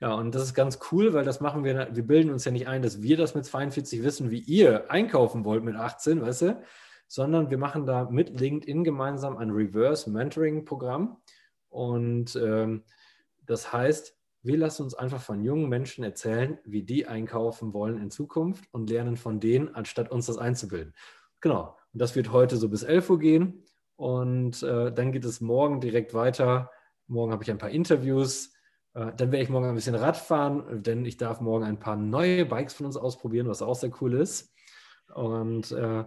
Ja, 0.01 0.15
und 0.15 0.34
das 0.34 0.41
ist 0.41 0.56
ganz 0.56 0.80
cool, 0.91 1.13
weil 1.13 1.23
das 1.23 1.41
machen 1.41 1.63
wir, 1.63 1.89
wir 1.91 2.04
bilden 2.04 2.32
uns 2.32 2.43
ja 2.43 2.51
nicht 2.51 2.67
ein, 2.67 2.82
dass 2.82 3.04
wir 3.04 3.17
das 3.17 3.36
mit 3.36 3.45
42 3.45 4.01
wissen, 4.01 4.32
wie 4.32 4.39
ihr 4.39 4.89
einkaufen 4.89 5.45
wollt 5.45 5.63
mit 5.63 5.75
18, 5.75 6.21
weißt 6.23 6.41
du, 6.41 6.63
sondern 7.08 7.51
wir 7.51 7.60
machen 7.60 7.86
da 7.86 8.10
mit 8.10 8.39
LinkedIn 8.39 8.84
gemeinsam 8.84 9.38
ein 9.38 9.51
Reverse 9.51 10.10
Mentoring 10.10 10.65
Programm. 10.65 11.17
Und 11.69 12.36
ähm, 12.36 12.84
das 13.45 13.71
heißt, 13.71 14.17
wir 14.43 14.58
lassen 14.58 14.84
uns 14.84 14.93
einfach 14.93 15.21
von 15.21 15.41
jungen 15.41 15.69
Menschen 15.69 16.04
erzählen, 16.04 16.58
wie 16.65 16.84
die 16.84 17.08
einkaufen 17.08 17.73
wollen 17.73 18.01
in 18.01 18.10
Zukunft 18.10 18.65
und 18.71 18.89
lernen 18.89 19.17
von 19.17 19.39
denen, 19.39 19.73
anstatt 19.75 20.12
uns 20.12 20.25
das 20.25 20.38
einzubilden. 20.38 20.93
Genau. 21.41 21.77
Und 21.93 22.01
das 22.01 22.15
wird 22.15 22.32
heute 22.32 22.58
so 22.58 22.69
bis 22.69 22.84
11 22.84 23.10
Uhr 23.10 23.19
gehen. 23.19 23.65
Und 23.95 24.63
äh, 24.63 24.91
dann 24.91 25.12
geht 25.12 25.25
es 25.25 25.41
morgen 25.41 25.80
direkt 25.80 26.13
weiter. 26.13 26.71
Morgen 27.08 27.32
habe 27.32 27.43
ich 27.43 27.51
ein 27.51 27.58
paar 27.60 27.69
Interviews. 27.69 28.54
Äh, 28.93 29.12
dann 29.15 29.32
werde 29.32 29.43
ich 29.43 29.49
morgen 29.49 29.67
ein 29.67 29.75
bisschen 29.75 29.95
Rad 29.95 30.17
fahren, 30.17 30.82
denn 30.82 31.06
ich 31.06 31.17
darf 31.17 31.39
morgen 31.39 31.65
ein 31.65 31.80
paar 31.80 31.95
neue 31.95 32.45
Bikes 32.45 32.73
von 32.73 32.88
uns 32.88 32.97
ausprobieren, 32.97 33.47
was 33.47 33.62
auch 33.62 33.75
sehr 33.75 33.91
cool 34.01 34.15
ist. 34.15 34.54
Und 35.13 35.71
äh, 35.71 36.06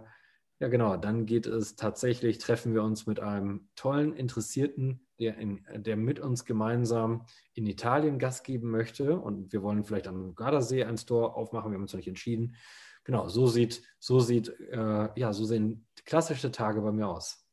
ja, 0.59 0.67
genau, 0.67 0.97
dann 0.97 1.25
geht 1.25 1.47
es 1.47 1.75
tatsächlich, 1.75 2.37
treffen 2.37 2.73
wir 2.73 2.83
uns 2.83 3.07
mit 3.07 3.19
einem 3.19 3.69
tollen 3.75 4.13
Interessierten, 4.13 5.04
der, 5.19 5.37
in, 5.37 5.65
der 5.75 5.95
mit 5.97 6.19
uns 6.19 6.45
gemeinsam 6.45 7.25
in 7.53 7.65
Italien 7.67 8.19
Gas 8.19 8.43
geben 8.43 8.69
möchte. 8.69 9.19
Und 9.19 9.53
wir 9.53 9.63
wollen 9.63 9.83
vielleicht 9.83 10.07
am 10.07 10.35
Gardasee 10.35 10.83
ein 10.83 10.97
Store 10.97 11.35
aufmachen, 11.35 11.71
wir 11.71 11.75
haben 11.75 11.83
uns 11.83 11.93
noch 11.93 11.99
nicht 11.99 12.07
entschieden. 12.07 12.55
Genau, 13.03 13.27
so 13.27 13.47
sieht, 13.47 13.83
so 13.99 14.19
sieht, 14.19 14.49
äh, 14.71 15.09
ja, 15.15 15.31
so 15.31 15.45
sehen 15.45 15.87
klassische 16.05 16.51
Tage 16.51 16.81
bei 16.81 16.91
mir 16.91 17.07
aus. 17.07 17.44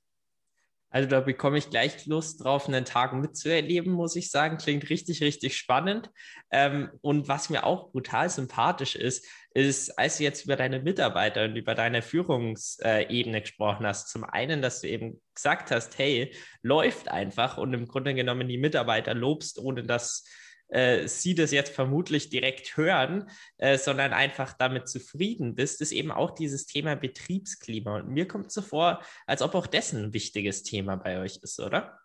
Also 0.93 1.09
da 1.09 1.21
bekomme 1.21 1.57
ich 1.57 1.71
gleich 1.71 2.05
Lust 2.07 2.45
drauf, 2.45 2.69
einen 2.69 2.85
Tag 2.85 3.15
mitzuerleben, 3.15 3.93
muss 3.93 4.15
ich 4.15 4.31
sagen. 4.31 4.59
Klingt 4.59 4.91
richtig, 4.91 5.23
richtig 5.23 5.57
spannend. 5.57 6.11
Ähm, 6.51 6.91
und 7.01 7.29
was 7.29 7.49
mir 7.49 7.65
auch 7.65 7.91
brutal 7.93 8.29
sympathisch 8.29 8.95
ist, 8.95 9.27
ist, 9.55 9.99
als 9.99 10.19
du 10.19 10.25
jetzt 10.25 10.45
über 10.45 10.57
deine 10.57 10.81
Mitarbeiter 10.81 11.45
und 11.45 11.57
über 11.57 11.75
deine 11.75 12.03
Führungsebene 12.03 13.41
gesprochen 13.41 13.87
hast, 13.87 14.11
zum 14.11 14.25
einen, 14.25 14.61
dass 14.61 14.83
du 14.83 14.89
eben 14.89 15.21
gesagt 15.35 15.71
hast, 15.71 15.97
hey, 15.99 16.35
läuft 16.61 17.09
einfach 17.09 17.57
und 17.57 17.73
im 17.73 17.87
Grunde 17.87 18.15
genommen 18.15 18.47
die 18.47 18.59
Mitarbeiter 18.59 19.15
lobst, 19.15 19.59
ohne 19.59 19.83
dass 19.83 20.25
äh, 20.73 21.07
sie 21.07 21.35
das 21.35 21.53
jetzt 21.53 21.75
vermutlich 21.75 22.31
direkt 22.31 22.77
hören, 22.77 23.29
äh, 23.59 23.77
sondern 23.77 24.13
einfach 24.13 24.55
damit 24.55 24.89
zufrieden 24.89 25.55
bist, 25.55 25.81
ist 25.81 25.93
eben 25.93 26.11
auch 26.11 26.31
dieses 26.31 26.67
Thema 26.67 26.95
Betriebsklima. 26.97 27.97
Und 27.97 28.09
mir 28.09 28.27
kommt 28.27 28.51
so 28.51 28.63
vor, 28.63 29.03
als 29.27 29.43
ob 29.43 29.55
auch 29.55 29.67
dessen 29.67 30.05
ein 30.05 30.15
wichtiges 30.15 30.63
Thema 30.63 30.97
bei 30.97 31.21
euch 31.21 31.39
ist, 31.43 31.61
oder? 31.61 31.99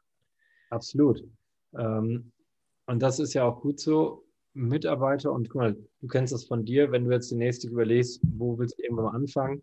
Absolut. 0.69 1.23
Ähm, 1.77 2.31
und 2.85 3.01
das 3.01 3.19
ist 3.19 3.33
ja 3.33 3.45
auch 3.45 3.61
gut 3.61 3.79
so. 3.79 4.23
Mitarbeiter 4.53 5.31
und 5.31 5.49
guck 5.49 5.61
mal, 5.61 5.77
du 6.01 6.07
kennst 6.07 6.33
das 6.33 6.45
von 6.45 6.65
dir, 6.65 6.91
wenn 6.91 7.05
du 7.05 7.11
jetzt 7.11 7.29
demnächst 7.29 7.63
überlegst, 7.63 8.19
wo 8.23 8.57
willst 8.57 8.79
du 8.79 8.83
irgendwann 8.83 9.13
anfangen? 9.15 9.61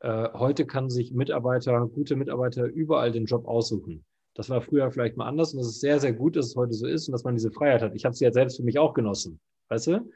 Äh, 0.00 0.30
heute 0.32 0.64
kann 0.66 0.88
sich 0.88 1.12
Mitarbeiter, 1.12 1.86
gute 1.86 2.16
Mitarbeiter 2.16 2.64
überall 2.64 3.12
den 3.12 3.26
Job 3.26 3.46
aussuchen. 3.46 4.04
Das 4.34 4.48
war 4.48 4.60
früher 4.60 4.90
vielleicht 4.90 5.16
mal 5.16 5.26
anders 5.26 5.54
und 5.54 5.60
es 5.60 5.68
ist 5.68 5.80
sehr, 5.80 5.98
sehr 5.98 6.12
gut, 6.12 6.36
dass 6.36 6.46
es 6.46 6.56
heute 6.56 6.72
so 6.72 6.86
ist 6.86 7.08
und 7.08 7.12
dass 7.12 7.24
man 7.24 7.34
diese 7.34 7.50
Freiheit 7.50 7.82
hat. 7.82 7.94
Ich 7.94 8.04
habe 8.04 8.14
sie 8.14 8.24
ja 8.24 8.32
selbst 8.32 8.56
für 8.56 8.62
mich 8.62 8.78
auch 8.78 8.94
genossen, 8.94 9.40
weißt 9.68 9.88
du? 9.88 10.10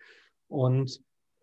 Und 0.49 1.01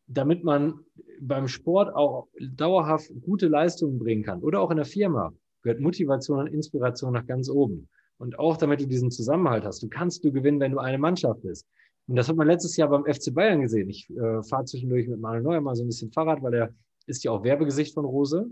damit 0.07 0.43
man 0.43 0.79
beim 1.19 1.47
Sport 1.47 1.93
auch 1.93 2.27
dauerhaft 2.39 3.11
gute 3.21 3.47
Leistungen 3.47 3.99
bringen 3.99 4.23
kann 4.23 4.41
oder 4.41 4.59
auch 4.61 4.71
in 4.71 4.77
der 4.77 4.85
Firma, 4.85 5.33
gehört 5.61 5.79
Motivation 5.79 6.39
und 6.39 6.47
Inspiration 6.47 7.13
nach 7.13 7.25
ganz 7.25 7.49
oben. 7.49 7.87
Und 8.17 8.37
auch 8.37 8.57
damit 8.57 8.81
du 8.81 8.87
diesen 8.87 9.09
Zusammenhalt 9.09 9.63
hast. 9.63 9.81
Du 9.81 9.89
kannst 9.89 10.23
du 10.23 10.31
gewinnen, 10.31 10.59
wenn 10.59 10.71
du 10.71 10.79
eine 10.79 10.97
Mannschaft 10.97 11.41
bist. 11.41 11.65
Und 12.07 12.15
das 12.15 12.29
hat 12.29 12.35
man 12.35 12.47
letztes 12.47 12.77
Jahr 12.77 12.89
beim 12.89 13.05
FC 13.05 13.33
Bayern 13.33 13.61
gesehen. 13.61 13.89
Ich 13.89 14.09
äh, 14.09 14.43
fahre 14.43 14.65
zwischendurch 14.65 15.07
mit 15.07 15.19
Manuel 15.19 15.43
Neuer 15.43 15.61
mal 15.61 15.75
so 15.75 15.83
ein 15.83 15.87
bisschen 15.87 16.11
Fahrrad, 16.11 16.41
weil 16.43 16.53
er 16.53 16.73
ist 17.07 17.23
ja 17.23 17.31
auch 17.31 17.43
Werbegesicht 17.43 17.93
von 17.93 18.05
Rose. 18.05 18.49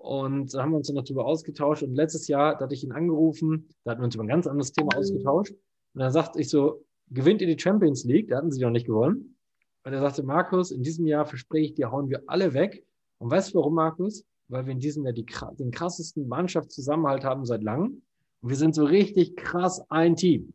Und 0.00 0.54
da 0.54 0.62
haben 0.62 0.70
wir 0.70 0.78
uns 0.78 0.86
dann 0.86 0.96
noch 0.96 1.04
drüber 1.04 1.26
ausgetauscht. 1.26 1.82
Und 1.82 1.94
letztes 1.94 2.26
Jahr, 2.26 2.56
da 2.56 2.64
hatte 2.64 2.74
ich 2.74 2.82
ihn 2.82 2.92
angerufen, 2.92 3.68
da 3.84 3.90
hatten 3.90 4.00
wir 4.00 4.06
uns 4.06 4.14
über 4.14 4.24
ein 4.24 4.28
ganz 4.28 4.46
anderes 4.46 4.72
Thema 4.72 4.96
ausgetauscht. 4.96 5.52
Und 5.52 6.00
dann 6.00 6.10
sagte 6.10 6.40
ich 6.40 6.48
so, 6.48 6.86
gewinnt 7.10 7.42
ihr 7.42 7.54
die 7.54 7.60
Champions 7.60 8.04
League? 8.04 8.28
Da 8.28 8.38
hatten 8.38 8.50
sie 8.50 8.62
noch 8.62 8.70
nicht 8.70 8.86
gewonnen. 8.86 9.36
Und 9.84 9.92
er 9.92 10.00
sagte, 10.00 10.22
Markus, 10.22 10.70
in 10.70 10.82
diesem 10.82 11.06
Jahr 11.06 11.26
verspreche 11.26 11.66
ich 11.66 11.74
dir, 11.74 11.90
hauen 11.90 12.08
wir 12.08 12.22
alle 12.28 12.54
weg. 12.54 12.82
Und 13.18 13.30
weißt 13.30 13.52
du 13.52 13.58
warum, 13.58 13.74
Markus? 13.74 14.24
Weil 14.48 14.64
wir 14.64 14.72
in 14.72 14.80
diesem 14.80 15.04
Jahr 15.04 15.12
die, 15.12 15.26
den 15.58 15.70
krassesten 15.70 16.26
Mannschaftszusammenhalt 16.28 17.24
haben 17.24 17.44
seit 17.44 17.62
langem. 17.62 18.00
Und 18.40 18.48
wir 18.48 18.56
sind 18.56 18.74
so 18.74 18.84
richtig 18.84 19.36
krass 19.36 19.84
ein 19.90 20.16
Team. 20.16 20.54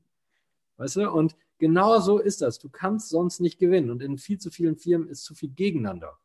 Weißt 0.77 0.95
du? 0.95 1.11
Und 1.11 1.35
genau 1.59 1.99
so 1.99 2.17
ist 2.17 2.41
das. 2.41 2.57
Du 2.57 2.67
kannst 2.69 3.09
sonst 3.09 3.41
nicht 3.41 3.59
gewinnen. 3.59 3.91
Und 3.91 4.01
in 4.01 4.17
viel 4.17 4.39
zu 4.39 4.49
vielen 4.49 4.75
Firmen 4.75 5.07
ist 5.07 5.23
zu 5.23 5.35
viel 5.35 5.49
gegeneinander. 5.49 6.17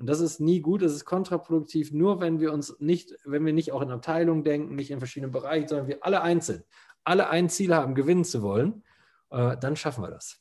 Und 0.00 0.06
das 0.06 0.20
ist 0.20 0.40
nie 0.40 0.60
gut, 0.60 0.80
das 0.80 0.94
ist 0.94 1.04
kontraproduktiv, 1.04 1.92
nur 1.92 2.20
wenn 2.20 2.40
wir 2.40 2.54
uns 2.54 2.74
nicht, 2.80 3.14
wenn 3.26 3.44
wir 3.44 3.52
nicht 3.52 3.70
auch 3.72 3.82
in 3.82 3.90
Abteilungen 3.90 4.44
denken, 4.44 4.74
nicht 4.74 4.90
in 4.90 4.98
verschiedenen 4.98 5.30
Bereichen, 5.30 5.68
sondern 5.68 5.88
wir 5.88 5.98
alle 6.06 6.22
einzeln, 6.22 6.64
alle 7.04 7.28
ein 7.28 7.50
Ziel 7.50 7.74
haben, 7.74 7.94
gewinnen 7.94 8.24
zu 8.24 8.40
wollen, 8.40 8.82
äh, 9.28 9.58
dann 9.58 9.76
schaffen 9.76 10.02
wir 10.02 10.10
das. 10.10 10.40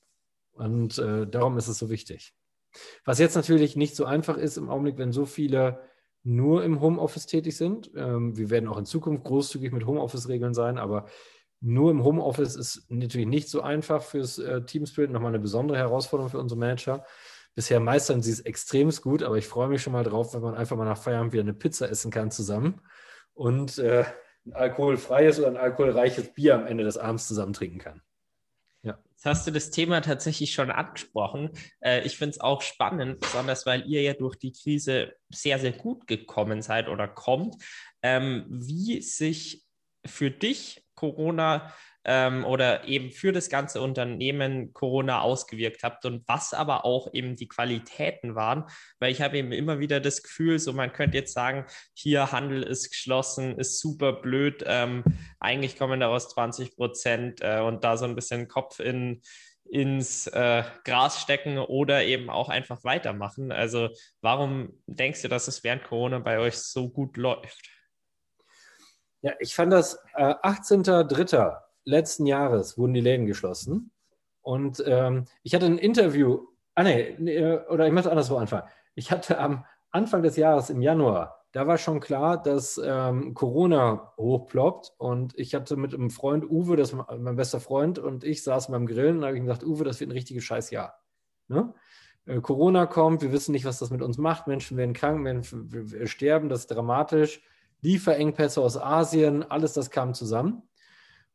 Und 0.54 0.98
äh, 0.98 1.28
darum 1.28 1.58
ist 1.58 1.67
es 1.67 1.78
so 1.78 1.89
wichtig. 1.89 2.34
Was 3.04 3.19
jetzt 3.19 3.36
natürlich 3.36 3.76
nicht 3.76 3.98
so 3.98 4.06
einfach 4.06 4.38
ist 4.38 4.56
im 4.56 4.69
Augenblick, 4.69 4.98
wenn 4.98 5.12
so 5.12 5.26
viele 5.26 5.82
nur 6.24 6.63
im 6.63 6.80
Homeoffice 6.80 7.26
tätig 7.26 7.58
sind. 7.58 7.91
Ähm, 7.98 8.38
wir 8.38 8.50
werden 8.50 8.69
auch 8.69 8.78
in 8.78 8.86
Zukunft 8.86 9.26
großzügig 9.26 9.74
mit 9.74 9.86
Homeoffice-Regeln 9.86 10.54
sein, 10.54 10.78
aber 10.78 11.08
nur 11.60 11.91
im 11.91 12.06
Homeoffice 12.06 12.56
ist 12.56 12.89
natürlich 12.89 13.28
nicht 13.28 13.50
so 13.50 13.60
einfach 13.60 14.04
fürs 14.04 14.39
äh, 14.39 14.63
Team 14.63 14.86
Spirit, 14.86 15.12
nochmal 15.12 15.32
eine 15.32 15.39
besondere 15.39 15.78
Herausforderung 15.78 16.30
für 16.30 16.39
unsere 16.39 16.58
Manager. 16.58 17.04
Bisher 17.60 17.82
meistern 17.82 18.22
sie 18.22 18.32
es 18.32 18.39
extremst 18.39 19.02
gut, 19.02 19.22
aber 19.22 19.38
ich 19.38 19.45
freue 19.45 19.67
mich 19.67 19.82
schon 19.82 19.91
mal 19.91 20.06
drauf, 20.06 20.34
wenn 20.34 20.39
man 20.39 20.56
einfach 20.56 20.78
mal 20.78 20.86
nach 20.86 20.98
Feierabend 20.98 21.34
wieder 21.34 21.43
eine 21.43 21.54
Pizza 21.54 21.89
essen 21.89 22.10
kann 22.10 22.32
zusammen 22.32 22.80
und 23.34 23.78
äh, 23.80 24.06
ein 24.45 24.54
alkoholfreies 24.54 25.39
oder 25.39 25.50
ein 25.50 25.58
alkoholreiches 25.58 26.34
Bier 26.34 26.56
am 26.56 26.65
Ende 26.65 26.86
des 26.86 26.98
Abends 26.98 27.28
zusammen 27.28 27.52
trinken 27.52 27.80
kann. 27.80 28.02
Ja. 28.82 28.98
Jetzt 29.10 29.26
hast 29.26 29.45
du 29.45 29.52
das 29.52 29.72
Thema 29.72 30.00
tatsächlich 30.00 30.54
schon 30.54 30.72
angesprochen. 30.72 31.50
Äh, 31.82 32.06
ich 32.06 32.17
finde 32.17 32.30
es 32.30 32.39
auch 32.39 32.62
spannend, 32.62 33.19
besonders 33.19 33.65
weil 33.65 33.86
ihr 33.86 34.04
ja 34.04 34.13
durch 34.13 34.38
die 34.38 34.54
Krise 34.54 35.12
sehr, 35.28 35.60
sehr 35.60 35.74
gut 35.74 36.08
gekommen 36.08 36.62
seid 36.62 36.88
oder 36.88 37.10
kommt, 37.10 37.62
ähm, 38.02 38.45
wie 38.48 39.02
sich 39.02 39.65
für 40.06 40.32
dich 40.32 40.86
Corona 40.95 41.74
ähm, 42.06 42.46
oder 42.46 42.88
eben 42.88 43.12
für 43.12 43.32
das 43.32 43.50
ganze 43.50 43.82
Unternehmen 43.82 44.74
Corona 44.74 45.22
ausgewirkt 45.22 45.84
habt 45.84 46.06
und 46.06 46.28
was 46.28 46.54
aber 46.54 46.86
auch 46.86 47.14
eben 47.14 47.36
die 47.36 47.48
Qualitäten 47.48 48.36
waren, 48.36 48.66
weil 49.00 49.12
ich 49.12 49.22
habe 49.22 49.38
eben 49.38 49.52
immer 49.52 49.80
wieder 49.80 50.00
das 50.00 50.24
Gefühl, 50.24 50.60
so 50.60 50.74
man 50.74 50.94
könnte 50.94 51.18
jetzt 51.18 51.34
sagen, 51.34 51.66
hier 51.94 52.32
Handel 52.32 52.64
ist 52.64 52.90
geschlossen, 52.90 53.58
ist 53.58 53.80
super 53.80 54.14
blöd, 54.14 54.64
ähm, 54.66 55.04
eigentlich 55.40 55.78
kommen 55.78 56.00
daraus 56.00 56.30
20 56.30 56.76
Prozent 56.76 57.42
äh, 57.42 57.60
und 57.60 57.84
da 57.84 57.98
so 57.98 58.06
ein 58.06 58.16
bisschen 58.16 58.48
Kopf 58.48 58.80
in 58.80 59.22
ins 59.70 60.26
äh, 60.26 60.64
Gras 60.84 61.22
stecken 61.22 61.60
oder 61.60 62.04
eben 62.04 62.30
auch 62.32 62.50
einfach 62.50 62.84
weitermachen. 62.84 63.52
Also 63.52 63.90
warum 64.22 64.82
denkst 64.88 65.22
du, 65.22 65.28
dass 65.28 65.48
es 65.48 65.64
während 65.64 65.84
Corona 65.84 66.18
bei 66.18 66.40
euch 66.40 66.58
so 66.58 66.90
gut 66.90 67.18
läuft? 67.18 67.70
Ja, 69.22 69.34
ich 69.40 69.54
fand 69.54 69.72
das 69.72 70.00
äh, 70.16 70.24
18.03 70.24 71.68
letzten 71.84 72.26
Jahres 72.26 72.78
wurden 72.78 72.94
die 72.94 73.02
Läden 73.02 73.26
geschlossen. 73.26 73.92
Und 74.42 74.84
ähm, 74.86 75.26
ich 75.44 75.54
hatte 75.54 75.65
ein 75.65 75.78
Interview, 75.78 76.48
ah 76.76 76.84
nee, 76.84 77.10
äh, 77.10 77.65
oder 77.68 77.88
ich 77.88 77.94
möchte 77.94 78.12
anderswo 78.12 78.38
anfangen. 78.38 78.68
Ich 78.96 79.12
hatte 79.12 79.38
am 79.38 79.65
Anfang 79.92 80.24
des 80.24 80.36
Jahres, 80.36 80.70
im 80.70 80.82
Januar, 80.82 81.39
da 81.52 81.65
war 81.65 81.78
schon 81.78 82.00
klar, 82.00 82.42
dass 82.42 82.80
ähm, 82.84 83.34
Corona 83.34 84.13
hochploppt. 84.18 84.94
Und 84.98 85.38
ich 85.38 85.56
hatte 85.56 85.76
mit 85.78 85.94
einem 85.94 86.12
Freund, 86.12 86.50
Uwe, 86.50 86.76
das 86.76 86.94
mein 86.94 87.36
bester 87.36 87.60
Freund, 87.60 87.98
und 87.98 88.24
ich 88.24 88.44
saßen 88.44 88.72
beim 88.72 88.86
Grillen 88.86 89.18
und 89.18 89.26
habe 89.26 89.36
ich 89.36 89.42
gesagt, 89.42 89.63
Uwe, 89.63 89.84
das 89.84 90.00
wird 90.00 90.10
ein 90.10 90.13
richtiges 90.13 90.44
Scheißjahr. 90.44 91.00
Ne? 91.48 91.74
Äh, 92.26 92.42
Corona 92.42 92.86
kommt, 92.86 93.22
wir 93.22 93.32
wissen 93.32 93.52
nicht, 93.52 93.65
was 93.65 93.80
das 93.80 93.89
mit 93.89 94.04
uns 94.04 94.18
macht. 94.18 94.48
Menschen 94.48 94.78
werden 94.78 94.94
krank, 94.94 95.22
Menschen 95.22 96.06
sterben, 96.06 96.49
das 96.49 96.62
ist 96.62 96.72
dramatisch. 96.72 97.41
Lieferengpässe 97.82 98.62
aus 98.62 98.78
Asien, 98.78 99.43
alles 99.49 99.74
das 99.74 99.89
kam 99.89 100.14
zusammen. 100.14 100.64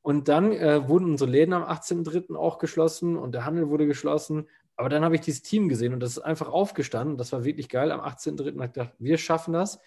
Und 0.05 0.29
dann 0.29 0.53
äh, 0.53 0.87
wurden 0.87 1.07
unsere 1.07 1.31
Läden 1.31 1.55
am 1.55 1.63
18.03. 1.63 2.37
auch 2.37 2.59
geschlossen 2.59 3.17
und 3.17 3.33
der 3.33 3.47
Handel 3.47 3.71
wurde 3.71 3.87
geschlossen. 3.87 4.51
Aber 4.77 4.91
dann 4.91 5.03
habe 5.03 5.15
ich 5.15 5.23
dieses 5.23 5.41
Team 5.41 5.71
gesehen 5.71 5.95
und 5.95 6.01
das 6.01 6.11
ist 6.11 6.19
einfach 6.19 6.53
aufgestanden. 6.53 7.17
Das 7.17 7.33
war 7.33 7.43
wirklich 7.43 7.71
geil. 7.71 7.91
Am 7.91 8.01
18.03. 8.01 8.49
habe 8.49 8.67
ich 8.67 8.73
gedacht, 8.75 8.93
wir 8.99 9.17
schaffen 9.17 9.55
das. 9.55 9.81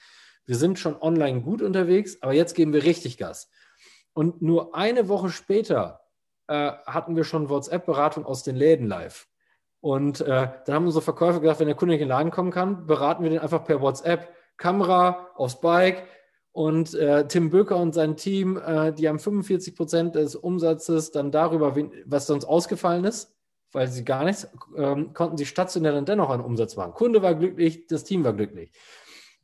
Wir 0.47 0.55
sind 0.55 0.79
schon 0.79 0.99
online 0.99 1.41
gut 1.41 1.61
unterwegs, 1.61 2.17
aber 2.21 2.33
jetzt 2.33 2.55
geben 2.55 2.73
wir 2.73 2.83
richtig 2.83 3.19
Gas. 3.19 3.51
Und 4.13 4.41
nur 4.41 4.73
eine 4.73 5.07
Woche 5.07 5.29
später 5.29 6.01
äh, 6.47 6.71
hatten 6.87 7.15
wir 7.15 7.23
schon 7.23 7.49
WhatsApp-Beratung 7.49 8.25
aus 8.25 8.41
den 8.41 8.55
Läden 8.55 8.87
live. 8.87 9.27
Und 9.81 10.21
äh, 10.21 10.47
dann 10.65 10.75
haben 10.75 10.85
unsere 10.85 11.03
Verkäufer 11.03 11.41
gesagt, 11.41 11.59
wenn 11.59 11.67
der 11.67 11.75
Kunde 11.75 11.93
nicht 11.93 12.01
in 12.01 12.07
den 12.07 12.17
Laden 12.17 12.31
kommen 12.31 12.49
kann, 12.49 12.87
beraten 12.87 13.21
wir 13.21 13.29
den 13.29 13.39
einfach 13.39 13.63
per 13.63 13.81
WhatsApp. 13.81 14.33
Kamera 14.57 15.27
aufs 15.35 15.61
Bike, 15.61 16.07
und 16.57 16.95
äh, 16.95 17.27
Tim 17.27 17.51
Böker 17.51 17.77
und 17.77 17.93
sein 17.93 18.17
Team, 18.17 18.57
äh, 18.57 18.91
die 18.91 19.07
haben 19.07 19.19
45 19.19 19.75
Prozent 19.75 20.15
des 20.15 20.35
Umsatzes 20.35 21.11
dann 21.11 21.29
darüber, 21.29 21.75
was 22.05 22.25
sonst 22.25 22.45
ausgefallen 22.45 23.05
ist, 23.05 23.31
weil 23.73 23.87
sie 23.87 24.03
gar 24.03 24.23
nichts, 24.23 24.47
ähm, 24.75 25.13
konnten 25.13 25.37
sie 25.37 25.45
stationär 25.45 25.91
dann 25.91 26.05
dennoch 26.05 26.31
einen 26.31 26.43
Umsatz 26.43 26.75
machen. 26.75 26.93
Kunde 26.93 27.21
war 27.21 27.35
glücklich, 27.35 27.85
das 27.85 28.05
Team 28.05 28.23
war 28.23 28.33
glücklich. 28.33 28.71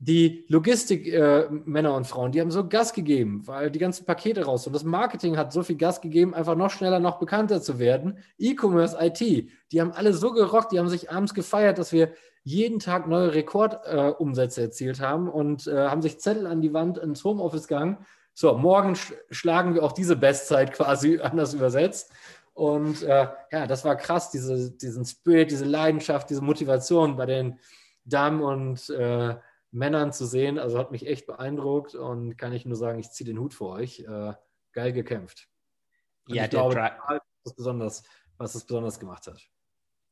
Die 0.06 0.43
Logistikmänner 0.49 1.89
äh, 1.89 1.95
und 1.95 2.06
Frauen, 2.06 2.34
die 2.34 2.41
haben 2.41 2.51
so 2.51 2.68
Gas 2.68 2.91
gegeben, 2.93 3.41
weil 3.45 3.72
die 3.72 3.80
ganzen 3.80 4.06
Pakete 4.06 4.43
raus 4.43 4.68
und 4.68 4.74
das 4.74 4.84
Marketing 4.84 5.38
hat 5.38 5.54
so 5.54 5.64
viel 5.64 5.78
Gas 5.78 6.01
gegeben, 6.01 6.34
einfach 6.34 6.56
noch 6.56 6.72
schneller, 6.72 6.99
noch 6.99 7.20
bekannter 7.20 7.62
zu 7.62 7.80
werden. 7.80 8.18
E-Commerce, 8.38 8.97
IT, 8.99 9.49
die 9.72 9.82
haben 9.82 9.93
alle 9.93 10.14
so 10.14 10.34
gerockt, 10.34 10.74
die 10.74 10.80
haben 10.80 10.89
sich 10.89 11.10
abends 11.10 11.34
gefeiert, 11.34 11.78
dass 11.78 11.93
wir 11.93 12.12
jeden 12.43 12.80
Tag 12.80 13.08
neue 13.08 13.34
Rekordumsätze 13.34 14.60
äh, 14.60 14.66
erzielt 14.66 14.99
haben 14.99 15.30
und 15.30 15.68
äh, 15.68 15.88
haben 15.88 16.01
sich 16.01 16.20
Zettel 16.20 16.47
an 16.47 16.62
die 16.62 16.74
Wand 16.74 16.97
ins 16.97 17.24
Homeoffice 17.24 17.70
gegangen. 17.70 18.06
So, 18.34 18.58
morgen 18.58 18.95
sch 18.95 19.14
schlagen 19.32 19.74
wir 19.74 19.84
auch 19.84 19.93
diese 19.93 20.18
Bestzeit 20.18 20.74
quasi 20.74 21.20
anders 21.24 21.54
übersetzt. 21.54 22.12
Und 22.54 23.04
äh, 23.04 23.28
ja, 23.51 23.68
das 23.68 23.86
war 23.86 23.95
krass, 23.95 24.32
diese, 24.32 24.72
diesen 24.72 25.06
Spirit, 25.06 25.49
diese 25.49 25.66
Leidenschaft, 25.66 26.30
diese 26.30 26.43
Motivation 26.43 27.16
bei 27.16 27.26
den 27.26 27.58
Damen 28.04 28.41
und 28.41 28.89
äh, 28.89 29.36
Männern 29.74 30.14
zu 30.14 30.26
sehen. 30.26 30.60
Also 30.60 30.78
hat 30.78 30.92
mich 30.92 31.08
echt 31.08 31.26
beeindruckt 31.26 31.96
und 31.96 32.38
kann 32.38 32.54
ich 32.54 32.66
nur 32.66 32.78
sagen, 32.78 33.00
ich 33.00 33.12
ziehe 33.12 33.28
den 33.28 33.40
Hut 33.40 33.54
vor 33.54 33.74
euch. 33.74 34.00
Äh, 34.00 34.34
geil 34.72 34.94
gekämpft. 34.94 35.48
Und 36.28 36.36
ja, 36.36 36.46
ich 36.46 36.50
glaube, 36.52 36.76
was, 37.44 37.56
besonders, 37.56 38.04
was 38.38 38.56
es 38.56 38.66
besonders 38.66 39.00
gemacht 39.00 39.28
hat. 39.28 39.42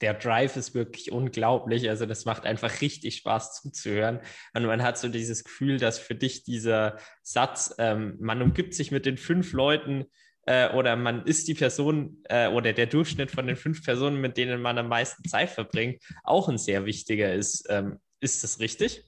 Der 0.02 0.16
Drive 0.16 0.58
ist 0.58 0.74
wirklich 0.74 1.12
unglaublich. 1.12 1.88
Also, 1.88 2.08
das 2.08 2.26
macht 2.26 2.46
einfach 2.46 2.82
richtig 2.82 3.18
Spaß 3.18 3.62
zuzuhören. 3.62 4.20
Und 4.54 4.66
man 4.66 4.82
hat 4.82 4.98
so 4.98 5.10
dieses 5.10 5.44
Gefühl, 5.44 5.78
dass 5.78 6.00
für 6.00 6.16
dich 6.16 6.44
dieser 6.44 6.98
Satz, 7.22 7.76
ähm, 7.78 8.18
man 8.20 8.42
umgibt 8.42 8.74
sich 8.74 8.92
mit 8.92 9.06
den 9.06 9.18
fünf 9.18 9.54
Leuten, 9.54 10.06
äh, 10.48 10.74
oder 10.74 10.96
man 10.96 11.24
ist 11.26 11.48
die 11.48 11.54
Person 11.54 12.24
äh, 12.24 12.48
oder 12.48 12.74
der 12.74 12.88
Durchschnitt 12.88 13.30
von 13.30 13.46
den 13.46 13.56
fünf 13.56 13.84
Personen, 13.84 14.20
mit 14.20 14.38
denen 14.38 14.60
man 14.60 14.80
am 14.80 14.88
meisten 14.88 15.24
Zeit 15.30 15.52
verbringt, 15.52 16.02
auch 16.24 16.50
ein 16.50 16.58
sehr 16.58 16.86
wichtiger 16.86 17.34
ist. 17.34 17.68
Ähm, 17.70 18.00
ist 18.22 18.44
das 18.44 18.60
richtig? 18.60 19.06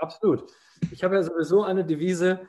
Absolut. 0.00 0.50
Ich 0.90 1.04
habe 1.04 1.16
ja 1.16 1.22
sowieso 1.22 1.62
eine 1.62 1.84
Devise, 1.84 2.40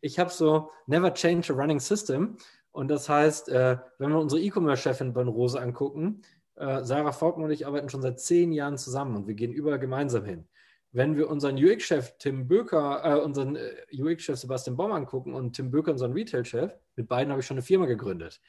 ich 0.00 0.18
habe 0.18 0.30
so 0.30 0.70
Never 0.86 1.12
Change 1.12 1.52
a 1.52 1.56
Running 1.56 1.80
System. 1.80 2.36
Und 2.72 2.88
das 2.88 3.08
heißt, 3.08 3.48
äh, 3.48 3.78
wenn 3.98 4.10
wir 4.10 4.18
unsere 4.18 4.40
E-Commerce-Chefin 4.40 5.12
von 5.12 5.28
Rose 5.28 5.60
angucken, 5.60 6.22
äh, 6.54 6.84
Sarah 6.84 7.12
Faulkner 7.12 7.46
und 7.46 7.50
ich 7.50 7.66
arbeiten 7.66 7.88
schon 7.88 8.02
seit 8.02 8.20
zehn 8.20 8.52
Jahren 8.52 8.78
zusammen 8.78 9.16
und 9.16 9.26
wir 9.26 9.34
gehen 9.34 9.52
überall 9.52 9.78
gemeinsam 9.78 10.24
hin. 10.24 10.46
Wenn 10.92 11.16
wir 11.16 11.28
unseren 11.28 11.56
UX-Chef 11.56 12.16
Tim 12.18 12.46
Böker, 12.48 13.02
äh, 13.04 13.20
unseren 13.20 13.56
äh, 13.56 13.72
UX-Chef 13.92 14.38
Sebastian 14.38 14.76
Baum 14.76 14.92
angucken 14.92 15.34
und 15.34 15.54
Tim 15.54 15.70
Böker, 15.70 15.92
unseren 15.92 16.12
Retail-Chef, 16.12 16.72
mit 16.96 17.08
beiden 17.08 17.30
habe 17.30 17.40
ich 17.40 17.46
schon 17.46 17.56
eine 17.56 17.62
Firma 17.62 17.86
gegründet. 17.86 18.40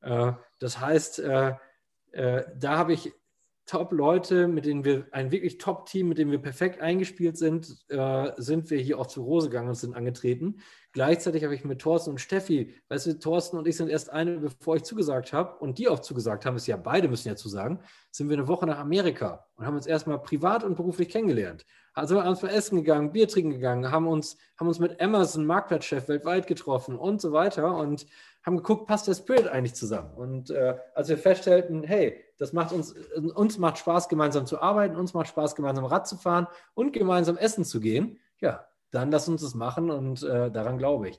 Das 0.00 0.80
heißt, 0.80 1.18
da 1.18 1.58
habe 2.62 2.92
ich 2.92 3.12
Top-Leute, 3.68 4.48
mit 4.48 4.64
denen 4.64 4.84
wir, 4.84 5.06
ein 5.12 5.30
wirklich 5.30 5.58
Top-Team, 5.58 6.08
mit 6.08 6.18
dem 6.18 6.30
wir 6.30 6.38
perfekt 6.38 6.80
eingespielt 6.80 7.36
sind, 7.36 7.76
äh, 7.88 8.32
sind 8.38 8.70
wir 8.70 8.78
hier 8.78 8.98
auch 8.98 9.06
zu 9.06 9.22
Rose 9.22 9.50
gegangen 9.50 9.68
und 9.68 9.74
sind 9.74 9.94
angetreten. 9.94 10.60
Gleichzeitig 10.92 11.44
habe 11.44 11.54
ich 11.54 11.64
mit 11.64 11.80
Thorsten 11.80 12.10
und 12.10 12.18
Steffi, 12.18 12.74
weißt 12.88 13.06
du, 13.06 13.18
Thorsten 13.18 13.58
und 13.58 13.68
ich 13.68 13.76
sind 13.76 13.90
erst 13.90 14.10
eine, 14.10 14.38
bevor 14.38 14.76
ich 14.76 14.84
zugesagt 14.84 15.34
habe 15.34 15.58
und 15.58 15.78
die 15.78 15.86
auch 15.86 15.98
zugesagt 16.00 16.46
haben, 16.46 16.56
ist 16.56 16.66
ja 16.66 16.78
beide 16.78 17.08
müssen 17.08 17.28
ja 17.28 17.36
zusagen, 17.36 17.80
sind 18.10 18.30
wir 18.30 18.38
eine 18.38 18.48
Woche 18.48 18.66
nach 18.66 18.78
Amerika 18.78 19.46
und 19.56 19.66
haben 19.66 19.76
uns 19.76 19.86
erstmal 19.86 20.18
privat 20.18 20.64
und 20.64 20.74
beruflich 20.74 21.10
kennengelernt. 21.10 21.66
Also 21.92 22.14
wir 22.14 22.24
abends 22.24 22.42
mal 22.42 22.48
essen 22.48 22.76
gegangen, 22.76 23.12
Bier 23.12 23.28
trinken 23.28 23.50
gegangen, 23.50 23.90
haben 23.90 24.06
uns, 24.06 24.38
haben 24.58 24.68
uns 24.68 24.78
mit 24.78 25.00
Amazon, 25.00 25.44
Marktplatzchef 25.44 26.08
weltweit 26.08 26.46
getroffen 26.46 26.96
und 26.96 27.20
so 27.20 27.32
weiter 27.32 27.76
und 27.76 28.06
haben 28.42 28.56
geguckt, 28.56 28.86
passt 28.86 29.08
der 29.08 29.14
Spirit 29.14 29.48
eigentlich 29.48 29.74
zusammen? 29.74 30.12
Und 30.14 30.50
äh, 30.50 30.76
als 30.94 31.08
wir 31.08 31.18
feststellten, 31.18 31.82
hey, 31.82 32.24
das 32.38 32.52
macht 32.52 32.72
uns, 32.72 32.92
uns 32.92 33.58
macht 33.58 33.78
Spaß, 33.78 34.08
gemeinsam 34.08 34.46
zu 34.46 34.60
arbeiten, 34.60 34.96
uns 34.96 35.12
macht 35.14 35.28
Spaß, 35.28 35.54
gemeinsam 35.54 35.84
Rad 35.84 36.06
zu 36.06 36.16
fahren 36.16 36.46
und 36.74 36.92
gemeinsam 36.92 37.36
essen 37.36 37.64
zu 37.64 37.80
gehen. 37.80 38.18
Ja, 38.40 38.66
dann 38.90 39.10
lass 39.10 39.28
uns 39.28 39.42
das 39.42 39.54
machen 39.54 39.90
und 39.90 40.22
äh, 40.22 40.50
daran 40.50 40.78
glaube 40.78 41.08
ich. 41.10 41.18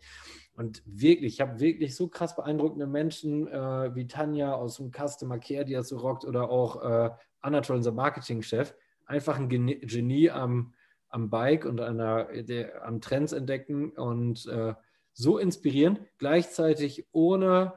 Und 0.56 0.82
wirklich, 0.86 1.36
ich 1.36 1.42
habe 1.42 1.60
wirklich 1.60 1.96
so 1.96 2.10
krass 2.10 2.36
beeindruckende 2.36 2.86
Menschen 2.86 3.48
äh, 3.48 3.96
wie 3.96 4.08
Tanja 4.08 4.54
aus 4.54 4.76
dem 4.76 4.92
Customer 4.92 5.40
Care, 5.40 5.64
die 5.64 5.74
das 5.74 5.88
so 5.88 5.98
rockt, 5.98 6.26
oder 6.26 6.50
auch 6.50 6.84
äh, 6.84 7.10
Anatol, 7.40 7.78
unser 7.78 7.94
Marketingchef. 7.94 8.76
Einfach 9.06 9.38
ein 9.38 9.48
Genie 9.48 10.30
am, 10.30 10.74
am 11.08 11.30
Bike 11.30 11.66
und 11.66 11.80
einer, 11.80 12.26
der, 12.44 12.86
am 12.86 13.00
Trends 13.00 13.32
entdecken 13.32 13.92
und 13.92 14.48
äh, 14.48 14.74
so 15.20 15.38
inspirierend, 15.38 16.00
gleichzeitig 16.18 17.06
ohne, 17.12 17.74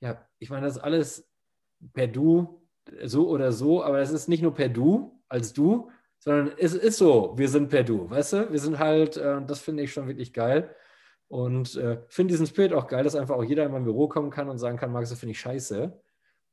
ja, 0.00 0.26
ich 0.38 0.48
meine, 0.48 0.66
das 0.66 0.76
ist 0.76 0.82
alles 0.82 1.28
per 1.92 2.06
Du, 2.06 2.62
so 3.04 3.28
oder 3.28 3.52
so, 3.52 3.84
aber 3.84 4.00
es 4.00 4.10
ist 4.10 4.28
nicht 4.28 4.42
nur 4.42 4.54
per 4.54 4.70
Du 4.70 5.20
als 5.28 5.52
Du, 5.52 5.90
sondern 6.18 6.52
es 6.58 6.74
ist 6.74 6.96
so, 6.96 7.34
wir 7.36 7.48
sind 7.50 7.68
per 7.68 7.84
Du, 7.84 8.08
weißt 8.08 8.32
du? 8.32 8.52
Wir 8.52 8.58
sind 8.58 8.78
halt, 8.78 9.18
äh, 9.18 9.42
das 9.46 9.60
finde 9.60 9.82
ich 9.82 9.92
schon 9.92 10.08
wirklich 10.08 10.32
geil. 10.32 10.74
Und 11.28 11.76
äh, 11.76 12.00
finde 12.08 12.32
diesen 12.32 12.46
Spirit 12.46 12.72
auch 12.72 12.86
geil, 12.86 13.04
dass 13.04 13.16
einfach 13.16 13.36
auch 13.36 13.44
jeder 13.44 13.66
in 13.66 13.72
mein 13.72 13.84
Büro 13.84 14.08
kommen 14.08 14.30
kann 14.30 14.48
und 14.48 14.58
sagen 14.58 14.78
kann, 14.78 14.92
Max, 14.92 15.10
das 15.10 15.18
finde 15.18 15.32
ich 15.32 15.40
scheiße. 15.40 16.00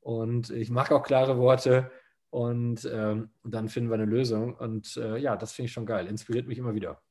Und 0.01 0.49
ich 0.49 0.69
mag 0.69 0.91
auch 0.91 1.03
klare 1.03 1.37
Worte 1.37 1.91
und 2.29 2.89
ähm, 2.91 3.29
dann 3.45 3.69
finden 3.69 3.89
wir 3.89 3.95
eine 3.95 4.05
Lösung. 4.05 4.55
Und 4.55 4.97
äh, 4.97 5.17
ja, 5.17 5.37
das 5.37 5.53
finde 5.53 5.67
ich 5.67 5.73
schon 5.73 5.85
geil. 5.85 6.07
Inspiriert 6.07 6.47
mich 6.47 6.57
immer 6.57 6.75
wieder. 6.75 7.01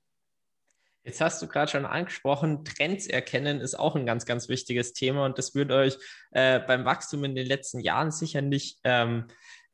Jetzt 1.04 1.20
hast 1.20 1.42
du 1.42 1.48
gerade 1.48 1.70
schon 1.70 1.84
angesprochen, 1.84 2.64
Trends 2.64 3.08
erkennen 3.08 3.60
ist 3.60 3.74
auch 3.74 3.96
ein 3.96 4.06
ganz, 4.06 4.24
ganz 4.24 4.48
wichtiges 4.48 4.92
Thema 4.92 5.24
und 5.24 5.36
das 5.36 5.54
wird 5.54 5.72
euch 5.72 5.98
äh, 6.30 6.60
beim 6.60 6.84
Wachstum 6.84 7.24
in 7.24 7.34
den 7.34 7.46
letzten 7.46 7.80
Jahren 7.80 8.12
sicher 8.12 8.40
nicht, 8.40 8.78
ähm, 8.84 9.26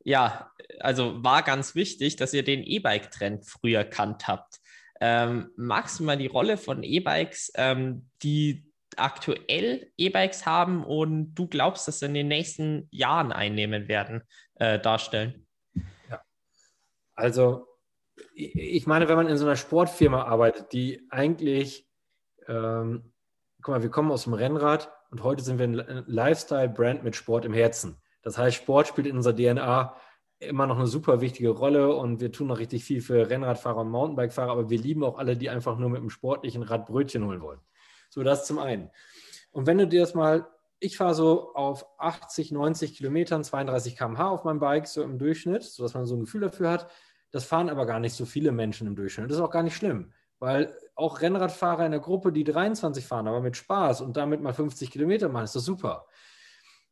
ja, 0.03 0.51
also 0.79 1.23
war 1.23 1.43
ganz 1.43 1.75
wichtig, 1.75 2.15
dass 2.15 2.33
ihr 2.33 2.43
den 2.43 2.63
E-Bike-Trend 2.63 3.45
früher 3.45 3.79
erkannt 3.79 4.27
habt. 4.27 4.59
Ähm, 5.01 5.51
magst 5.55 5.99
du 5.99 6.03
mal 6.03 6.17
die 6.17 6.27
Rolle 6.27 6.57
von 6.57 6.81
E-Bikes, 6.81 7.51
ähm, 7.55 8.09
die 8.23 8.65
aktuell 8.95 9.91
E-Bikes 9.97 10.47
haben 10.47 10.83
und 10.83 11.35
du 11.35 11.47
glaubst, 11.47 11.87
dass 11.87 11.99
sie 11.99 12.07
in 12.07 12.15
den 12.15 12.27
nächsten 12.27 12.87
Jahren 12.91 13.31
einnehmen 13.31 13.87
werden, 13.87 14.23
äh, 14.55 14.79
darstellen? 14.79 15.45
Ja, 16.09 16.21
also 17.15 17.68
ich 18.39 18.87
meine, 18.87 19.09
wenn 19.09 19.17
man 19.17 19.27
in 19.27 19.37
so 19.37 19.45
einer 19.45 19.57
Sportfirma 19.57 20.23
arbeitet, 20.23 20.71
die 20.71 21.05
eigentlich, 21.09 21.87
ähm, 22.47 23.11
guck 23.61 23.75
mal, 23.75 23.83
wir 23.83 23.89
kommen 23.89 24.11
aus 24.11 24.23
dem 24.23 24.33
Rennrad 24.33 24.91
und 25.11 25.23
heute 25.23 25.43
sind 25.43 25.59
wir 25.59 25.65
ein 25.65 26.03
Lifestyle-Brand 26.07 27.03
mit 27.03 27.17
Sport 27.17 27.43
im 27.43 27.53
Herzen. 27.53 27.97
Das 28.21 28.37
heißt, 28.37 28.55
Sport 28.55 28.87
spielt 28.87 29.07
in 29.07 29.17
unserer 29.17 29.35
DNA 29.35 29.93
immer 30.39 30.67
noch 30.67 30.77
eine 30.77 30.87
super 30.87 31.19
wichtige 31.19 31.49
Rolle 31.49 31.93
und 31.93 32.21
wir 32.21 32.31
tun 32.31 32.47
noch 32.47 32.59
richtig 32.59 32.85
viel 32.85 33.01
für 33.01 33.29
Rennradfahrer 33.29 33.81
und 33.81 33.89
Mountainbikefahrer, 33.89 34.51
aber 34.51 34.69
wir 34.69 34.79
lieben 34.79 35.03
auch 35.03 35.17
alle, 35.17 35.35
die 35.35 35.49
einfach 35.49 35.77
nur 35.77 35.89
mit 35.89 35.99
einem 35.99 36.09
sportlichen 36.09 36.63
Rad 36.63 36.85
Brötchen 36.85 37.25
holen 37.25 37.41
wollen. 37.41 37.59
So, 38.09 38.23
das 38.23 38.47
zum 38.47 38.57
einen. 38.57 38.89
Und 39.51 39.67
wenn 39.67 39.79
du 39.79 39.87
dir 39.87 39.99
das 39.99 40.13
mal, 40.13 40.47
ich 40.79 40.95
fahre 40.95 41.13
so 41.13 41.53
auf 41.55 41.85
80, 41.97 42.53
90 42.53 42.95
Kilometern, 42.95 43.43
32 43.43 43.97
km/h 43.97 44.29
auf 44.29 44.45
meinem 44.45 44.59
Bike, 44.59 44.87
so 44.87 45.03
im 45.03 45.17
Durchschnitt, 45.17 45.63
sodass 45.63 45.93
man 45.93 46.05
so 46.05 46.15
ein 46.15 46.21
Gefühl 46.21 46.41
dafür 46.41 46.71
hat. 46.71 46.89
Das 47.31 47.45
fahren 47.45 47.69
aber 47.69 47.85
gar 47.85 47.99
nicht 47.99 48.13
so 48.13 48.25
viele 48.25 48.51
Menschen 48.51 48.87
im 48.87 48.95
Durchschnitt. 48.95 49.29
Das 49.29 49.37
ist 49.37 49.43
auch 49.43 49.51
gar 49.51 49.63
nicht 49.63 49.75
schlimm, 49.75 50.11
weil 50.39 50.75
auch 50.95 51.21
Rennradfahrer 51.21 51.85
in 51.85 51.91
der 51.91 51.99
Gruppe, 51.99 52.31
die 52.31 52.43
23 52.43 53.05
fahren, 53.05 53.27
aber 53.27 53.41
mit 53.41 53.55
Spaß 53.55 54.01
und 54.01 54.17
damit 54.17 54.41
mal 54.41 54.53
50 54.53 54.91
Kilometer 54.91 55.29
machen, 55.29 55.45
ist 55.45 55.55
das 55.55 55.65
super. 55.65 56.07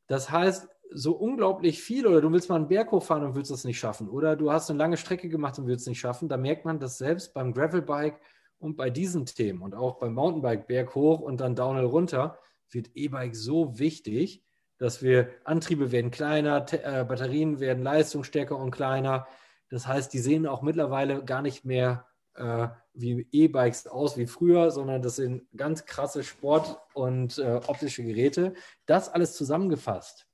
Das 0.07 0.29
heißt, 0.29 0.69
so 0.91 1.13
unglaublich 1.13 1.81
viel 1.81 2.07
oder 2.07 2.21
du 2.21 2.31
willst 2.31 2.49
mal 2.49 2.55
einen 2.55 2.67
Berg 2.67 2.91
hochfahren 2.91 3.23
und 3.23 3.35
willst 3.35 3.51
das 3.51 3.65
nicht 3.65 3.79
schaffen 3.79 4.09
oder 4.09 4.35
du 4.35 4.51
hast 4.51 4.69
eine 4.69 4.79
lange 4.79 4.97
Strecke 4.97 5.29
gemacht 5.29 5.59
und 5.59 5.67
willst 5.67 5.81
es 5.81 5.89
nicht 5.89 5.99
schaffen, 5.99 6.29
da 6.29 6.37
merkt 6.37 6.65
man, 6.65 6.79
dass 6.79 6.97
selbst 6.97 7.33
beim 7.33 7.53
Gravelbike 7.53 8.19
und 8.59 8.77
bei 8.77 8.89
diesen 8.89 9.25
Themen 9.25 9.61
und 9.61 9.75
auch 9.75 9.99
beim 9.99 10.13
Mountainbike 10.13 10.67
Berg 10.67 10.95
hoch 10.95 11.19
und 11.19 11.41
dann 11.41 11.55
Downhill 11.55 11.85
runter 11.85 12.39
wird 12.71 12.89
E-Bike 12.95 13.35
so 13.35 13.79
wichtig, 13.79 14.43
dass 14.77 15.01
wir 15.01 15.29
Antriebe 15.43 15.91
werden 15.91 16.11
kleiner, 16.11 16.65
äh, 16.71 17.03
Batterien 17.03 17.59
werden 17.59 17.83
leistungsstärker 17.83 18.57
und 18.57 18.71
kleiner. 18.71 19.27
Das 19.69 19.87
heißt, 19.87 20.13
die 20.13 20.19
sehen 20.19 20.47
auch 20.47 20.61
mittlerweile 20.61 21.23
gar 21.23 21.41
nicht 21.41 21.65
mehr 21.65 22.07
äh, 22.35 22.67
wie 22.93 23.27
E-Bikes 23.31 23.87
aus 23.87 24.17
wie 24.17 24.27
früher, 24.27 24.71
sondern 24.71 25.01
das 25.01 25.17
sind 25.17 25.47
ganz 25.55 25.85
krasse 25.85 26.23
Sport- 26.23 26.79
und 26.93 27.37
äh, 27.37 27.59
optische 27.67 28.03
Geräte. 28.03 28.53
Das 28.85 29.09
alles 29.09 29.35
zusammengefasst 29.35 30.27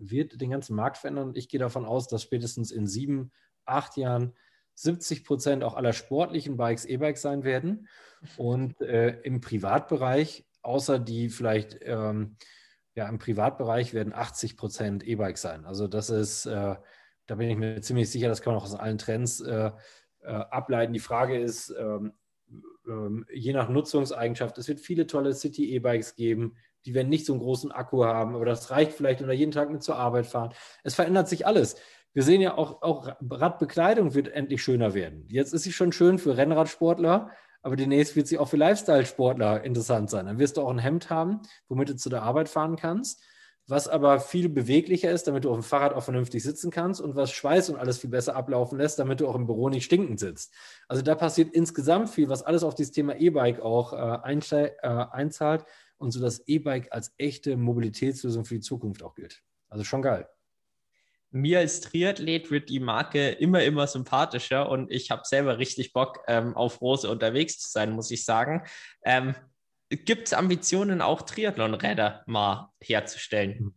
wird 0.00 0.40
den 0.40 0.50
ganzen 0.50 0.76
Markt 0.76 0.98
verändern. 0.98 1.32
Ich 1.34 1.48
gehe 1.48 1.60
davon 1.60 1.84
aus, 1.84 2.08
dass 2.08 2.22
spätestens 2.22 2.70
in 2.70 2.86
sieben, 2.86 3.32
acht 3.64 3.96
Jahren 3.96 4.34
70 4.74 5.24
Prozent 5.24 5.64
auch 5.64 5.74
aller 5.74 5.92
sportlichen 5.92 6.56
Bikes 6.56 6.84
E-Bikes 6.84 7.22
sein 7.22 7.42
werden. 7.42 7.88
Und 8.36 8.80
äh, 8.80 9.20
im 9.22 9.40
Privatbereich, 9.40 10.46
außer 10.62 10.98
die 10.98 11.30
vielleicht 11.30 11.78
ähm, 11.82 12.36
ja, 12.94 13.08
im 13.08 13.18
Privatbereich 13.18 13.94
werden 13.94 14.12
80 14.12 14.56
Prozent 14.56 15.06
E-Bikes 15.06 15.42
sein. 15.42 15.64
Also 15.64 15.88
das 15.88 16.10
ist 16.10 16.46
äh, 16.46 16.76
da 17.28 17.36
bin 17.36 17.48
ich 17.48 17.56
mir 17.56 17.80
ziemlich 17.80 18.10
sicher, 18.10 18.28
das 18.28 18.42
kann 18.42 18.52
man 18.52 18.60
auch 18.60 18.66
aus 18.66 18.74
allen 18.74 18.98
Trends 18.98 19.40
äh, 19.40 19.70
äh, 20.22 20.26
ableiten. 20.26 20.92
Die 20.92 20.98
Frage 20.98 21.38
ist, 21.38 21.72
ähm, 21.78 22.12
ähm, 22.88 23.26
je 23.32 23.52
nach 23.52 23.68
Nutzungseigenschaft, 23.68 24.58
es 24.58 24.66
wird 24.66 24.80
viele 24.80 25.06
tolle 25.06 25.34
City-E-Bikes 25.34 26.16
geben, 26.16 26.56
die 26.86 26.94
werden 26.94 27.10
nicht 27.10 27.26
so 27.26 27.34
einen 27.34 27.42
großen 27.42 27.70
Akku 27.70 28.04
haben, 28.04 28.34
aber 28.34 28.46
das 28.46 28.70
reicht 28.70 28.92
vielleicht 28.92 29.20
oder 29.20 29.32
jeden 29.32 29.52
Tag 29.52 29.70
mit 29.70 29.82
zur 29.82 29.96
Arbeit 29.96 30.26
fahren. 30.26 30.54
Es 30.82 30.94
verändert 30.94 31.28
sich 31.28 31.46
alles. 31.46 31.76
wir 32.14 32.22
sehen 32.22 32.40
ja 32.40 32.56
auch, 32.56 32.82
auch 32.82 33.14
Radbekleidung 33.30 34.14
wird 34.14 34.28
endlich 34.28 34.62
schöner 34.62 34.94
werden. 34.94 35.26
Jetzt 35.28 35.52
ist 35.52 35.64
sie 35.64 35.72
schon 35.72 35.92
schön 35.92 36.18
für 36.18 36.36
Rennradsportler, 36.36 37.30
aber 37.60 37.76
demnächst 37.76 38.16
wird 38.16 38.26
sie 38.26 38.38
auch 38.38 38.48
für 38.48 38.56
Lifestyle-Sportler 38.56 39.62
interessant 39.64 40.08
sein. 40.08 40.26
Dann 40.26 40.38
wirst 40.38 40.56
du 40.56 40.62
auch 40.62 40.70
ein 40.70 40.78
Hemd 40.78 41.10
haben, 41.10 41.42
womit 41.68 41.90
du 41.90 41.96
zu 41.96 42.08
der 42.08 42.22
Arbeit 42.22 42.48
fahren 42.48 42.76
kannst, 42.76 43.22
was 43.68 43.86
aber 43.86 44.18
viel 44.18 44.48
beweglicher 44.48 45.10
ist, 45.10 45.28
damit 45.28 45.44
du 45.44 45.50
auf 45.50 45.56
dem 45.56 45.62
Fahrrad 45.62 45.92
auch 45.92 46.02
vernünftig 46.02 46.42
sitzen 46.42 46.70
kannst 46.70 47.00
und 47.00 47.16
was 47.16 47.30
Schweiß 47.32 47.68
und 47.70 47.76
alles 47.76 47.98
viel 47.98 48.10
besser 48.10 48.34
ablaufen 48.34 48.78
lässt, 48.78 48.98
damit 48.98 49.20
du 49.20 49.28
auch 49.28 49.34
im 49.34 49.46
Büro 49.46 49.68
nicht 49.68 49.84
stinkend 49.84 50.18
sitzt. 50.18 50.54
Also 50.88 51.02
da 51.02 51.14
passiert 51.14 51.54
insgesamt 51.54 52.08
viel, 52.08 52.28
was 52.28 52.42
alles 52.42 52.64
auf 52.64 52.74
dieses 52.74 52.92
Thema 52.92 53.16
E-Bike 53.16 53.60
auch 53.60 53.92
äh, 53.92 54.32
äh, 54.32 54.72
einzahlt 54.82 55.64
und 55.98 56.12
so 56.12 56.20
das 56.20 56.48
E-Bike 56.48 56.88
als 56.92 57.12
echte 57.18 57.56
Mobilitätslösung 57.56 58.44
für 58.44 58.54
die 58.54 58.60
Zukunft 58.60 59.02
auch 59.02 59.14
gilt. 59.14 59.42
Also 59.68 59.84
schon 59.84 60.02
geil 60.02 60.26
mir 61.30 61.58
als 61.58 61.80
Triathlet 61.80 62.50
wird 62.50 62.68
die 62.68 62.80
Marke 62.80 63.30
immer, 63.30 63.62
immer 63.62 63.86
sympathischer 63.86 64.68
und 64.68 64.90
ich 64.90 65.10
habe 65.10 65.22
selber 65.24 65.58
richtig 65.58 65.92
Bock, 65.92 66.20
ähm, 66.26 66.56
auf 66.56 66.80
Rose 66.80 67.10
unterwegs 67.10 67.58
zu 67.58 67.70
sein, 67.70 67.92
muss 67.92 68.10
ich 68.10 68.24
sagen. 68.24 68.64
Ähm, 69.04 69.34
Gibt 69.90 70.28
es 70.28 70.34
Ambitionen, 70.34 71.00
auch 71.00 71.22
Triathlon-Räder 71.22 72.22
mal 72.26 72.72
herzustellen? 72.80 73.74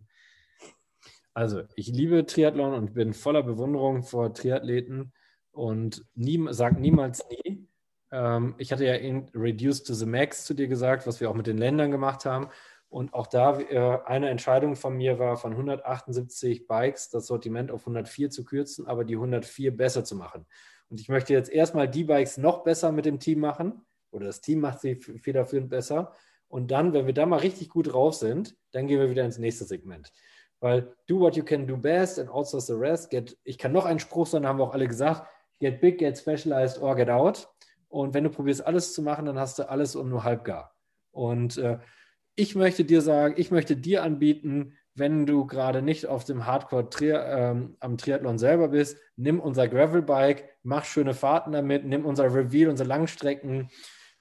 Also, 1.33 1.63
ich 1.75 1.87
liebe 1.87 2.25
Triathlon 2.25 2.73
und 2.73 2.93
bin 2.93 3.13
voller 3.13 3.43
Bewunderung 3.43 4.03
vor 4.03 4.33
Triathleten 4.33 5.13
und 5.51 6.05
nie, 6.13 6.45
sag 6.51 6.77
niemals 6.77 7.23
nie. 7.29 7.65
Ähm, 8.11 8.55
ich 8.57 8.73
hatte 8.73 8.85
ja 8.85 8.95
in 8.95 9.29
Reduced 9.33 9.87
to 9.87 9.93
the 9.93 10.05
Max 10.05 10.43
zu 10.43 10.53
dir 10.53 10.67
gesagt, 10.67 11.07
was 11.07 11.21
wir 11.21 11.29
auch 11.29 11.35
mit 11.35 11.47
den 11.47 11.57
Ländern 11.57 11.91
gemacht 11.91 12.25
haben. 12.25 12.49
Und 12.89 13.13
auch 13.13 13.27
da 13.27 13.57
äh, 13.57 13.99
eine 14.05 14.29
Entscheidung 14.29 14.75
von 14.75 14.97
mir 14.97 15.17
war, 15.17 15.37
von 15.37 15.53
178 15.53 16.67
Bikes 16.67 17.09
das 17.09 17.27
Sortiment 17.27 17.71
auf 17.71 17.83
104 17.83 18.29
zu 18.29 18.43
kürzen, 18.43 18.85
aber 18.85 19.05
die 19.05 19.15
104 19.15 19.75
besser 19.77 20.03
zu 20.03 20.17
machen. 20.17 20.45
Und 20.89 20.99
ich 20.99 21.07
möchte 21.07 21.31
jetzt 21.31 21.49
erstmal 21.49 21.87
die 21.87 22.03
Bikes 22.03 22.37
noch 22.37 22.65
besser 22.65 22.91
mit 22.91 23.05
dem 23.05 23.19
Team 23.19 23.39
machen, 23.39 23.85
oder 24.11 24.27
das 24.27 24.41
Team 24.41 24.59
macht 24.59 24.81
sie 24.81 24.95
federführend 24.95 25.69
besser. 25.69 26.13
Und 26.47 26.71
dann, 26.71 26.93
wenn 26.93 27.05
wir 27.05 27.13
da 27.13 27.25
mal 27.25 27.39
richtig 27.39 27.69
gut 27.69 27.93
drauf 27.93 28.15
sind, 28.15 28.55
dann 28.71 28.87
gehen 28.87 28.99
wir 28.99 29.09
wieder 29.09 29.23
ins 29.23 29.37
nächste 29.37 29.65
Segment. 29.65 30.11
Weil 30.59 30.93
do 31.07 31.19
what 31.19 31.35
you 31.35 31.43
can 31.43 31.65
do 31.65 31.77
best 31.77 32.19
and 32.19 32.29
outsource 32.29 32.67
the 32.67 32.73
rest. 32.73 33.09
Get, 33.09 33.37
ich 33.43 33.57
kann 33.57 33.71
noch 33.71 33.85
einen 33.85 33.99
Spruch 33.99 34.27
sagen, 34.27 34.45
haben 34.45 34.59
wir 34.59 34.63
auch 34.63 34.73
alle 34.73 34.87
gesagt, 34.87 35.27
get 35.59 35.81
big, 35.81 35.97
get 35.97 36.17
specialized 36.17 36.81
or 36.81 36.95
get 36.95 37.09
out. 37.09 37.49
Und 37.87 38.13
wenn 38.13 38.23
du 38.23 38.29
probierst, 38.29 38.65
alles 38.65 38.93
zu 38.93 39.01
machen, 39.01 39.25
dann 39.25 39.39
hast 39.39 39.59
du 39.59 39.69
alles 39.69 39.95
um 39.95 40.09
nur 40.09 40.23
halb 40.23 40.43
gar. 40.43 40.75
Und 41.11 41.57
äh, 41.57 41.79
ich 42.35 42.55
möchte 42.55 42.85
dir 42.85 43.01
sagen, 43.01 43.35
ich 43.37 43.51
möchte 43.51 43.75
dir 43.75 44.03
anbieten, 44.03 44.77
wenn 44.93 45.25
du 45.25 45.45
gerade 45.45 45.81
nicht 45.81 46.05
auf 46.05 46.25
dem 46.25 46.45
Hardcore 46.45 46.89
ähm, 46.99 47.77
am 47.79 47.97
Triathlon 47.97 48.37
selber 48.37 48.69
bist, 48.69 48.97
nimm 49.15 49.39
unser 49.39 49.67
Gravelbike, 49.67 50.49
mach 50.63 50.85
schöne 50.85 51.13
Fahrten 51.13 51.53
damit, 51.53 51.85
nimm 51.85 52.05
unser 52.05 52.33
Reveal, 52.33 52.69
unser 52.69 52.85
Langstrecken 52.85 53.69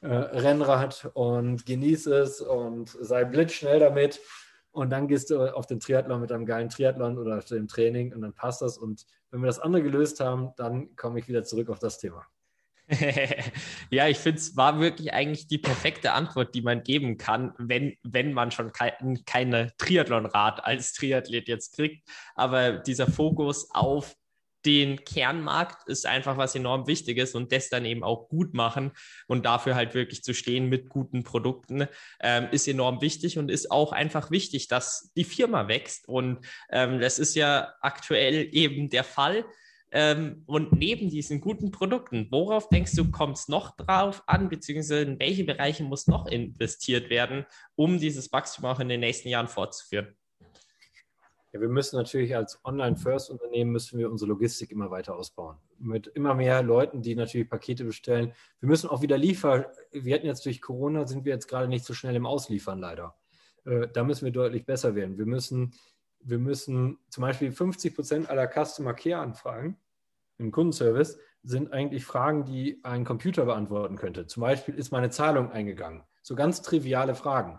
Rennrad 0.03 1.11
und 1.15 1.67
genieß 1.67 2.07
es 2.07 2.41
und 2.41 2.89
sei 3.01 3.25
blitzschnell 3.25 3.81
damit. 3.81 4.21
Und 4.73 4.91
dann 4.91 5.09
gehst 5.09 5.31
du 5.31 5.55
auf 5.55 5.67
den 5.67 5.81
Triathlon 5.81 6.21
mit 6.21 6.31
einem 6.31 6.47
geilen 6.47 6.69
Triathlon 6.69 7.19
oder 7.19 7.41
dem 7.41 7.67
Training 7.67 8.15
und 8.15 8.23
dann 8.23 8.35
passt 8.35 8.63
das. 8.63 8.79
Und 8.79 9.05
wenn 9.31 9.41
wir 9.41 9.49
das 9.49 9.59
andere 9.59 9.83
gelöst 9.83 10.21
haben, 10.21 10.53
dann 10.57 10.95
komme 10.97 11.19
ich 11.19 11.29
wieder 11.29 11.43
zurück 11.43 11.71
auf 11.71 11.81
das 11.81 11.99
Thema. 11.99 12.25
ja, 13.91 14.09
ich 14.09 14.19
finde, 14.19 14.39
es 14.39 14.57
war 14.57 14.81
wirklich 14.81 15.13
eigentlich 15.13 15.47
die 15.47 15.59
perfekte 15.59 16.13
Antwort, 16.13 16.55
die 16.55 16.63
man 16.63 16.83
geben 16.83 17.19
kann, 17.19 17.55
wenn, 17.59 17.97
wenn 18.03 18.33
man 18.33 18.51
schon 18.51 18.73
kein, 18.73 19.23
keine 19.27 19.73
Triathlonrad 19.79 20.65
als 20.65 20.93
Triathlet 20.93 21.49
jetzt 21.49 21.77
kriegt. 21.77 22.09
Aber 22.35 22.73
dieser 22.73 23.07
Fokus 23.07 23.71
auf 23.73 24.17
den 24.65 25.05
Kernmarkt 25.05 25.89
ist 25.89 26.07
einfach 26.07 26.37
was 26.37 26.55
enorm 26.55 26.87
Wichtiges 26.87 27.35
und 27.35 27.53
das 27.53 27.69
dann 27.69 27.85
eben 27.85 28.03
auch 28.03 28.29
gut 28.29 28.55
machen 28.55 28.93
und 29.27 29.47
dafür 29.47 29.75
halt 29.75 29.95
wirklich 29.95 30.23
zu 30.23 30.35
stehen 30.35 30.69
mit 30.69 30.89
guten 30.89 31.23
Produkten 31.23 31.87
ähm, 32.21 32.49
ist 32.51 32.69
enorm 32.69 33.01
wichtig 33.01 33.39
und 33.39 33.51
ist 33.51 33.71
auch 33.71 33.93
einfach 33.93 34.31
wichtig, 34.31 34.69
dass 34.69 35.11
die 35.17 35.25
Firma 35.25 35.69
wächst 35.69 36.09
und 36.09 36.45
ähm, 36.71 37.01
das 37.01 37.19
ist 37.19 37.35
ja 37.35 37.75
aktuell 37.81 38.49
eben 38.53 38.91
der 38.91 39.05
Fall. 39.05 39.45
Ähm, 39.93 40.45
und 40.47 40.73
neben 40.73 41.11
diesen 41.11 41.41
guten 41.41 41.73
Produkten, 41.73 42.29
worauf 42.31 42.69
denkst 42.69 42.93
du, 42.95 43.11
kommt 43.11 43.39
es 43.39 43.49
noch 43.49 43.77
drauf 43.77 44.23
an, 44.27 44.49
beziehungsweise 44.49 45.03
in 45.03 45.19
welche 45.19 45.45
Bereiche 45.45 45.83
muss 45.83 46.07
noch 46.07 46.27
investiert 46.27 47.11
werden, 47.11 47.45
um 47.75 47.99
dieses 47.99 48.31
Wachstum 48.33 48.67
auch 48.67 48.79
in 48.79 48.89
den 48.89 49.01
nächsten 49.01 49.29
Jahren 49.29 49.49
fortzuführen? 49.49 50.17
Ja, 51.53 51.61
wir 51.61 51.69
müssen 51.69 51.97
natürlich 51.97 52.37
als 52.37 52.65
Online-First-Unternehmen 52.65 53.73
müssen 53.73 53.99
wir 53.99 54.11
unsere 54.11 54.29
Logistik 54.29 54.71
immer 54.71 54.91
weiter 54.91 55.17
ausbauen. 55.17 55.57
Mit 55.79 56.07
immer 56.07 56.35
mehr 56.35 56.63
Leuten, 56.63 57.03
die 57.03 57.15
natürlich 57.15 57.49
Pakete 57.49 57.85
bestellen. 57.85 58.33
Wir 58.61 58.69
müssen 58.69 58.89
auch 58.89 59.03
wieder 59.03 59.19
liefern. 59.19 59.65
Wir 59.91 60.15
hatten 60.15 60.27
jetzt 60.27 60.47
durch 60.47 60.61
Corona, 60.61 61.07
sind 61.07 61.25
wir 61.25 61.33
jetzt 61.33 61.49
gerade 61.49 61.69
nicht 61.69 61.85
so 61.85 61.95
schnell 61.95 62.15
im 62.15 62.27
Ausliefern 62.27 62.79
leider. 62.79 63.17
Äh, 63.65 63.89
da 63.93 64.05
müssen 64.05 64.25
wir 64.25 64.33
deutlich 64.33 64.65
besser 64.65 64.95
werden. 64.95 65.19
Wir 65.19 65.27
müssen 65.27 65.75
wir 66.23 66.39
müssen 66.39 66.99
zum 67.09 67.23
Beispiel 67.23 67.51
50 67.51 67.95
Prozent 67.95 68.31
aller 68.31 68.49
Customer 68.49 68.95
Care 68.95 69.21
Anfragen 69.21 69.79
im 70.39 70.53
Kundenservice 70.53 71.19
sind 71.43 71.73
eigentlich 71.73 72.05
Fragen, 72.05 72.45
die 72.45 72.81
ein 72.83 73.05
Computer 73.05 73.47
beantworten 73.47 73.97
könnte. 73.97 74.27
Zum 74.27 74.43
Beispiel 74.43 74.75
ist 74.75 74.91
meine 74.91 75.11
Zahlung 75.11 75.51
eingegangen. 75.51 76.03
So 76.23 76.35
ganz 76.35 76.63
triviale 76.63 77.15
Fragen. 77.15 77.59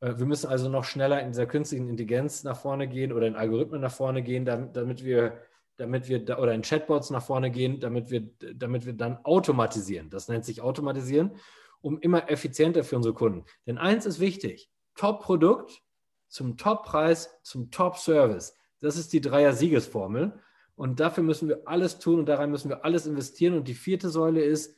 Äh, 0.00 0.18
wir 0.18 0.26
müssen 0.26 0.48
also 0.48 0.68
noch 0.68 0.84
schneller 0.84 1.20
in 1.20 1.28
dieser 1.28 1.46
künstlichen 1.46 1.88
Intelligenz 1.88 2.44
nach 2.44 2.56
vorne 2.56 2.88
gehen 2.88 3.12
oder 3.12 3.26
in 3.26 3.36
Algorithmen 3.36 3.80
nach 3.80 3.92
vorne 3.92 4.22
gehen, 4.22 4.44
damit 4.44 5.04
wir, 5.04 5.40
damit 5.76 6.08
wir 6.08 6.38
oder 6.38 6.54
in 6.54 6.62
Chatbots 6.62 7.10
nach 7.10 7.22
vorne 7.22 7.50
gehen, 7.50 7.80
damit 7.80 8.10
wir, 8.10 8.28
damit 8.54 8.86
wir 8.86 8.94
dann 8.94 9.18
automatisieren. 9.24 10.10
Das 10.10 10.28
nennt 10.28 10.44
sich 10.44 10.60
automatisieren, 10.60 11.32
um 11.80 11.98
immer 12.00 12.30
effizienter 12.30 12.84
für 12.84 12.96
unsere 12.96 13.14
Kunden. 13.14 13.44
Denn 13.66 13.78
eins 13.78 14.06
ist 14.06 14.20
wichtig: 14.20 14.70
Top-Produkt 14.94 15.82
zum 16.28 16.56
Top-Preis, 16.56 17.38
zum 17.42 17.70
Top-Service. 17.70 18.54
Das 18.80 18.96
ist 18.96 19.12
die 19.12 19.20
Dreier-Siegesformel. 19.20 20.38
Und 20.74 21.00
dafür 21.00 21.24
müssen 21.24 21.48
wir 21.48 21.62
alles 21.64 21.98
tun 21.98 22.18
und 22.18 22.26
daran 22.26 22.50
müssen 22.50 22.68
wir 22.68 22.84
alles 22.84 23.06
investieren. 23.06 23.54
Und 23.54 23.66
die 23.66 23.74
vierte 23.74 24.10
Säule 24.10 24.44
ist, 24.44 24.76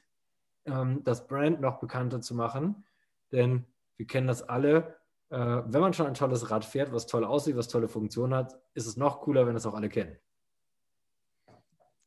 ähm, 0.64 1.02
das 1.02 1.26
Brand 1.26 1.60
noch 1.60 1.80
bekannter 1.80 2.20
zu 2.20 2.34
machen. 2.36 2.84
Denn 3.32 3.66
wir 3.96 4.06
kennen 4.06 4.28
das 4.28 4.42
alle. 4.42 4.97
Äh, 5.31 5.37
wenn 5.37 5.81
man 5.81 5.93
schon 5.93 6.07
ein 6.07 6.14
tolles 6.14 6.51
Rad 6.51 6.64
fährt, 6.64 6.93
was 6.93 7.07
toll 7.07 7.24
aussieht, 7.24 7.57
was 7.57 7.68
tolle 7.68 7.89
Funktionen 7.89 8.35
hat, 8.35 8.55
ist 8.74 8.87
es 8.87 8.97
noch 8.97 9.20
cooler, 9.20 9.47
wenn 9.47 9.57
es 9.57 9.66
auch 9.66 9.74
alle 9.74 9.89
kennen. 9.89 10.16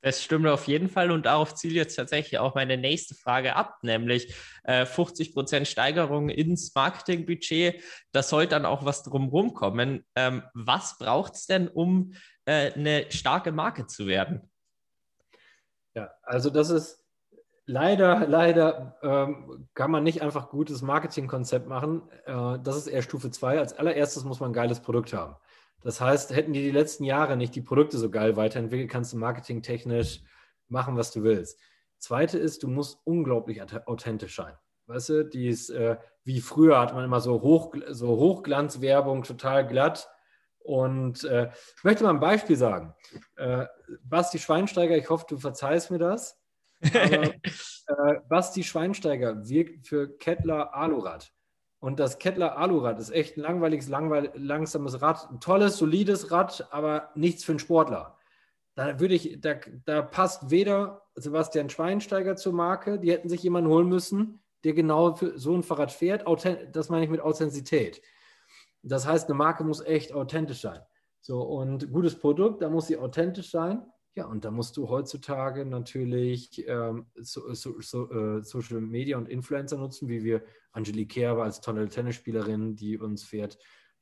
Das 0.03 0.23
stimmt 0.23 0.47
auf 0.47 0.67
jeden 0.67 0.89
Fall 0.89 1.11
und 1.11 1.27
darauf 1.27 1.53
zielt 1.53 1.75
jetzt 1.75 1.95
tatsächlich 1.95 2.39
auch 2.39 2.55
meine 2.55 2.75
nächste 2.75 3.13
Frage 3.13 3.55
ab, 3.55 3.77
nämlich 3.83 4.33
äh, 4.63 4.85
50 4.87 5.33
Prozent 5.33 5.67
Steigerung 5.67 6.29
ins 6.29 6.73
Marketingbudget. 6.73 7.83
Da 8.11 8.23
soll 8.23 8.47
dann 8.47 8.65
auch 8.65 8.83
was 8.83 9.03
drumherum 9.03 9.53
kommen. 9.53 10.03
Ähm, 10.15 10.41
was 10.55 10.97
braucht 10.97 11.35
es 11.35 11.45
denn, 11.45 11.67
um 11.67 12.13
äh, 12.45 12.73
eine 12.73 13.11
starke 13.11 13.51
Marke 13.51 13.85
zu 13.85 14.07
werden? 14.07 14.49
Ja, 15.93 16.11
also 16.23 16.49
das 16.49 16.71
ist 16.71 17.00
leider, 17.65 18.27
leider 18.27 18.97
ähm, 19.01 19.67
kann 19.73 19.91
man 19.91 20.03
nicht 20.03 20.21
einfach 20.21 20.49
gutes 20.49 20.81
Marketingkonzept 20.81 21.67
machen. 21.67 22.03
Äh, 22.25 22.59
das 22.63 22.77
ist 22.77 22.87
eher 22.87 23.01
Stufe 23.01 23.31
2. 23.31 23.59
Als 23.59 23.73
allererstes 23.73 24.23
muss 24.23 24.39
man 24.39 24.51
ein 24.51 24.53
geiles 24.53 24.81
Produkt 24.81 25.13
haben. 25.13 25.35
Das 25.83 25.99
heißt, 25.99 26.35
hätten 26.35 26.53
die 26.53 26.61
die 26.61 26.71
letzten 26.71 27.03
Jahre 27.03 27.37
nicht 27.37 27.55
die 27.55 27.61
Produkte 27.61 27.97
so 27.97 28.09
geil 28.09 28.35
weiterentwickelt, 28.35 28.89
kannst 28.89 29.13
du 29.13 29.17
marketingtechnisch 29.17 30.21
machen, 30.67 30.95
was 30.95 31.11
du 31.11 31.23
willst. 31.23 31.59
Zweite 31.97 32.37
ist, 32.37 32.63
du 32.63 32.67
musst 32.67 32.99
unglaublich 33.03 33.61
authentisch 33.87 34.35
sein. 34.35 34.55
Weißt 34.87 35.09
du, 35.09 35.25
dies, 35.25 35.69
äh, 35.69 35.97
wie 36.23 36.41
früher 36.41 36.79
hat 36.79 36.93
man 36.93 37.05
immer 37.05 37.21
so, 37.21 37.41
Hoch, 37.41 37.73
so 37.89 38.09
Hochglanzwerbung, 38.09 39.23
total 39.23 39.67
glatt. 39.67 40.09
Und 40.59 41.23
äh, 41.23 41.49
ich 41.77 41.83
möchte 41.83 42.03
mal 42.03 42.11
ein 42.11 42.19
Beispiel 42.19 42.55
sagen. 42.55 42.93
Äh, 43.35 43.65
Basti 44.03 44.37
Schweinsteiger, 44.37 44.97
ich 44.97 45.09
hoffe, 45.09 45.25
du 45.29 45.37
verzeihst 45.37 45.91
mir 45.91 45.99
das. 45.99 46.40
Aber, 46.83 47.33
äh, 47.33 48.19
Basti 48.29 48.63
Schweinsteiger 48.63 49.47
wirkt 49.47 49.87
für 49.87 50.17
Kettler 50.17 50.73
Alurad. 50.75 51.31
Und 51.79 51.99
das 51.99 52.19
Kettler 52.19 52.57
Alurad 52.57 52.99
ist 52.99 53.09
echt 53.09 53.37
ein 53.37 53.41
langweiliges, 53.41 53.89
langweil 53.89 54.31
langsames 54.35 55.01
Rad. 55.01 55.29
Ein 55.31 55.39
tolles, 55.39 55.77
solides 55.77 56.31
Rad, 56.31 56.67
aber 56.71 57.09
nichts 57.15 57.43
für 57.43 57.53
einen 57.53 57.59
Sportler. 57.59 58.17
Da 58.75 58.99
würde 58.99 59.15
ich, 59.15 59.41
da, 59.41 59.55
da 59.85 60.01
passt 60.01 60.51
weder 60.51 61.01
Sebastian 61.15 61.69
Schweinsteiger 61.69 62.35
zur 62.35 62.53
Marke, 62.53 62.99
die 62.99 63.11
hätten 63.11 63.29
sich 63.29 63.43
jemanden 63.43 63.69
holen 63.69 63.89
müssen, 63.89 64.41
der 64.63 64.73
genau 64.73 65.15
für 65.15 65.37
so 65.37 65.55
ein 65.55 65.63
Fahrrad 65.63 65.91
fährt. 65.91 66.23
Das 66.71 66.89
meine 66.89 67.03
ich 67.03 67.09
mit 67.09 67.19
Authentizität. 67.19 68.01
Das 68.83 69.07
heißt, 69.07 69.27
eine 69.27 69.35
Marke 69.35 69.63
muss 69.63 69.81
echt 69.81 70.13
authentisch 70.13 70.61
sein. 70.61 70.79
So, 71.19 71.41
und 71.41 71.91
gutes 71.91 72.17
Produkt, 72.17 72.61
da 72.61 72.69
muss 72.69 72.87
sie 72.87 72.97
authentisch 72.97 73.51
sein. 73.51 73.85
Ja, 74.13 74.25
und 74.25 74.43
da 74.43 74.51
musst 74.51 74.75
du 74.75 74.89
heutzutage 74.89 75.65
natürlich 75.65 76.67
ähm, 76.67 77.05
so, 77.15 77.53
so, 77.53 77.79
so, 77.79 78.11
äh, 78.11 78.43
Social 78.43 78.81
Media 78.81 79.17
und 79.17 79.29
Influencer 79.29 79.77
nutzen, 79.77 80.09
wie 80.09 80.23
wir 80.23 80.43
Angelique 80.73 81.13
Kerber 81.13 81.43
als 81.43 81.61
tolle 81.61 81.87
Tennisspielerin, 81.87 82.75
die 82.75 82.97
uns 82.97 83.23
fährt, 83.23 83.57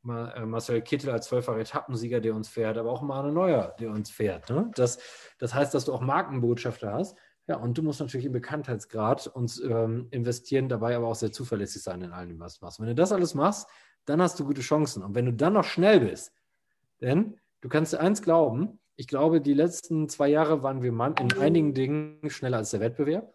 äh, 0.07 0.45
Marcel 0.45 0.81
Kittel 0.81 1.11
als 1.11 1.27
zwölffacher 1.27 1.59
Etappensieger, 1.59 2.21
der 2.21 2.33
uns 2.33 2.47
fährt, 2.47 2.77
aber 2.77 2.91
auch 2.91 3.03
Mane 3.03 3.31
Neuer, 3.31 3.75
der 3.79 3.91
uns 3.91 4.09
fährt. 4.09 4.49
Ne? 4.49 4.71
Das, 4.75 4.99
das 5.37 5.53
heißt, 5.53 5.73
dass 5.73 5.85
du 5.85 5.93
auch 5.93 6.01
Markenbotschafter 6.01 6.91
hast. 6.91 7.15
Ja, 7.47 7.57
und 7.57 7.77
du 7.77 7.83
musst 7.83 7.99
natürlich 7.99 8.25
im 8.25 8.31
Bekanntheitsgrad 8.31 9.27
uns 9.27 9.59
ähm, 9.59 10.07
investieren, 10.11 10.69
dabei 10.69 10.95
aber 10.95 11.07
auch 11.07 11.15
sehr 11.15 11.31
zuverlässig 11.31 11.81
sein 11.81 12.01
in 12.01 12.11
allem, 12.11 12.39
was 12.39 12.59
du 12.59 12.65
machst. 12.65 12.79
Wenn 12.79 12.87
du 12.87 12.95
das 12.95 13.11
alles 13.11 13.33
machst, 13.33 13.67
dann 14.05 14.21
hast 14.21 14.39
du 14.39 14.45
gute 14.45 14.61
Chancen. 14.61 15.03
Und 15.03 15.15
wenn 15.15 15.25
du 15.25 15.33
dann 15.33 15.53
noch 15.53 15.63
schnell 15.63 15.99
bist, 15.99 16.31
denn 17.01 17.39
du 17.61 17.69
kannst 17.69 17.93
dir 17.93 17.99
eins 17.99 18.21
glauben, 18.21 18.79
ich 18.99 19.07
glaube, 19.07 19.39
die 19.39 19.53
letzten 19.53 20.09
zwei 20.09 20.27
Jahre 20.27 20.61
waren 20.61 20.83
wir 20.83 20.89
in 20.89 21.39
einigen 21.39 21.73
Dingen 21.73 22.19
schneller 22.29 22.57
als 22.57 22.71
der 22.71 22.81
Wettbewerb, 22.81 23.33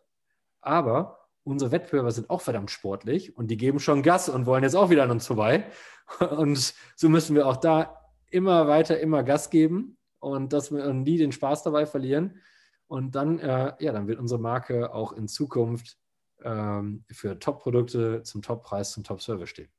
aber 0.60 1.30
unsere 1.42 1.72
Wettbewerber 1.72 2.10
sind 2.10 2.28
auch 2.28 2.42
verdammt 2.42 2.70
sportlich 2.70 3.34
und 3.34 3.50
die 3.50 3.56
geben 3.56 3.80
schon 3.80 4.02
Gas 4.02 4.28
und 4.28 4.44
wollen 4.44 4.62
jetzt 4.62 4.76
auch 4.76 4.90
wieder 4.90 5.04
an 5.04 5.10
uns 5.10 5.26
vorbei. 5.26 5.64
Und 6.20 6.74
so 6.96 7.08
müssen 7.08 7.34
wir 7.34 7.46
auch 7.46 7.56
da 7.56 7.98
immer 8.30 8.68
weiter, 8.68 9.00
immer 9.00 9.22
Gas 9.22 9.48
geben 9.48 9.96
und 10.18 10.52
dass 10.52 10.70
wir 10.70 10.92
nie 10.92 11.16
den 11.16 11.32
Spaß 11.32 11.62
dabei 11.62 11.86
verlieren. 11.86 12.42
Und 12.86 13.14
dann, 13.14 13.38
äh, 13.38 13.72
ja, 13.78 13.92
dann 13.92 14.06
wird 14.06 14.18
unsere 14.18 14.38
Marke 14.38 14.92
auch 14.92 15.12
in 15.12 15.28
Zukunft 15.28 15.96
ähm, 16.42 17.06
für 17.10 17.38
Top-Produkte 17.38 18.22
zum 18.22 18.42
Top-Preis, 18.42 18.92
zum 18.92 19.02
Top-Service 19.02 19.48
stehen. 19.48 19.70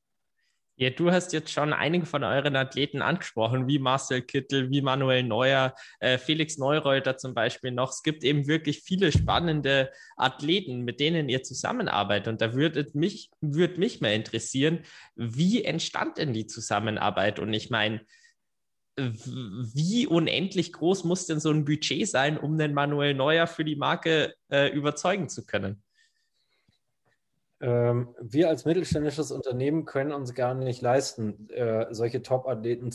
Ja, 0.78 0.90
du 0.90 1.10
hast 1.10 1.32
jetzt 1.32 1.50
schon 1.50 1.72
einige 1.72 2.04
von 2.04 2.22
euren 2.22 2.54
Athleten 2.54 3.00
angesprochen, 3.00 3.66
wie 3.66 3.78
Marcel 3.78 4.20
Kittel, 4.20 4.70
wie 4.70 4.82
Manuel 4.82 5.22
Neuer, 5.22 5.74
äh, 6.00 6.18
Felix 6.18 6.58
Neureuter 6.58 7.16
zum 7.16 7.32
Beispiel 7.32 7.70
noch. 7.70 7.92
Es 7.92 8.02
gibt 8.02 8.22
eben 8.24 8.46
wirklich 8.46 8.82
viele 8.82 9.10
spannende 9.10 9.90
Athleten, 10.18 10.84
mit 10.84 11.00
denen 11.00 11.30
ihr 11.30 11.42
zusammenarbeitet. 11.42 12.28
Und 12.28 12.42
da 12.42 12.52
würde 12.52 12.86
mich, 12.92 13.30
würde 13.40 13.78
mich 13.80 14.02
mal 14.02 14.12
interessieren, 14.12 14.84
wie 15.14 15.64
entstand 15.64 16.18
denn 16.18 16.34
die 16.34 16.46
Zusammenarbeit? 16.46 17.38
Und 17.38 17.54
ich 17.54 17.70
meine, 17.70 18.02
wie 18.98 20.06
unendlich 20.06 20.74
groß 20.74 21.04
muss 21.04 21.24
denn 21.24 21.40
so 21.40 21.50
ein 21.50 21.64
Budget 21.64 22.06
sein, 22.06 22.36
um 22.36 22.58
den 22.58 22.74
Manuel 22.74 23.14
Neuer 23.14 23.46
für 23.46 23.64
die 23.64 23.76
Marke 23.76 24.34
äh, 24.50 24.68
überzeugen 24.68 25.30
zu 25.30 25.46
können? 25.46 25.82
Ähm, 27.60 28.14
wir 28.20 28.48
als 28.48 28.64
mittelständisches 28.64 29.30
Unternehmen 29.30 29.86
können 29.86 30.12
uns 30.12 30.34
gar 30.34 30.54
nicht 30.54 30.82
leisten, 30.82 31.48
äh, 31.50 31.86
solche 31.90 32.22
Top-Athleten 32.22 32.90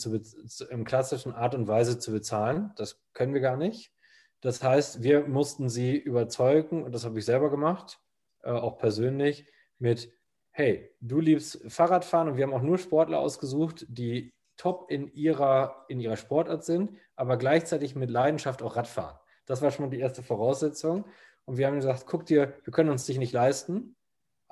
in 0.70 0.84
klassischen 0.84 1.32
Art 1.32 1.54
und 1.54 1.66
Weise 1.66 1.98
zu 1.98 2.12
bezahlen. 2.12 2.72
Das 2.76 3.00
können 3.12 3.34
wir 3.34 3.40
gar 3.40 3.56
nicht. 3.56 3.92
Das 4.40 4.62
heißt, 4.62 5.02
wir 5.02 5.26
mussten 5.26 5.68
sie 5.68 5.96
überzeugen, 5.96 6.82
und 6.82 6.92
das 6.92 7.04
habe 7.04 7.18
ich 7.18 7.24
selber 7.24 7.50
gemacht, 7.50 8.00
äh, 8.42 8.50
auch 8.50 8.78
persönlich, 8.78 9.46
mit, 9.78 10.12
hey, 10.50 10.90
du 11.00 11.20
liebst 11.20 11.60
Fahrradfahren 11.70 12.28
und 12.28 12.36
wir 12.36 12.44
haben 12.44 12.54
auch 12.54 12.62
nur 12.62 12.78
Sportler 12.78 13.18
ausgesucht, 13.18 13.84
die 13.88 14.32
top 14.56 14.90
in 14.90 15.12
ihrer, 15.12 15.86
in 15.88 15.98
ihrer 15.98 16.16
Sportart 16.16 16.64
sind, 16.64 16.96
aber 17.16 17.36
gleichzeitig 17.36 17.96
mit 17.96 18.10
Leidenschaft 18.10 18.62
auch 18.62 18.76
Radfahren. 18.76 19.18
Das 19.46 19.60
war 19.60 19.70
schon 19.70 19.86
mal 19.86 19.90
die 19.90 20.00
erste 20.00 20.22
Voraussetzung. 20.22 21.04
Und 21.44 21.56
wir 21.56 21.66
haben 21.66 21.76
gesagt, 21.76 22.04
guck 22.06 22.26
dir, 22.26 22.54
wir 22.62 22.72
können 22.72 22.90
uns 22.90 23.06
dich 23.06 23.18
nicht 23.18 23.32
leisten, 23.32 23.96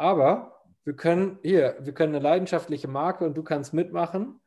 aber 0.01 0.63
wir 0.85 0.97
können 0.97 1.39
hier, 1.43 1.77
wir 1.81 1.93
können 1.93 2.15
eine 2.15 2.25
leidenschaftliche 2.25 2.89
Marke 2.89 3.27
und 3.27 3.37
du 3.37 3.43
kannst 3.43 3.75
mitmachen. 3.75 4.41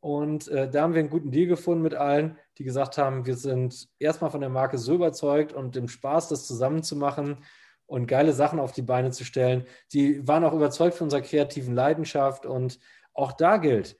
Und 0.00 0.48
äh, 0.48 0.68
da 0.68 0.82
haben 0.82 0.94
wir 0.94 1.00
einen 1.00 1.10
guten 1.10 1.30
Deal 1.30 1.46
gefunden 1.46 1.82
mit 1.82 1.94
allen, 1.94 2.38
die 2.56 2.64
gesagt 2.64 2.96
haben, 2.96 3.26
wir 3.26 3.36
sind 3.36 3.88
erstmal 3.98 4.30
von 4.30 4.40
der 4.40 4.48
Marke 4.48 4.78
so 4.78 4.94
überzeugt 4.94 5.52
und 5.52 5.76
dem 5.76 5.88
Spaß, 5.88 6.28
das 6.28 6.46
zusammenzumachen 6.46 7.44
und 7.86 8.06
geile 8.06 8.32
Sachen 8.32 8.58
auf 8.58 8.72
die 8.72 8.82
Beine 8.82 9.10
zu 9.10 9.24
stellen. 9.24 9.66
Die 9.92 10.26
waren 10.26 10.42
auch 10.44 10.54
überzeugt 10.54 10.96
von 10.96 11.06
unserer 11.06 11.20
kreativen 11.20 11.74
Leidenschaft. 11.74 12.46
Und 12.46 12.78
auch 13.12 13.32
da 13.32 13.58
gilt, 13.58 13.98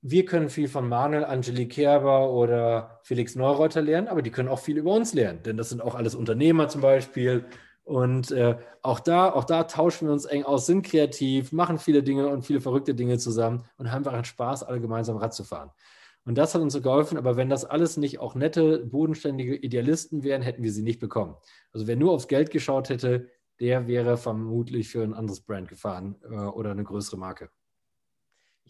wir 0.00 0.24
können 0.24 0.48
viel 0.48 0.68
von 0.68 0.88
Manuel, 0.88 1.26
Angelique 1.26 1.72
Kerber 1.74 2.30
oder 2.30 3.00
Felix 3.02 3.36
Neureuter 3.36 3.82
lernen, 3.82 4.08
aber 4.08 4.22
die 4.22 4.30
können 4.30 4.48
auch 4.48 4.60
viel 4.60 4.78
über 4.78 4.94
uns 4.94 5.12
lernen, 5.12 5.42
denn 5.42 5.58
das 5.58 5.68
sind 5.68 5.82
auch 5.82 5.94
alles 5.94 6.14
Unternehmer 6.14 6.68
zum 6.68 6.80
Beispiel 6.80 7.44
und 7.90 8.30
äh, 8.30 8.56
auch, 8.82 9.00
da, 9.00 9.32
auch 9.32 9.42
da 9.42 9.64
tauschen 9.64 10.06
wir 10.06 10.12
uns 10.12 10.24
eng 10.24 10.44
aus, 10.44 10.66
sind 10.66 10.86
kreativ, 10.86 11.50
machen 11.50 11.76
viele 11.76 12.04
Dinge 12.04 12.28
und 12.28 12.46
viele 12.46 12.60
verrückte 12.60 12.94
Dinge 12.94 13.18
zusammen 13.18 13.64
und 13.78 13.90
haben 13.90 14.06
einfach 14.06 14.24
Spaß, 14.24 14.62
alle 14.62 14.80
gemeinsam 14.80 15.16
Rad 15.16 15.34
zu 15.34 15.42
fahren. 15.42 15.72
Und 16.24 16.38
das 16.38 16.54
hat 16.54 16.62
uns 16.62 16.72
so 16.72 16.82
geholfen. 16.82 17.18
Aber 17.18 17.36
wenn 17.36 17.50
das 17.50 17.64
alles 17.64 17.96
nicht 17.96 18.20
auch 18.20 18.36
nette, 18.36 18.86
bodenständige 18.86 19.56
Idealisten 19.56 20.22
wären, 20.22 20.40
hätten 20.40 20.62
wir 20.62 20.70
sie 20.70 20.84
nicht 20.84 21.00
bekommen. 21.00 21.34
Also 21.72 21.88
wer 21.88 21.96
nur 21.96 22.12
aufs 22.12 22.28
Geld 22.28 22.52
geschaut 22.52 22.90
hätte, 22.90 23.28
der 23.58 23.88
wäre 23.88 24.16
vermutlich 24.16 24.88
für 24.88 25.02
ein 25.02 25.12
anderes 25.12 25.40
Brand 25.40 25.66
gefahren 25.66 26.14
äh, 26.30 26.36
oder 26.36 26.70
eine 26.70 26.84
größere 26.84 27.18
Marke. 27.18 27.50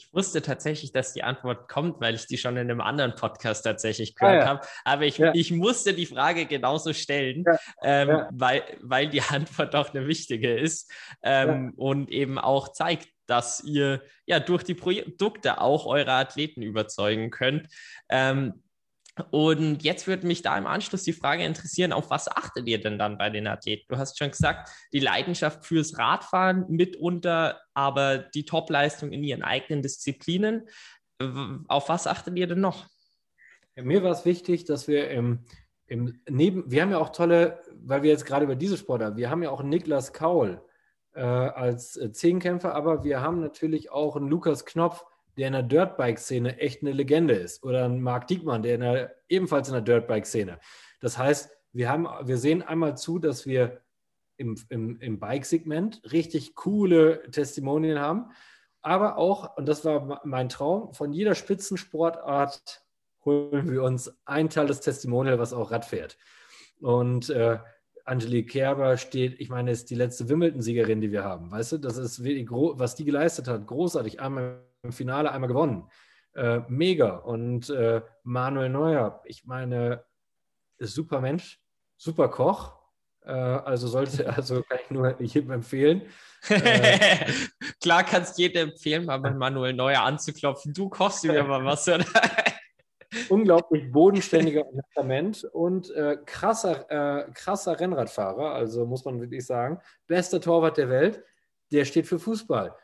Ich 0.01 0.15
wusste 0.15 0.41
tatsächlich, 0.41 0.93
dass 0.93 1.13
die 1.13 1.23
Antwort 1.23 1.69
kommt, 1.69 2.01
weil 2.01 2.15
ich 2.15 2.27
die 2.27 2.39
schon 2.39 2.57
in 2.57 2.71
einem 2.71 2.81
anderen 2.81 3.15
Podcast 3.15 3.65
tatsächlich 3.65 4.15
gehört 4.15 4.35
ah, 4.35 4.39
ja. 4.39 4.47
habe. 4.47 4.67
Aber 4.85 5.05
ich, 5.05 5.19
ja. 5.19 5.33
ich 5.35 5.53
musste 5.53 5.93
die 5.93 6.07
Frage 6.07 6.47
genauso 6.47 6.95
stellen, 6.95 7.45
ja. 7.47 7.59
Ähm, 7.83 8.23
Weil, 8.31 8.63
weil 8.81 9.11
die 9.11 9.21
Antwort 9.29 9.75
auch 9.77 9.93
eine 9.93 10.07
wichtige 10.07 10.59
ist 10.59 10.91
ähm, 11.23 11.75
und 11.77 12.11
eben 12.11 12.39
auch 12.39 12.73
zeigt, 12.73 13.09
dass 13.27 13.63
ihr 13.63 14.03
ja 14.25 14.41
durch 14.41 14.63
die 14.63 14.75
Produkte 14.75 15.61
auch 15.61 15.85
eure 15.85 16.13
Athleten 16.13 16.63
überzeugen 16.63 17.31
könnt. 17.31 17.69
Ähm, 18.09 18.63
und 19.31 19.83
jetzt 19.83 20.07
würde 20.07 20.27
mich 20.27 20.43
da 20.43 20.57
im 20.57 20.67
Anschluss 20.67 21.03
die 21.03 21.13
Frage 21.13 21.45
interessieren, 21.45 21.93
auf 21.93 22.11
was 22.11 22.29
achtet 22.29 22.67
ihr 22.67 22.81
denn 22.81 22.99
dann 22.99 23.19
bei 23.19 23.31
den 23.31 23.47
Athleten? 23.47 23.87
Du 23.89 23.99
hast 23.99 24.19
schon 24.19 24.31
gesagt, 24.31 24.71
die 24.93 25.01
Leidenschaft 25.01 25.65
fürs 25.65 25.99
Radfahren 25.99 26.67
mitunter, 26.69 27.61
aber 27.75 28.19
die 28.19 28.45
Topleistung 28.45 29.13
in 29.13 29.23
ihren 29.23 29.43
eigenen 29.43 29.83
Disziplinen. 29.83 30.69
Auf 31.69 31.89
was 31.89 32.07
achtet 32.07 32.37
ihr 32.39 32.47
denn 32.47 32.61
noch? 32.61 32.87
Mir 33.77 34.03
war 34.03 34.13
es 34.13 34.25
wichtig, 34.25 34.65
dass 34.65 34.89
wir 34.89 35.11
im, 35.11 35.45
im 35.87 36.21
Neben, 36.29 36.71
wir 36.71 36.83
haben 36.83 36.91
ja 36.91 36.99
auch 36.99 37.11
tolle, 37.11 37.61
weil 37.75 38.03
wir 38.03 38.11
jetzt 38.11 38.27
gerade 38.27 38.45
über 38.45 38.57
diese 38.57 38.77
Sportler, 38.77 39.17
wir 39.17 39.31
haben 39.31 39.43
ja 39.43 39.51
auch 39.51 39.63
Niklas 39.63 40.13
Kaul 40.13 40.63
äh, 41.15 41.21
als 41.21 41.97
äh, 41.97 42.13
Zehnkämpfer, 42.13 42.75
aber 42.75 43.05
wir 43.05 43.21
haben 43.21 43.41
natürlich 43.41 43.91
auch 43.91 44.17
einen 44.17 44.29
Lukas 44.29 44.65
Knopf, 44.65 45.05
der 45.37 45.49
in 45.49 45.53
der 45.53 45.63
Dirtbike-Szene 45.63 46.59
echt 46.59 46.83
eine 46.83 46.93
Legende 46.93 47.35
ist. 47.35 47.63
Oder 47.65 47.85
ein 47.85 48.03
Marc 48.03 48.27
Diekmann, 48.27 48.63
der 48.63 48.75
in 48.75 48.81
der, 48.81 49.17
ebenfalls 49.29 49.69
in 49.69 49.75
der 49.75 49.83
Dirtbike-Szene. 49.83 50.59
Das 51.01 51.19
heißt, 51.19 51.51
wir, 51.73 51.89
haben, 51.89 52.07
wir 52.23 52.39
sehen 52.39 52.63
einmal 52.63 52.97
zu, 52.97 53.19
dass 53.19 53.47
wir 53.47 53.81
im, 54.37 54.57
im, 54.69 54.99
im 55.01 55.21
Bike-Segment 55.21 56.03
richtig 56.13 56.55
coole 56.55 57.23
Testimonien 57.31 57.99
haben. 57.99 58.31
Aber 58.83 59.19
auch, 59.19 59.57
und 59.57 59.69
das 59.69 59.85
war 59.85 60.23
mein 60.25 60.49
Traum, 60.49 60.95
von 60.95 61.13
jeder 61.13 61.35
Spitzensportart 61.35 62.83
holen 63.25 63.71
wir 63.71 63.83
uns 63.83 64.17
ein 64.25 64.49
Teil 64.49 64.67
des 64.67 64.81
Testimonial, 64.81 65.39
was 65.39 65.53
auch 65.53 65.71
Rad 65.71 65.85
fährt. 65.85 66.17
Und 66.81 67.29
äh, 67.29 67.59
Angelique 68.07 68.51
Kerber 68.51 68.97
steht, 68.97 69.39
ich 69.39 69.51
meine, 69.51 69.71
ist 69.71 69.91
die 69.91 69.95
letzte 69.95 70.29
Wimbledon-Siegerin, 70.29 71.03
die 71.03 71.13
wir 71.13 71.23
haben. 71.23 71.51
Weißt 71.51 71.73
du, 71.73 71.79
das 71.79 71.99
ist 71.99 72.25
was 72.25 72.95
die 72.95 73.05
geleistet 73.05 73.47
hat, 73.47 73.67
großartig. 73.67 74.21
Einmal 74.21 74.65
im 74.83 74.93
Finale 74.93 75.31
einmal 75.33 75.49
gewonnen. 75.49 75.89
Äh, 76.35 76.61
mega. 76.69 77.17
Und 77.17 77.71
äh, 77.71 78.03
Manuel 78.23 78.71
Neuer, 78.71 79.23
ich 79.25 79.45
meine, 79.45 80.05
ist 80.79 80.95
super 80.95 81.21
Mensch, 81.21 81.61
super 81.97 82.29
Koch. 82.29 82.79
Äh, 83.25 83.33
also 83.33 83.89
sollte, 83.89 84.29
also 84.37 84.63
kann 84.63 84.79
ich 84.85 84.91
nur 84.91 85.21
jedem 85.21 85.51
empfehlen. 85.53 86.03
Äh, 86.49 87.31
Klar 87.83 88.03
kannst 88.05 88.39
jedem 88.39 88.71
empfehlen, 88.71 89.05
mal 89.05 89.21
mit 89.21 89.37
Manuel 89.37 89.75
Neuer 89.75 90.01
anzuklopfen. 90.01 90.73
Du 90.73 90.89
kochst 90.89 91.23
mir 91.25 91.45
mal 91.45 91.63
was, 91.67 91.87
oder? 91.87 92.07
unglaublich 93.29 93.91
bodenständiger 93.93 94.65
Testament 94.71 95.45
und 95.53 95.91
äh, 95.91 96.17
krasser, 96.25 96.91
äh, 96.91 97.31
krasser 97.33 97.79
Rennradfahrer, 97.79 98.55
also 98.55 98.87
muss 98.87 99.05
man 99.05 99.21
wirklich 99.21 99.45
sagen. 99.45 99.81
Bester 100.07 100.41
Torwart 100.41 100.79
der 100.79 100.89
Welt, 100.89 101.23
der 101.73 101.85
steht 101.85 102.07
für 102.07 102.19
Fußball. 102.19 102.75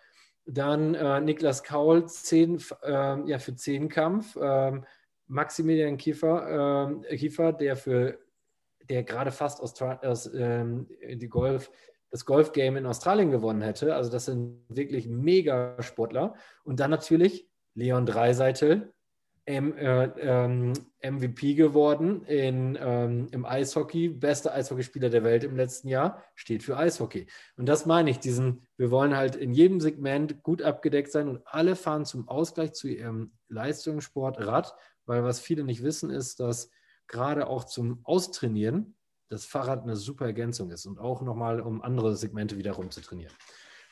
Dann 0.46 0.94
äh, 0.94 1.20
Niklas 1.20 1.64
Kaul 1.64 2.06
zehn, 2.06 2.62
äh, 2.82 3.28
ja, 3.28 3.38
für 3.38 3.54
Zehnkampf. 3.54 4.38
Ähm, 4.40 4.84
Maximilian 5.26 5.96
Kiefer, 5.96 7.02
äh, 7.10 7.16
Kiefer, 7.16 7.52
der 7.52 7.76
für 7.76 8.18
der 8.88 9.02
gerade 9.02 9.32
fast 9.32 9.60
Austra 9.60 9.98
aus, 10.02 10.32
ähm, 10.32 10.88
die 11.02 11.28
Golf, 11.28 11.70
das 12.10 12.24
Golfgame 12.24 12.78
in 12.78 12.86
Australien 12.86 13.30
gewonnen 13.30 13.62
hätte. 13.62 13.94
Also 13.94 14.10
das 14.10 14.26
sind 14.26 14.64
wirklich 14.68 15.08
mega 15.08 15.80
Sportler. 15.82 16.34
Und 16.64 16.80
dann 16.80 16.90
natürlich 16.90 17.48
Leon 17.74 18.06
Dreiseitel, 18.06 18.94
M, 19.46 19.76
äh, 19.78 20.06
ähm, 20.18 20.72
MVP 21.00 21.54
geworden 21.54 22.24
in, 22.24 22.76
ähm, 22.80 23.28
im 23.30 23.46
Eishockey, 23.46 24.08
bester 24.08 24.52
Eishockeyspieler 24.52 25.08
der 25.08 25.22
Welt 25.22 25.44
im 25.44 25.56
letzten 25.56 25.86
Jahr, 25.86 26.22
steht 26.34 26.64
für 26.64 26.76
Eishockey. 26.76 27.28
Und 27.56 27.66
das 27.66 27.86
meine 27.86 28.10
ich, 28.10 28.18
diesen, 28.18 28.66
wir 28.76 28.90
wollen 28.90 29.16
halt 29.16 29.36
in 29.36 29.52
jedem 29.52 29.80
Segment 29.80 30.42
gut 30.42 30.62
abgedeckt 30.62 31.12
sein 31.12 31.28
und 31.28 31.42
alle 31.46 31.76
fahren 31.76 32.04
zum 32.04 32.28
Ausgleich 32.28 32.72
zu 32.72 32.88
ihrem 32.88 33.32
Leistungssport 33.48 34.44
Rad, 34.44 34.74
weil 35.06 35.22
was 35.22 35.38
viele 35.38 35.62
nicht 35.62 35.84
wissen, 35.84 36.10
ist, 36.10 36.40
dass 36.40 36.70
gerade 37.06 37.46
auch 37.46 37.64
zum 37.64 38.00
Austrainieren 38.02 38.96
das 39.28 39.44
Fahrrad 39.44 39.84
eine 39.84 39.94
super 39.94 40.26
Ergänzung 40.26 40.70
ist 40.70 40.86
und 40.86 40.98
auch 40.98 41.22
nochmal, 41.22 41.60
um 41.60 41.82
andere 41.82 42.16
Segmente 42.16 42.58
wiederum 42.58 42.90
zu 42.90 43.00
trainieren. 43.00 43.32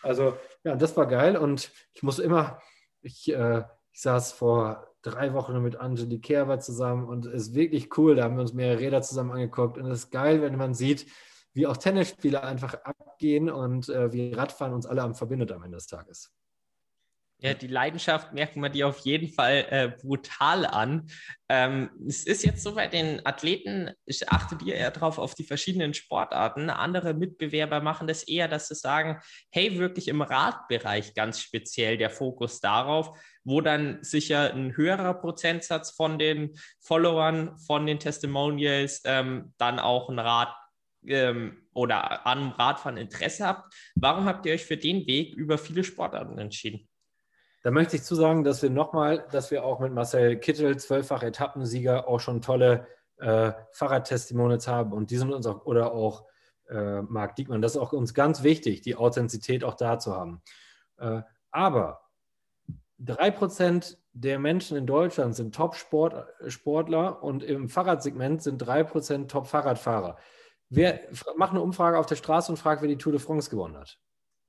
Also, 0.02 0.36
ja, 0.64 0.74
das 0.74 0.96
war 0.96 1.06
geil 1.06 1.36
und 1.36 1.70
ich 1.92 2.02
muss 2.02 2.18
immer, 2.18 2.60
ich, 3.02 3.32
äh, 3.32 3.62
Ich 3.92 4.00
saß 4.00 4.32
vor 4.32 4.93
drei 5.04 5.34
Wochen 5.34 5.60
mit 5.62 5.76
Angelique 5.76 6.22
Kerber 6.22 6.58
zusammen 6.60 7.06
und 7.06 7.26
ist 7.26 7.54
wirklich 7.54 7.96
cool. 7.98 8.16
Da 8.16 8.24
haben 8.24 8.36
wir 8.36 8.42
uns 8.42 8.54
mehrere 8.54 8.80
Räder 8.80 9.02
zusammen 9.02 9.30
angeguckt 9.30 9.78
und 9.78 9.86
es 9.86 10.04
ist 10.04 10.10
geil, 10.10 10.42
wenn 10.42 10.56
man 10.56 10.74
sieht, 10.74 11.06
wie 11.52 11.66
auch 11.66 11.76
Tennisspieler 11.76 12.42
einfach 12.42 12.74
abgehen 12.84 13.50
und 13.50 13.88
äh, 13.88 14.12
wie 14.12 14.32
Radfahren 14.32 14.74
uns 14.74 14.86
alle 14.86 15.02
am 15.02 15.14
verbindet 15.14 15.52
am 15.52 15.62
Ende 15.62 15.76
des 15.76 15.86
Tages. 15.86 16.32
Ja, 17.44 17.52
die 17.52 17.66
Leidenschaft 17.66 18.32
merken 18.32 18.62
wir 18.62 18.70
dir 18.70 18.88
auf 18.88 19.00
jeden 19.00 19.28
Fall 19.28 19.66
äh, 19.68 19.88
brutal 20.00 20.64
an. 20.64 21.10
Ähm, 21.50 21.90
es 22.08 22.24
ist 22.24 22.42
jetzt 22.42 22.62
so 22.62 22.74
bei 22.74 22.86
den 22.86 23.20
Athleten, 23.26 23.90
ich 24.06 24.30
achte 24.30 24.56
dir 24.56 24.76
eher 24.76 24.90
drauf 24.90 25.18
auf 25.18 25.34
die 25.34 25.44
verschiedenen 25.44 25.92
Sportarten. 25.92 26.70
Andere 26.70 27.12
Mitbewerber 27.12 27.82
machen 27.82 28.06
das 28.06 28.22
eher, 28.22 28.48
dass 28.48 28.68
sie 28.68 28.74
sagen, 28.74 29.20
hey, 29.50 29.78
wirklich 29.78 30.08
im 30.08 30.22
Radbereich 30.22 31.12
ganz 31.12 31.38
speziell 31.38 31.98
der 31.98 32.08
Fokus 32.08 32.60
darauf, 32.60 33.10
wo 33.44 33.60
dann 33.60 34.02
sicher 34.02 34.54
ein 34.54 34.74
höherer 34.74 35.12
Prozentsatz 35.12 35.90
von 35.90 36.18
den 36.18 36.56
Followern, 36.80 37.58
von 37.58 37.84
den 37.84 37.98
Testimonials 37.98 39.02
ähm, 39.04 39.52
dann 39.58 39.78
auch 39.78 40.08
ein 40.08 40.18
Rad 40.18 40.56
ähm, 41.06 41.68
oder 41.74 42.26
an 42.26 42.52
Radfahren 42.52 42.96
Interesse 42.96 43.46
habt. 43.46 43.74
Warum 43.96 44.24
habt 44.24 44.46
ihr 44.46 44.54
euch 44.54 44.64
für 44.64 44.78
den 44.78 45.06
Weg 45.06 45.34
über 45.34 45.58
viele 45.58 45.84
Sportarten 45.84 46.38
entschieden? 46.38 46.88
Da 47.64 47.70
möchte 47.70 47.96
ich 47.96 48.02
zu 48.02 48.14
sagen, 48.14 48.44
dass 48.44 48.62
wir 48.62 48.68
nochmal, 48.68 49.24
dass 49.32 49.50
wir 49.50 49.64
auch 49.64 49.80
mit 49.80 49.90
Marcel 49.90 50.36
Kittel, 50.36 50.76
zwölffach 50.76 51.22
Etappensieger, 51.22 52.06
auch 52.06 52.20
schon 52.20 52.42
tolle 52.42 52.86
äh, 53.16 53.52
Fahrradtestimonials 53.72 54.68
haben 54.68 54.92
und 54.92 55.10
die 55.10 55.16
sind 55.16 55.32
uns 55.32 55.46
auch, 55.46 55.64
oder 55.64 55.92
auch 55.92 56.26
äh, 56.68 57.00
Marc 57.00 57.36
Diekmann, 57.36 57.62
das 57.62 57.72
ist 57.72 57.80
auch 57.80 57.94
uns 57.94 58.12
ganz 58.12 58.42
wichtig, 58.42 58.82
die 58.82 58.96
Authentizität 58.96 59.64
auch 59.64 59.76
da 59.76 59.98
zu 59.98 60.14
haben. 60.14 60.42
Äh, 60.98 61.22
aber 61.52 62.02
drei 62.98 63.30
Prozent 63.30 63.96
der 64.12 64.38
Menschen 64.38 64.76
in 64.76 64.86
Deutschland 64.86 65.34
sind 65.34 65.54
Top-Sportler 65.54 67.22
und 67.22 67.42
im 67.42 67.70
Fahrradsegment 67.70 68.42
sind 68.42 68.58
drei 68.58 68.84
Prozent 68.84 69.30
Top-Fahrradfahrer. 69.30 70.18
Wer 70.68 71.00
macht 71.36 71.52
eine 71.52 71.62
Umfrage 71.62 71.98
auf 71.98 72.06
der 72.06 72.16
Straße 72.16 72.52
und 72.52 72.58
fragt, 72.58 72.82
wer 72.82 72.88
die 72.88 72.98
Tour 72.98 73.12
de 73.12 73.22
France 73.22 73.48
gewonnen 73.48 73.78
hat? 73.78 73.98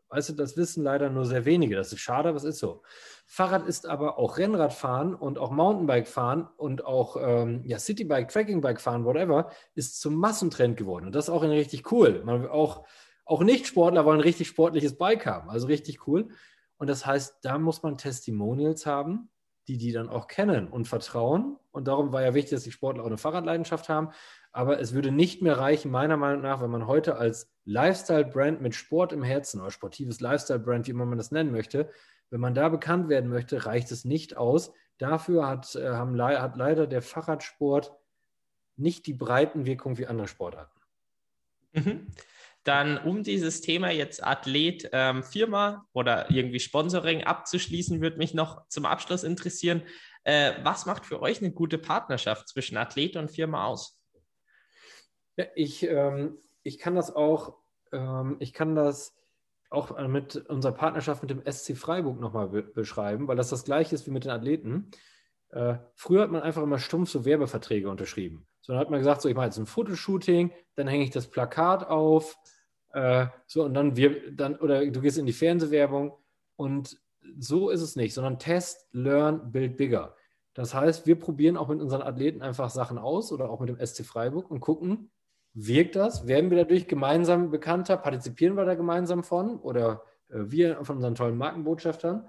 Weißt 0.09 0.29
du, 0.29 0.33
das 0.33 0.55
wissen 0.55 0.83
leider 0.83 1.09
nur 1.09 1.25
sehr 1.25 1.45
wenige. 1.45 1.75
Das 1.75 1.91
ist 1.91 1.99
schade, 1.99 2.29
aber 2.29 2.37
es 2.37 2.43
ist 2.43 2.59
so. 2.59 2.83
Fahrrad 3.25 3.67
ist 3.67 3.87
aber 3.87 4.19
auch 4.19 4.37
Rennradfahren 4.37 5.15
und 5.15 5.39
auch 5.39 5.51
Mountainbike 5.51 6.07
fahren 6.07 6.47
und 6.57 6.85
auch 6.85 7.17
ähm, 7.19 7.61
ja, 7.65 7.79
Citybike, 7.79 8.31
Trackingbike 8.31 8.79
fahren, 8.79 9.03
whatever, 9.03 9.49
ist 9.73 9.99
zum 9.99 10.15
Massentrend 10.15 10.77
geworden. 10.77 11.07
Und 11.07 11.15
das 11.15 11.25
ist 11.25 11.29
auch 11.33 11.41
richtig 11.41 11.91
cool. 11.91 12.23
Man, 12.23 12.47
auch, 12.47 12.85
auch 13.25 13.41
Nicht-Sportler 13.41 14.05
wollen 14.05 14.19
ein 14.19 14.23
richtig 14.23 14.47
sportliches 14.47 14.97
Bike 14.97 15.25
haben. 15.25 15.49
Also 15.49 15.67
richtig 15.67 16.07
cool. 16.07 16.29
Und 16.77 16.87
das 16.87 17.05
heißt, 17.05 17.39
da 17.41 17.57
muss 17.57 17.81
man 17.81 17.97
Testimonials 17.97 18.85
haben, 18.85 19.29
die 19.67 19.77
die 19.77 19.91
dann 19.91 20.09
auch 20.09 20.27
kennen 20.27 20.67
und 20.67 20.87
vertrauen. 20.87 21.57
Und 21.71 21.87
darum 21.87 22.13
war 22.13 22.21
ja 22.21 22.33
wichtig, 22.33 22.51
dass 22.51 22.63
die 22.63 22.71
Sportler 22.71 23.03
auch 23.03 23.07
eine 23.07 23.17
Fahrradleidenschaft 23.17 23.89
haben. 23.89 24.11
Aber 24.51 24.79
es 24.79 24.93
würde 24.93 25.11
nicht 25.11 25.41
mehr 25.41 25.57
reichen, 25.57 25.91
meiner 25.91 26.17
Meinung 26.17 26.41
nach, 26.41 26.61
wenn 26.61 26.69
man 26.69 26.87
heute 26.87 27.17
als 27.17 27.51
Lifestyle-Brand 27.65 28.61
mit 28.61 28.75
Sport 28.75 29.11
im 29.11 29.23
Herzen 29.23 29.59
oder 29.59 29.71
sportives 29.71 30.21
Lifestyle-Brand, 30.21 30.87
wie 30.87 30.91
immer 30.91 31.05
man 31.05 31.17
das 31.17 31.31
nennen 31.31 31.51
möchte, 31.51 31.89
wenn 32.29 32.39
man 32.39 32.53
da 32.53 32.69
bekannt 32.69 33.09
werden 33.09 33.29
möchte, 33.29 33.65
reicht 33.65 33.91
es 33.91 34.05
nicht 34.05 34.37
aus. 34.37 34.71
Dafür 34.97 35.47
hat, 35.47 35.75
äh, 35.75 35.89
haben, 35.89 36.19
hat 36.21 36.55
leider 36.55 36.87
der 36.87 37.01
Fahrradsport 37.01 37.93
nicht 38.77 39.07
die 39.07 39.13
breiten 39.13 39.65
Wirkung 39.65 39.97
wie 39.97 40.07
andere 40.07 40.27
Sportarten. 40.27 40.79
Mhm. 41.73 42.07
Dann, 42.65 42.97
um 42.97 43.21
dieses 43.21 43.61
Thema 43.61 43.91
jetzt 43.91 44.23
Athlet, 44.23 44.89
ähm, 44.91 45.23
Firma 45.23 45.87
oder 45.93 46.31
irgendwie 46.31 46.59
Sponsoring 46.59 47.23
abzuschließen, 47.23 48.01
würde 48.01 48.17
mich 48.17 48.33
noch 48.33 48.67
zum 48.69 48.85
Abschluss 48.85 49.23
interessieren, 49.23 49.83
äh, 50.23 50.53
was 50.63 50.87
macht 50.87 51.05
für 51.05 51.21
euch 51.21 51.39
eine 51.39 51.51
gute 51.51 51.77
Partnerschaft 51.77 52.49
zwischen 52.49 52.75
Athlet 52.75 53.15
und 53.17 53.29
Firma 53.29 53.65
aus? 53.65 54.01
Ja, 55.37 55.45
ich, 55.55 55.83
ähm, 55.83 56.39
ich 56.63 56.79
kann 56.79 56.95
das 56.95 57.15
auch, 57.15 57.55
ähm, 57.91 58.37
ich 58.39 58.51
kann 58.51 58.75
das 58.75 59.15
auch 59.69 59.95
mit 60.07 60.35
unserer 60.35 60.71
Partnerschaft 60.71 61.21
mit 61.21 61.29
dem 61.29 61.43
SC 61.45 61.75
Freiburg 61.75 62.19
nochmal 62.19 62.47
be 62.47 62.63
beschreiben, 62.63 63.27
weil 63.27 63.35
das 63.35 63.49
das 63.49 63.65
gleiche 63.65 63.93
ist 63.93 64.07
wie 64.07 64.11
mit 64.11 64.23
den 64.23 64.31
Athleten. 64.31 64.89
Äh, 65.49 65.75
früher 65.93 66.23
hat 66.23 66.31
man 66.31 66.41
einfach 66.41 66.63
immer 66.63 66.79
stumpf 66.79 67.09
so 67.09 67.25
Werbeverträge 67.25 67.89
unterschrieben. 67.89 68.47
So, 68.61 68.73
dann 68.73 68.79
hat 68.79 68.89
man 68.89 68.99
gesagt, 68.99 69.21
so, 69.21 69.29
ich 69.29 69.35
mache 69.35 69.45
jetzt 69.45 69.57
ein 69.59 69.67
Fotoshooting, 69.67 70.51
dann 70.75 70.87
hänge 70.87 71.03
ich 71.03 71.11
das 71.11 71.27
Plakat 71.27 71.87
auf, 71.87 72.35
äh, 72.95 73.27
so, 73.45 73.63
und 73.63 73.73
dann 73.73 73.95
wir, 73.95 74.35
dann, 74.35 74.55
oder 74.55 74.85
du 74.85 75.01
gehst 75.01 75.17
in 75.17 75.25
die 75.25 75.33
Fernsehwerbung 75.33 76.13
und 76.55 76.97
so 77.37 77.69
ist 77.69 77.81
es 77.81 77.95
nicht, 77.95 78.13
sondern 78.13 78.39
Test, 78.39 78.87
Learn, 78.91 79.51
Build 79.51 79.77
Bigger. 79.77 80.15
Das 80.53 80.73
heißt, 80.73 81.05
wir 81.05 81.19
probieren 81.19 81.57
auch 81.57 81.67
mit 81.67 81.81
unseren 81.81 82.01
Athleten 82.01 82.41
einfach 82.41 82.69
Sachen 82.69 82.97
aus 82.97 83.31
oder 83.31 83.49
auch 83.49 83.59
mit 83.59 83.69
dem 83.69 83.85
SC 83.85 84.05
Freiburg 84.05 84.49
und 84.49 84.61
gucken, 84.61 85.11
Wirkt 85.57 85.95
das? 85.95 86.27
Werden 86.27 86.49
wir 86.49 86.57
dadurch 86.57 86.85
gemeinsam 86.85 87.49
bekannter? 87.49 87.95
Partizipieren 87.95 88.57
wir 88.57 88.65
da 88.65 88.75
gemeinsam 88.75 89.23
von? 89.23 89.57
Oder 89.61 90.03
äh, 90.29 90.39
wir 90.47 90.83
von 90.83 90.97
unseren 90.97 91.15
tollen 91.15 91.37
Markenbotschaftern? 91.37 92.27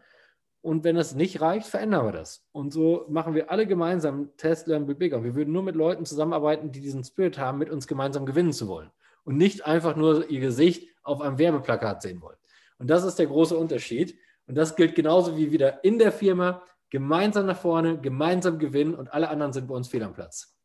Und 0.63 0.85
wenn 0.85 0.97
es 0.97 1.15
nicht 1.15 1.41
reicht, 1.41 1.67
verändern 1.67 2.07
wir 2.07 2.13
das. 2.13 2.47
Und 2.53 2.73
so 2.73 3.05
machen 3.09 3.35
wir 3.35 3.51
alle 3.51 3.67
gemeinsam 3.67 4.31
Test, 4.37 4.69
Learn, 4.69 4.87
Build 4.87 5.01
Bigger. 5.01 5.25
Wir 5.25 5.35
würden 5.35 5.53
nur 5.53 5.65
mit 5.65 5.75
Leuten 5.75 6.05
zusammenarbeiten, 6.05 6.71
die 6.71 6.81
diesen 6.81 7.03
Spirit 7.03 7.37
haben, 7.37 7.59
mit 7.59 7.69
uns 7.69 7.89
gemeinsam 7.89 8.27
gewinnen 8.27 8.53
zu 8.53 8.69
wollen. 8.69 8.91
Und 9.27 9.37
nicht 9.37 9.67
einfach 9.67 9.95
nur 9.95 10.31
ihr 10.31 10.41
Gesicht 10.41 10.89
auf 11.03 11.21
einem 11.21 11.39
Werbeplakat 11.39 12.01
sehen 12.01 12.23
wollen. 12.23 12.39
Und 12.79 12.89
das 12.89 13.05
ist 13.05 13.19
der 13.19 13.27
große 13.27 13.57
Unterschied. 13.57 14.19
Und 14.47 14.55
das 14.55 14.75
gilt 14.75 14.95
genauso 14.95 15.37
wie 15.37 15.53
wieder 15.53 15.85
in 15.85 15.99
der 15.99 16.13
Firma. 16.13 16.63
Gemeinsam 16.89 17.45
nach 17.45 17.59
vorne, 17.61 18.01
gemeinsam 18.01 18.59
gewinnen 18.59 18.95
und 18.95 19.13
alle 19.13 19.29
anderen 19.29 19.53
sind 19.53 19.67
bei 19.67 19.75
uns 19.75 19.89
fehl 19.89 20.03
am 20.03 20.15
Platz 20.15 20.57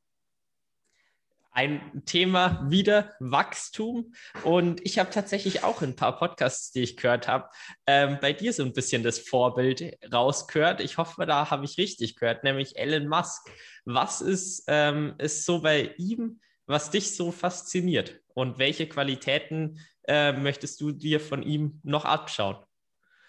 ein 1.52 2.04
Thema 2.06 2.66
wieder 2.70 3.14
Wachstum. 3.20 4.14
Und 4.44 4.86
ich 4.86 5.00
habe 5.00 5.10
tatsächlich 5.10 5.64
auch 5.64 5.82
ein 5.82 5.96
paar 5.96 6.18
Podcasts, 6.18 6.72
die 6.72 6.82
ich 6.82 6.98
gehört 6.98 7.28
habe, 7.28 7.50
ähm, 7.86 8.18
bei 8.22 8.34
dir 8.34 8.54
so 8.54 8.64
ein 8.64 8.74
bisschen 8.74 9.04
das 9.04 9.20
Vorbild 9.20 9.98
rausgehört. 10.12 10.82
Ich 10.82 10.98
hoffe, 10.98 11.26
da 11.26 11.50
habe 11.50 11.66
ich 11.66 11.78
richtig 11.78 12.16
gehört, 12.16 12.44
nämlich 12.44 12.78
Elon 12.78 13.08
Musk. 13.08 13.50
Was 13.86 14.22
ist, 14.22 14.64
ähm, 14.68 15.16
ist 15.18 15.46
so 15.46 15.62
bei 15.62 15.94
ihm, 15.98 16.40
was 16.66 16.90
dich 16.90 17.16
so 17.16 17.32
fasziniert? 17.32 18.21
Und 18.34 18.60
welche 18.60 18.88
Qualitäten 18.88 19.80
äh, 20.04 20.34
möchtest 20.34 20.82
du 20.82 20.92
dir 20.92 21.20
von 21.20 21.44
ihm 21.44 21.80
noch 21.84 22.06
abschauen? 22.06 22.58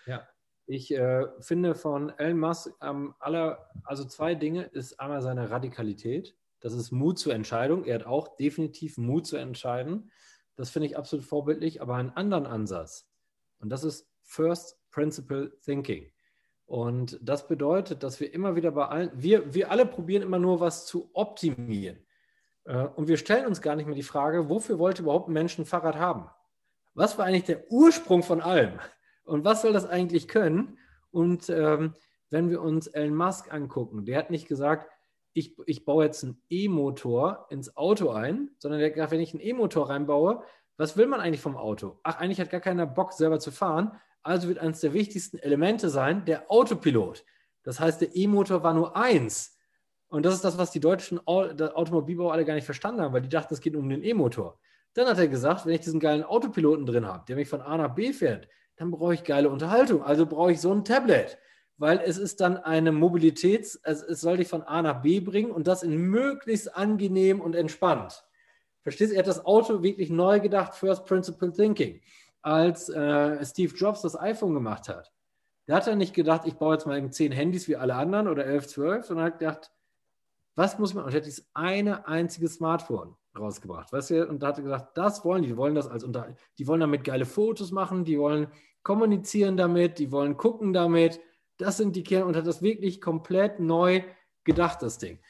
Ja, 0.07 0.29
ich 0.67 0.93
äh, 0.93 1.27
finde 1.41 1.75
von 1.75 2.11
Elon 2.19 2.39
Musk 2.39 2.71
ähm, 2.83 3.15
aller, 3.19 3.71
also 3.85 4.05
zwei 4.05 4.35
Dinge 4.35 4.65
ist 4.65 4.99
einmal 5.01 5.23
seine 5.23 5.51
Radikalität 5.51 6.37
das 6.63 6.75
ist 6.75 6.93
Mut 6.93 7.19
zur 7.19 7.35
Entscheidung. 7.35 7.85
Er 7.85 7.97
hat 7.97 8.07
auch 8.07 8.37
definitiv 8.37 8.97
Mut 8.97 9.27
zu 9.27 9.37
entscheiden. 9.37 10.11
Das 10.55 10.71
finde 10.71 10.87
ich 10.87 10.97
absolut 10.97 11.25
vorbildlich, 11.25 11.83
aber 11.83 11.97
einen 11.97 12.11
anderen 12.11 12.47
Ansatz. 12.47 13.11
Und 13.59 13.71
das 13.71 13.85
ist 13.85 14.09
First 14.23 14.79
Principle 14.91 15.59
Thinking. 15.65 16.11
Und 16.65 17.19
das 17.21 17.49
bedeutet, 17.49 18.03
dass 18.03 18.21
wir 18.21 18.33
immer 18.33 18.55
wieder 18.55 18.71
bei 18.71 18.87
allen, 18.87 19.11
wir, 19.15 19.53
wir 19.53 19.71
alle 19.71 19.85
probieren 19.85 20.23
immer 20.23 20.39
nur 20.39 20.61
was 20.61 20.87
zu 20.87 21.11
optimieren. 21.13 21.99
Äh, 22.65 22.87
und 22.87 23.09
wir 23.09 23.17
stellen 23.17 23.47
uns 23.47 23.61
gar 23.61 23.77
nicht 23.77 23.87
mehr 23.87 23.95
die 23.95 24.03
Frage, 24.03 24.49
wofür 24.49 24.79
wollte 24.79 25.03
überhaupt 25.03 25.29
ein 25.29 25.33
Mensch 25.33 25.59
ein 25.59 25.67
Fahrrad 25.67 25.97
haben? 25.97 26.29
Was 26.95 27.19
war 27.19 27.27
eigentlich 27.27 27.45
der 27.45 27.71
Ursprung 27.71 28.23
von 28.23 28.41
allem? 28.41 28.79
Und 29.25 29.45
was 29.45 29.63
soll 29.63 29.73
das 29.73 29.89
eigentlich 29.89 30.29
können? 30.29 30.79
Und 31.11 31.49
ähm, 31.49 31.95
wenn 32.31 32.51
wir 32.51 32.61
uns 32.61 32.87
Elon 32.87 33.15
Musk 33.15 33.53
angucken, 33.53 34.05
der 34.05 34.19
hat 34.19 34.31
nicht 34.31 34.49
gesagt, 34.49 34.91
ich, 35.35 35.57
ich 35.67 35.85
baue 35.85 36.05
jetzt 36.05 36.25
einen 36.25 36.43
E-Motor 36.51 37.47
ins 37.51 37.77
Auto 37.77 38.11
ein, 38.11 38.51
sondern 38.59 38.81
der 38.81 39.11
wenn 39.11 39.21
ich 39.21 39.33
einen 39.33 39.43
E-Motor 39.43 39.89
reinbaue, 39.89 40.43
was 40.77 40.97
will 40.97 41.07
man 41.07 41.21
eigentlich 41.21 41.41
vom 41.41 41.57
Auto? 41.57 41.99
Ach, 42.03 42.19
eigentlich 42.19 42.41
hat 42.41 42.51
gar 42.51 42.61
keiner 42.61 42.87
Bock, 42.87 43.13
selber 43.13 43.39
zu 43.39 43.51
fahren. 43.51 43.93
Also 44.23 44.49
wird 44.49 44.59
eines 44.59 44.81
der 44.81 44.93
wichtigsten 44.93 45.39
Elemente 45.39 45.89
sein, 45.89 46.25
der 46.25 46.51
Autopilot. 46.51 47.25
Das 47.63 47.81
heißt, 47.81 48.01
der 48.01 48.15
E-Motor 48.15 48.63
war 48.63 48.75
nur 48.75 48.97
eins. 48.97 49.57
Und 50.13 50.25
das 50.25 50.35
ist 50.35 50.45
das, 50.45 50.59
was 50.59 50.71
die 50.71 50.81
deutschen 50.81 51.19
Automobilbauer 51.27 52.33
alle 52.33 52.45
gar 52.45 52.55
nicht 52.55 52.65
verstanden 52.65 53.01
haben, 53.01 53.13
weil 53.13 53.23
die 53.23 53.29
dachten, 53.29 53.55
es 53.55 53.61
geht 53.61 53.75
um 53.75 53.89
den 53.89 54.05
E-Motor. 54.05 54.59
Dann 54.95 55.07
hat 55.07 55.19
er 55.19 55.29
gesagt, 55.29 55.65
wenn 55.65 55.75
ich 55.75 55.81
diesen 55.81 56.01
geilen 56.01 56.23
Autopiloten 56.23 56.87
drin 56.87 57.07
habe, 57.07 57.25
der 57.27 57.37
mich 57.37 57.49
von 57.49 57.63
A 57.63 57.77
nach 57.77 57.95
B 57.95 58.13
fährt, 58.13 58.49
dann 58.77 58.91
brauche 58.91 59.15
ich 59.15 59.25
geile 59.25 59.49
Unterhaltung. 59.49 60.03
Also 60.03 60.27
brauche 60.27 60.53
ich 60.53 60.61
so 60.61 60.73
ein 60.73 60.85
Tablet 60.85 61.39
weil 61.83 62.01
es 62.05 62.17
ist 62.17 62.41
dann 62.41 62.59
eine 62.59 62.93
Mobilitäts-, 62.93 63.81
also 63.83 64.07
es 64.07 64.21
soll 64.21 64.37
dich 64.37 64.47
von 64.47 64.63
A 64.63 64.83
nach 64.83 65.03
B 65.03 65.19
bringen 65.19 65.51
und 65.51 65.67
das 65.67 65.83
in 65.83 65.97
möglichst 65.97 66.77
angenehm 66.77 67.41
und 67.41 67.57
entspannt. 67.57 68.25
Verstehst 68.83 69.11
du? 69.11 69.17
Er 69.17 69.19
hat 69.19 69.27
das 69.27 69.45
Auto 69.45 69.83
wirklich 69.83 70.09
neu 70.09 70.39
gedacht, 70.39 70.77
First 70.77 71.07
Principle 71.07 71.53
Thinking. 71.53 72.01
Als 72.41 72.89
äh, 72.89 73.45
Steve 73.45 73.75
Jobs 73.75 74.03
das 74.03 74.17
iPhone 74.17 74.55
gemacht 74.55 74.89
hat, 74.89 75.13
da 75.67 75.75
hat 75.75 75.89
er 75.89 75.97
nicht 75.97 76.15
gedacht, 76.15 76.43
ich 76.45 76.55
baue 76.55 76.75
jetzt 76.75 76.87
mal 76.87 76.99
eben 76.99 77.11
zehn 77.11 77.33
Handys 77.33 77.67
wie 77.67 77.75
alle 77.75 77.97
anderen 77.97 78.29
oder 78.29 78.47
elf, 78.47 78.69
zwölf, 78.69 79.07
sondern 79.07 79.27
hat 79.27 79.41
gedacht, 79.41 79.73
was 80.55 80.79
muss 80.79 80.95
man, 80.95 81.05
und 81.05 81.15
hat 81.15 81.25
dieses 81.27 81.47
eine 81.55 82.07
einzige 82.07 82.49
Smartphone 82.49 83.17
rausgebracht, 83.39 83.93
weißt 83.93 84.11
du, 84.11 84.29
und 84.29 84.43
da 84.43 84.49
hat 84.49 84.59
er 84.59 84.65
gesagt, 84.65 84.97
das 84.99 85.25
wollen 85.25 85.43
die, 85.43 85.49
die 85.49 85.57
wollen 85.57 85.75
das 85.75 85.89
als 85.89 86.05
unter, 86.05 86.35
die 86.59 86.67
wollen 86.67 86.81
damit 86.81 87.05
geile 87.05 87.25
Fotos 87.25 87.71
machen, 87.71 88.05
die 88.05 88.19
wollen 88.19 88.49
kommunizieren 88.83 89.57
damit, 89.57 89.99
die 89.99 90.13
wollen 90.13 90.37
gucken 90.37 90.73
damit, 90.73 91.21
Das 91.59 91.77
sind 91.77 91.95
die 91.97 92.03
Kerne 92.03 92.27
und 92.27 92.37
hat 92.37 92.47
das 92.47 92.63
wirklich 92.63 93.01
komplett 93.01 93.61
neu 93.61 94.03
gedacht, 94.45 94.83
das 94.83 94.99
Ding. 94.99 95.21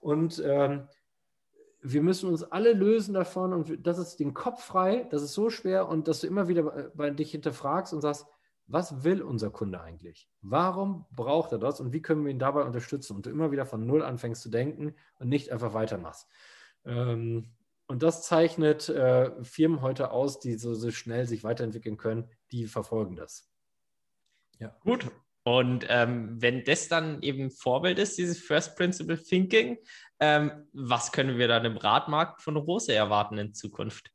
Und 0.00 0.42
ähm, 0.44 0.88
wir 1.80 2.02
müssen 2.02 2.28
uns 2.28 2.42
alle 2.42 2.72
lösen 2.72 3.14
davon 3.14 3.52
und 3.52 3.86
das 3.86 3.98
ist 3.98 4.16
den 4.16 4.34
Kopf 4.34 4.62
frei, 4.64 5.06
das 5.10 5.22
ist 5.22 5.34
so 5.34 5.48
schwer 5.48 5.88
und 5.88 6.08
dass 6.08 6.20
du 6.20 6.26
immer 6.26 6.48
wieder 6.48 6.64
bei, 6.64 6.90
bei 6.94 7.10
dich 7.10 7.30
hinterfragst 7.30 7.92
und 7.92 8.00
sagst, 8.00 8.26
was 8.68 9.02
will 9.02 9.22
unser 9.22 9.50
Kunde 9.50 9.80
eigentlich? 9.80 10.28
Warum 10.42 11.06
braucht 11.10 11.52
er 11.52 11.58
das 11.58 11.80
und 11.80 11.92
wie 11.92 12.02
können 12.02 12.24
wir 12.24 12.30
ihn 12.30 12.38
dabei 12.38 12.62
unterstützen? 12.62 13.16
Und 13.16 13.26
du 13.26 13.30
immer 13.30 13.50
wieder 13.50 13.66
von 13.66 13.86
Null 13.86 14.02
anfängst 14.02 14.42
zu 14.42 14.50
denken 14.50 14.94
und 15.18 15.28
nicht 15.28 15.50
einfach 15.50 15.72
weitermachst. 15.72 16.28
Ähm, 16.84 17.50
und 17.86 18.02
das 18.02 18.22
zeichnet 18.22 18.90
äh, 18.90 19.32
Firmen 19.42 19.80
heute 19.80 20.10
aus, 20.10 20.38
die 20.38 20.54
so, 20.54 20.74
so, 20.74 20.90
schnell 20.90 21.26
sich 21.26 21.42
weiterentwickeln 21.42 21.96
können, 21.96 22.28
die 22.52 22.66
verfolgen 22.66 23.16
das. 23.16 23.50
Ja. 24.58 24.76
Gut. 24.80 25.10
Und 25.44 25.86
ähm, 25.88 26.36
wenn 26.42 26.62
das 26.64 26.88
dann 26.88 27.22
eben 27.22 27.50
Vorbild 27.50 27.98
ist, 27.98 28.18
dieses 28.18 28.38
First 28.38 28.76
Principle 28.76 29.16
Thinking, 29.16 29.78
ähm, 30.20 30.68
was 30.74 31.10
können 31.10 31.38
wir 31.38 31.48
dann 31.48 31.64
im 31.64 31.78
Radmarkt 31.78 32.42
von 32.42 32.58
Rose 32.58 32.92
erwarten 32.92 33.38
in 33.38 33.54
Zukunft? 33.54 34.12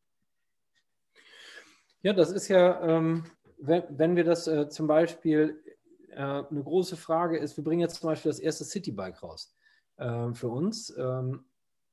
Ja, 2.04 2.14
das 2.14 2.30
ist 2.30 2.50
ja, 2.50 2.82
ähm, 2.88 3.24
wenn, 3.66 3.84
wenn, 3.90 4.16
wir 4.16 4.24
das 4.24 4.48
äh, 4.48 4.68
zum 4.70 4.88
Beispiel, 4.88 5.64
äh, 6.10 6.18
eine 6.18 6.64
große 6.64 6.98
Frage 6.98 7.38
ist, 7.38 7.58
wir 7.58 7.64
bringen 7.64 7.82
jetzt 7.82 7.96
zum 7.96 8.10
Beispiel 8.10 8.30
das 8.30 8.40
erste 8.40 8.66
Citybike 8.66 9.20
raus 9.22 9.56
äh, 9.98 10.34
für 10.34 10.50
uns. 10.50 10.94
Ähm, 10.98 11.46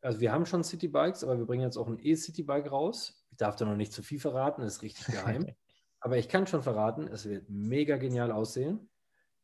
also 0.02 0.20
wir 0.20 0.32
haben 0.32 0.46
schon 0.46 0.64
Citybikes, 0.64 1.22
aber 1.22 1.38
wir 1.38 1.46
bringen 1.46 1.62
jetzt 1.62 1.76
auch 1.76 1.86
ein 1.86 1.98
E-Citybike 2.00 2.70
raus. 2.70 3.24
Ich 3.30 3.36
darf 3.36 3.56
da 3.56 3.64
noch 3.64 3.76
nicht 3.76 3.92
zu 3.92 4.02
viel 4.02 4.18
verraten, 4.18 4.62
ist 4.62 4.82
richtig 4.82 5.06
geheim. 5.06 5.46
aber 6.00 6.18
ich 6.18 6.28
kann 6.28 6.46
schon 6.46 6.62
verraten, 6.62 7.06
es 7.06 7.28
wird 7.28 7.48
mega 7.48 7.96
genial 7.96 8.32
aussehen 8.32 8.90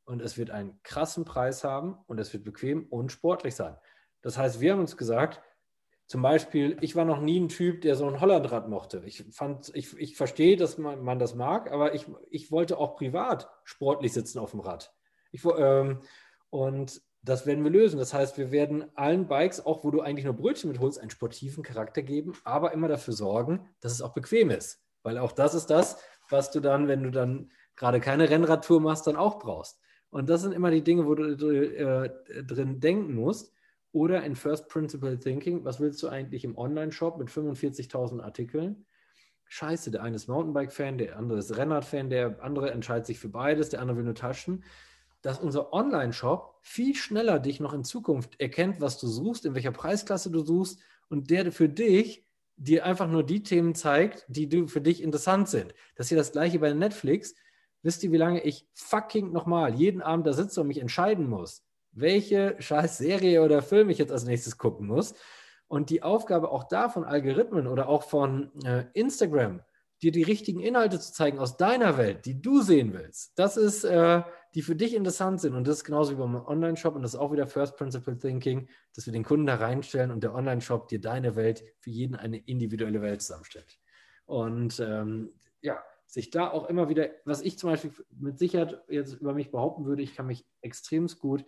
und 0.04 0.20
es 0.20 0.36
wird 0.36 0.50
einen 0.50 0.80
krassen 0.82 1.24
Preis 1.24 1.62
haben 1.62 1.98
und 2.06 2.18
es 2.18 2.32
wird 2.32 2.44
bequem 2.44 2.86
und 2.88 3.12
sportlich 3.12 3.54
sein. 3.54 3.76
Das 4.22 4.36
heißt, 4.36 4.60
wir 4.60 4.72
haben 4.72 4.80
uns 4.80 4.96
gesagt, 4.96 5.40
zum 6.06 6.22
Beispiel, 6.22 6.76
ich 6.80 6.94
war 6.94 7.04
noch 7.04 7.20
nie 7.20 7.40
ein 7.40 7.48
Typ, 7.48 7.80
der 7.80 7.96
so 7.96 8.06
ein 8.06 8.20
Hollandrad 8.20 8.68
mochte. 8.68 9.02
Ich 9.04 9.24
fand, 9.32 9.72
ich, 9.74 9.96
ich 9.98 10.16
verstehe, 10.16 10.56
dass 10.56 10.78
man, 10.78 11.02
man 11.02 11.18
das 11.18 11.34
mag, 11.34 11.72
aber 11.72 11.94
ich, 11.94 12.06
ich 12.30 12.52
wollte 12.52 12.78
auch 12.78 12.94
privat 12.96 13.50
sportlich 13.64 14.12
sitzen 14.12 14.38
auf 14.38 14.52
dem 14.52 14.60
Rad. 14.60 14.94
Ich, 15.32 15.44
ähm, 15.44 16.00
und 16.50 17.02
das 17.22 17.44
werden 17.44 17.64
wir 17.64 17.72
lösen. 17.72 17.98
Das 17.98 18.14
heißt, 18.14 18.38
wir 18.38 18.52
werden 18.52 18.84
allen 18.94 19.26
Bikes, 19.26 19.66
auch 19.66 19.82
wo 19.82 19.90
du 19.90 20.00
eigentlich 20.00 20.24
nur 20.24 20.34
Brötchen 20.34 20.70
mitholst, 20.70 21.00
einen 21.00 21.10
sportiven 21.10 21.64
Charakter 21.64 22.02
geben, 22.02 22.34
aber 22.44 22.72
immer 22.72 22.86
dafür 22.86 23.14
sorgen, 23.14 23.68
dass 23.80 23.90
es 23.90 24.00
auch 24.00 24.14
bequem 24.14 24.50
ist. 24.50 24.80
Weil 25.02 25.18
auch 25.18 25.32
das 25.32 25.54
ist 25.54 25.66
das, 25.66 25.98
was 26.30 26.52
du 26.52 26.60
dann, 26.60 26.86
wenn 26.86 27.02
du 27.02 27.10
dann 27.10 27.50
gerade 27.74 27.98
keine 27.98 28.30
Rennradtour 28.30 28.80
machst, 28.80 29.08
dann 29.08 29.16
auch 29.16 29.40
brauchst. 29.40 29.80
Und 30.10 30.30
das 30.30 30.42
sind 30.42 30.52
immer 30.52 30.70
die 30.70 30.84
Dinge, 30.84 31.04
wo 31.04 31.16
du 31.16 31.50
äh, 31.50 32.10
drin 32.44 32.78
denken 32.78 33.14
musst. 33.14 33.52
Oder 33.96 34.24
in 34.24 34.36
First 34.36 34.68
Principle 34.68 35.18
Thinking, 35.18 35.64
was 35.64 35.80
willst 35.80 36.02
du 36.02 36.08
eigentlich 36.08 36.44
im 36.44 36.58
Online-Shop 36.58 37.18
mit 37.18 37.28
45.000 37.28 38.20
Artikeln? 38.20 38.84
Scheiße, 39.46 39.90
der 39.90 40.02
eine 40.02 40.16
ist 40.16 40.28
Mountainbike-Fan, 40.28 40.98
der 40.98 41.16
andere 41.16 41.38
ist 41.38 41.56
Rennrad-Fan, 41.56 42.10
der 42.10 42.42
andere 42.42 42.72
entscheidet 42.72 43.06
sich 43.06 43.18
für 43.18 43.28
beides, 43.28 43.70
der 43.70 43.80
andere 43.80 43.96
will 43.96 44.04
nur 44.04 44.14
Taschen 44.14 44.62
dass 45.26 45.40
unser 45.40 45.72
Online-Shop 45.72 46.60
viel 46.62 46.94
schneller 46.94 47.40
dich 47.40 47.58
noch 47.58 47.72
in 47.72 47.82
Zukunft 47.82 48.40
erkennt, 48.40 48.80
was 48.80 49.00
du 49.00 49.08
suchst, 49.08 49.44
in 49.44 49.56
welcher 49.56 49.72
Preisklasse 49.72 50.30
du 50.30 50.44
suchst 50.44 50.78
und 51.08 51.30
der 51.30 51.50
für 51.50 51.68
dich 51.68 52.24
dir 52.56 52.86
einfach 52.86 53.08
nur 53.08 53.24
die 53.24 53.42
Themen 53.42 53.74
zeigt, 53.74 54.24
die 54.28 54.48
du 54.48 54.68
für 54.68 54.80
dich 54.80 55.02
interessant 55.02 55.48
sind. 55.48 55.74
Das 55.96 56.06
ist 56.06 56.10
ja 56.10 56.16
das 56.16 56.30
gleiche 56.30 56.60
bei 56.60 56.72
Netflix. 56.72 57.34
Wisst 57.82 58.04
ihr, 58.04 58.12
wie 58.12 58.18
lange 58.18 58.44
ich 58.44 58.68
fucking 58.74 59.32
nochmal 59.32 59.74
jeden 59.74 60.00
Abend 60.00 60.28
da 60.28 60.32
sitze 60.32 60.60
und 60.60 60.68
mich 60.68 60.78
entscheiden 60.78 61.28
muss, 61.28 61.65
welche 61.96 62.56
scheiß 62.58 62.98
Serie 62.98 63.42
oder 63.42 63.62
Film 63.62 63.90
ich 63.90 63.98
jetzt 63.98 64.12
als 64.12 64.24
nächstes 64.24 64.58
gucken 64.58 64.86
muss? 64.86 65.14
Und 65.68 65.90
die 65.90 66.02
Aufgabe 66.02 66.50
auch 66.50 66.64
da 66.64 66.88
von 66.88 67.04
Algorithmen 67.04 67.66
oder 67.66 67.88
auch 67.88 68.04
von 68.04 68.52
äh, 68.64 68.84
Instagram, 68.92 69.62
dir 70.02 70.12
die 70.12 70.22
richtigen 70.22 70.60
Inhalte 70.60 71.00
zu 71.00 71.12
zeigen 71.12 71.38
aus 71.38 71.56
deiner 71.56 71.98
Welt, 71.98 72.26
die 72.26 72.40
du 72.40 72.62
sehen 72.62 72.92
willst, 72.92 73.38
das 73.38 73.56
ist 73.56 73.82
äh, 73.84 74.22
die 74.56 74.62
für 74.62 74.74
dich 74.74 74.94
interessant 74.94 75.40
sind. 75.40 75.54
Und 75.54 75.68
das 75.68 75.78
ist 75.78 75.84
genauso 75.84 76.12
wie 76.12 76.16
beim 76.16 76.34
Online-Shop 76.34 76.94
und 76.94 77.02
das 77.02 77.12
ist 77.12 77.20
auch 77.20 77.30
wieder 77.30 77.46
First 77.46 77.76
Principle 77.76 78.18
Thinking, 78.18 78.68
dass 78.94 79.04
wir 79.04 79.12
den 79.12 79.22
Kunden 79.22 79.46
da 79.46 79.56
reinstellen 79.56 80.10
und 80.10 80.22
der 80.22 80.34
Online-Shop 80.34 80.88
dir 80.88 80.98
deine 80.98 81.36
Welt 81.36 81.62
für 81.80 81.90
jeden 81.90 82.16
eine 82.16 82.38
individuelle 82.38 83.02
Welt 83.02 83.20
zusammenstellt. 83.20 83.78
Und 84.24 84.80
ähm, 84.80 85.34
ja, 85.60 85.82
sich 86.06 86.30
da 86.30 86.50
auch 86.50 86.70
immer 86.70 86.88
wieder, 86.88 87.10
was 87.26 87.42
ich 87.42 87.58
zum 87.58 87.68
Beispiel 87.68 87.92
mit 88.18 88.38
Sicherheit 88.38 88.82
jetzt 88.88 89.14
über 89.20 89.34
mich 89.34 89.50
behaupten 89.50 89.84
würde, 89.84 90.02
ich 90.02 90.14
kann 90.14 90.26
mich 90.26 90.46
extremst 90.62 91.18
gut 91.18 91.44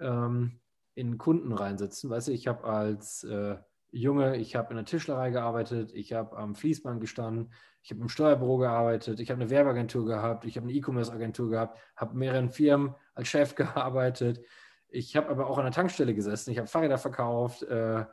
ähm, 0.00 0.60
in 0.94 1.18
Kunden 1.18 1.52
reinsetzen. 1.52 2.10
Weißt 2.10 2.28
du, 2.28 2.32
ich 2.32 2.48
habe 2.48 2.64
als 2.64 3.24
äh, 3.24 3.56
Junge, 3.90 4.36
ich 4.36 4.56
habe 4.56 4.70
in 4.70 4.76
der 4.76 4.84
Tischlerei 4.84 5.30
gearbeitet, 5.30 5.92
ich 5.94 6.12
habe 6.12 6.36
am 6.36 6.54
Fließband 6.54 7.00
gestanden, 7.00 7.52
ich 7.82 7.90
habe 7.90 8.02
im 8.02 8.08
Steuerbüro 8.08 8.58
gearbeitet, 8.58 9.20
ich 9.20 9.30
habe 9.30 9.40
eine 9.40 9.50
Werbeagentur 9.50 10.04
gehabt, 10.04 10.44
ich 10.44 10.56
habe 10.56 10.66
eine 10.66 10.76
E-Commerce-Agentur 10.76 11.50
gehabt, 11.50 11.78
habe 11.96 12.16
mehreren 12.16 12.50
Firmen 12.50 12.94
als 13.14 13.28
Chef 13.28 13.54
gearbeitet. 13.54 14.44
Ich 14.88 15.16
habe 15.16 15.28
aber 15.28 15.48
auch 15.48 15.58
an 15.58 15.64
der 15.64 15.72
Tankstelle 15.72 16.14
gesessen, 16.14 16.50
ich 16.50 16.58
habe 16.58 16.68
Fahrräder 16.68 16.98
verkauft, 16.98 17.62
äh, 17.62 18.04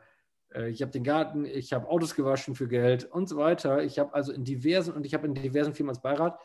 äh, 0.54 0.68
ich 0.68 0.82
habe 0.82 0.92
den 0.92 1.04
Garten, 1.04 1.44
ich 1.44 1.72
habe 1.72 1.88
Autos 1.88 2.14
gewaschen 2.14 2.54
für 2.54 2.68
Geld 2.68 3.04
und 3.04 3.28
so 3.28 3.36
weiter. 3.36 3.82
Ich 3.82 3.98
habe 3.98 4.14
also 4.14 4.32
in 4.32 4.44
diversen 4.44 4.94
und 4.94 5.04
ich 5.04 5.14
habe 5.14 5.26
in 5.26 5.34
diversen 5.34 5.74
Firmen 5.74 5.90
als 5.90 6.00
Beirat 6.00 6.38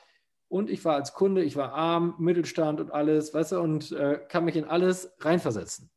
und 0.51 0.69
ich 0.69 0.83
war 0.83 0.95
als 0.95 1.13
Kunde, 1.13 1.45
ich 1.45 1.55
war 1.55 1.71
arm, 1.71 2.15
Mittelstand 2.19 2.81
und 2.81 2.91
alles, 2.91 3.33
weißt 3.33 3.53
du, 3.53 3.61
und 3.61 3.93
äh, 3.93 4.19
kann 4.27 4.43
mich 4.43 4.57
in 4.57 4.65
alles 4.65 5.13
reinversetzen. 5.19 5.89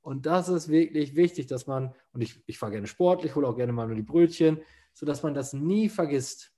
Und 0.00 0.24
das 0.24 0.48
ist 0.48 0.70
wirklich 0.70 1.14
wichtig, 1.14 1.46
dass 1.46 1.66
man, 1.66 1.94
und 2.12 2.22
ich, 2.22 2.42
ich 2.46 2.58
fahre 2.58 2.72
gerne 2.72 2.86
sportlich, 2.86 3.34
hole 3.34 3.46
auch 3.46 3.54
gerne 3.54 3.74
mal 3.74 3.86
nur 3.86 3.96
die 3.96 4.02
Brötchen, 4.02 4.62
sodass 4.94 5.22
man 5.22 5.34
das 5.34 5.52
nie 5.52 5.90
vergisst 5.90 6.54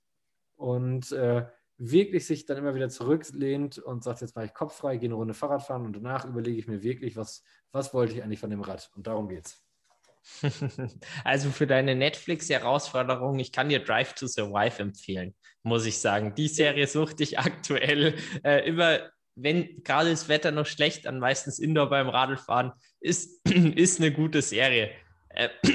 und 0.55 1.11
äh, 1.11 1.45
wirklich 1.77 2.25
sich 2.25 2.45
dann 2.45 2.55
immer 2.55 2.73
wieder 2.73 2.87
zurücklehnt 2.87 3.79
und 3.79 4.01
sagt, 4.01 4.21
jetzt 4.21 4.37
mache 4.37 4.45
ich 4.45 4.53
Kopf 4.53 4.77
frei, 4.77 4.95
gehe 4.95 5.09
eine 5.09 5.15
Runde 5.15 5.33
Fahrrad 5.33 5.63
fahren 5.63 5.85
und 5.85 5.93
danach 5.93 6.23
überlege 6.23 6.57
ich 6.57 6.69
mir 6.69 6.81
wirklich, 6.83 7.17
was, 7.17 7.43
was 7.73 7.93
wollte 7.93 8.13
ich 8.13 8.23
eigentlich 8.23 8.39
von 8.39 8.49
dem 8.49 8.61
Rad? 8.61 8.89
Und 8.95 9.07
darum 9.07 9.27
geht's. 9.27 9.61
Also 11.23 11.49
für 11.49 11.67
deine 11.67 11.95
Netflix-Herausforderung, 11.95 13.39
ich 13.39 13.51
kann 13.51 13.69
dir 13.69 13.79
Drive 13.79 14.13
to 14.13 14.27
Survive 14.27 14.81
empfehlen, 14.81 15.35
muss 15.63 15.85
ich 15.85 15.99
sagen. 15.99 16.35
Die 16.35 16.47
Serie 16.47 16.87
suchte 16.87 17.23
ich 17.23 17.39
aktuell 17.39 18.15
äh, 18.43 18.67
immer, 18.67 18.99
wenn 19.35 19.83
gerade 19.83 20.11
das 20.11 20.29
Wetter 20.29 20.51
noch 20.51 20.65
schlecht, 20.65 21.05
dann 21.05 21.19
meistens 21.19 21.59
Indoor 21.59 21.89
beim 21.89 22.09
Radlfahren, 22.09 22.71
ist, 22.99 23.41
ist 23.75 23.99
eine 23.99 24.11
gute 24.11 24.41
Serie. 24.41 24.91
Äh, 25.29 25.49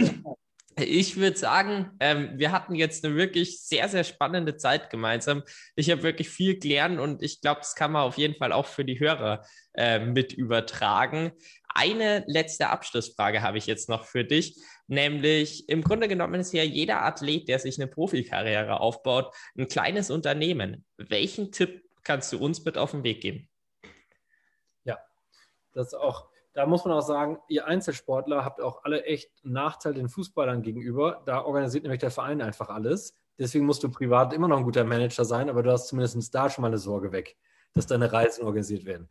ich 0.78 1.16
würde 1.16 1.38
sagen, 1.38 1.92
ähm, 2.01 2.32
wir 2.36 2.53
hatten 2.53 2.74
jetzt 2.74 3.05
eine 3.05 3.16
wirklich 3.16 3.62
sehr, 3.62 3.88
sehr 3.88 4.05
spannende 4.05 4.57
Zeit 4.57 4.90
gemeinsam. 4.90 5.42
Ich 5.74 5.90
habe 5.90 6.03
wirklich 6.03 6.28
viel 6.28 6.59
gelernt 6.59 7.01
und 7.01 7.22
ich 7.22 7.40
glaube, 7.40 7.61
das 7.61 7.74
kann 7.74 7.92
man 7.92 8.03
auf 8.03 8.18
jeden 8.18 8.34
Fall 8.34 8.53
auch 8.53 8.66
für 8.66 8.84
die 8.84 9.01
Hörer 9.01 9.44
äh, 9.74 9.99
mit 9.99 10.32
übertragen. 10.32 11.32
Eine 11.78 12.24
letzte 12.26 12.68
Abschlussfrage 12.70 13.42
habe 13.42 13.58
ich 13.58 13.66
jetzt 13.66 13.90
noch 13.90 14.04
für 14.04 14.24
dich, 14.24 14.56
nämlich 14.86 15.68
im 15.68 15.82
Grunde 15.82 16.08
genommen 16.08 16.40
ist 16.40 16.54
ja 16.54 16.62
jeder 16.62 17.02
Athlet, 17.02 17.48
der 17.48 17.58
sich 17.58 17.78
eine 17.78 17.86
Profikarriere 17.86 18.80
aufbaut, 18.80 19.34
ein 19.58 19.68
kleines 19.68 20.10
Unternehmen. 20.10 20.86
Welchen 20.96 21.52
Tipp 21.52 21.84
kannst 22.02 22.32
du 22.32 22.38
uns 22.38 22.64
mit 22.64 22.78
auf 22.78 22.92
den 22.92 23.04
Weg 23.04 23.20
geben? 23.20 23.50
Ja, 24.84 24.98
das 25.74 25.92
auch 25.92 26.30
da 26.54 26.64
muss 26.64 26.86
man 26.86 26.94
auch 26.94 27.02
sagen, 27.02 27.38
ihr 27.48 27.66
Einzelsportler 27.66 28.42
habt 28.42 28.62
auch 28.62 28.82
alle 28.82 29.04
echt 29.04 29.30
einen 29.44 29.52
Nachteil 29.52 29.92
den 29.92 30.08
Fußballern 30.08 30.62
gegenüber. 30.62 31.22
Da 31.26 31.44
organisiert 31.44 31.82
nämlich 31.82 32.00
der 32.00 32.10
Verein 32.10 32.40
einfach 32.40 32.70
alles. 32.70 33.12
Deswegen 33.38 33.66
musst 33.66 33.82
du 33.82 33.90
privat 33.90 34.32
immer 34.32 34.48
noch 34.48 34.56
ein 34.56 34.64
guter 34.64 34.84
Manager 34.84 35.26
sein, 35.26 35.50
aber 35.50 35.62
du 35.62 35.70
hast 35.70 35.88
zumindest 35.88 36.34
da 36.34 36.48
schon 36.48 36.62
mal 36.62 36.68
eine 36.68 36.78
Sorge 36.78 37.12
weg, 37.12 37.36
dass 37.74 37.86
deine 37.86 38.10
Reisen 38.10 38.42
organisiert 38.42 38.86
werden. 38.86 39.10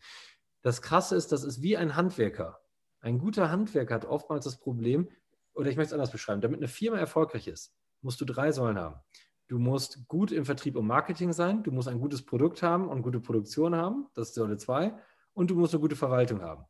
Das 0.65 0.81
Krasse 0.81 1.15
ist, 1.15 1.31
das 1.31 1.43
ist 1.43 1.61
wie 1.61 1.77
ein 1.77 1.95
Handwerker. 1.95 2.59
Ein 2.99 3.19
guter 3.19 3.51
Handwerker 3.51 3.93
hat 3.93 4.05
oftmals 4.05 4.45
das 4.45 4.57
Problem, 4.57 5.07
oder 5.53 5.69
ich 5.69 5.75
möchte 5.75 5.89
es 5.89 5.93
anders 5.93 6.09
beschreiben, 6.09 6.41
damit 6.41 6.57
eine 6.57 6.67
Firma 6.67 6.97
erfolgreich 6.97 7.47
ist, 7.47 7.71
musst 8.01 8.19
du 8.19 8.25
drei 8.25 8.51
Säulen 8.51 8.79
haben. 8.79 8.95
Du 9.47 9.59
musst 9.59 10.07
gut 10.07 10.31
im 10.31 10.43
Vertrieb 10.43 10.75
und 10.75 10.87
Marketing 10.87 11.33
sein, 11.33 11.61
du 11.61 11.69
musst 11.71 11.87
ein 11.87 11.99
gutes 11.99 12.25
Produkt 12.25 12.63
haben 12.63 12.89
und 12.89 13.03
gute 13.03 13.19
Produktion 13.19 13.75
haben, 13.75 14.07
das 14.15 14.29
ist 14.29 14.33
Säule 14.33 14.57
zwei, 14.57 14.97
und 15.33 15.51
du 15.51 15.55
musst 15.55 15.75
eine 15.75 15.81
gute 15.81 15.95
Verwaltung 15.95 16.41
haben. 16.41 16.65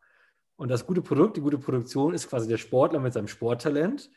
Und 0.58 0.68
das 0.68 0.86
gute 0.86 1.02
Produkt, 1.02 1.38
die 1.38 1.42
gute 1.42 1.58
Produktion 1.58 2.14
ist 2.14 2.30
quasi 2.30 2.50
der 2.50 2.58
Sportler 2.58 3.00
mit 3.00 3.14
seinem 3.14 3.30
Sporttalent. 3.30 4.10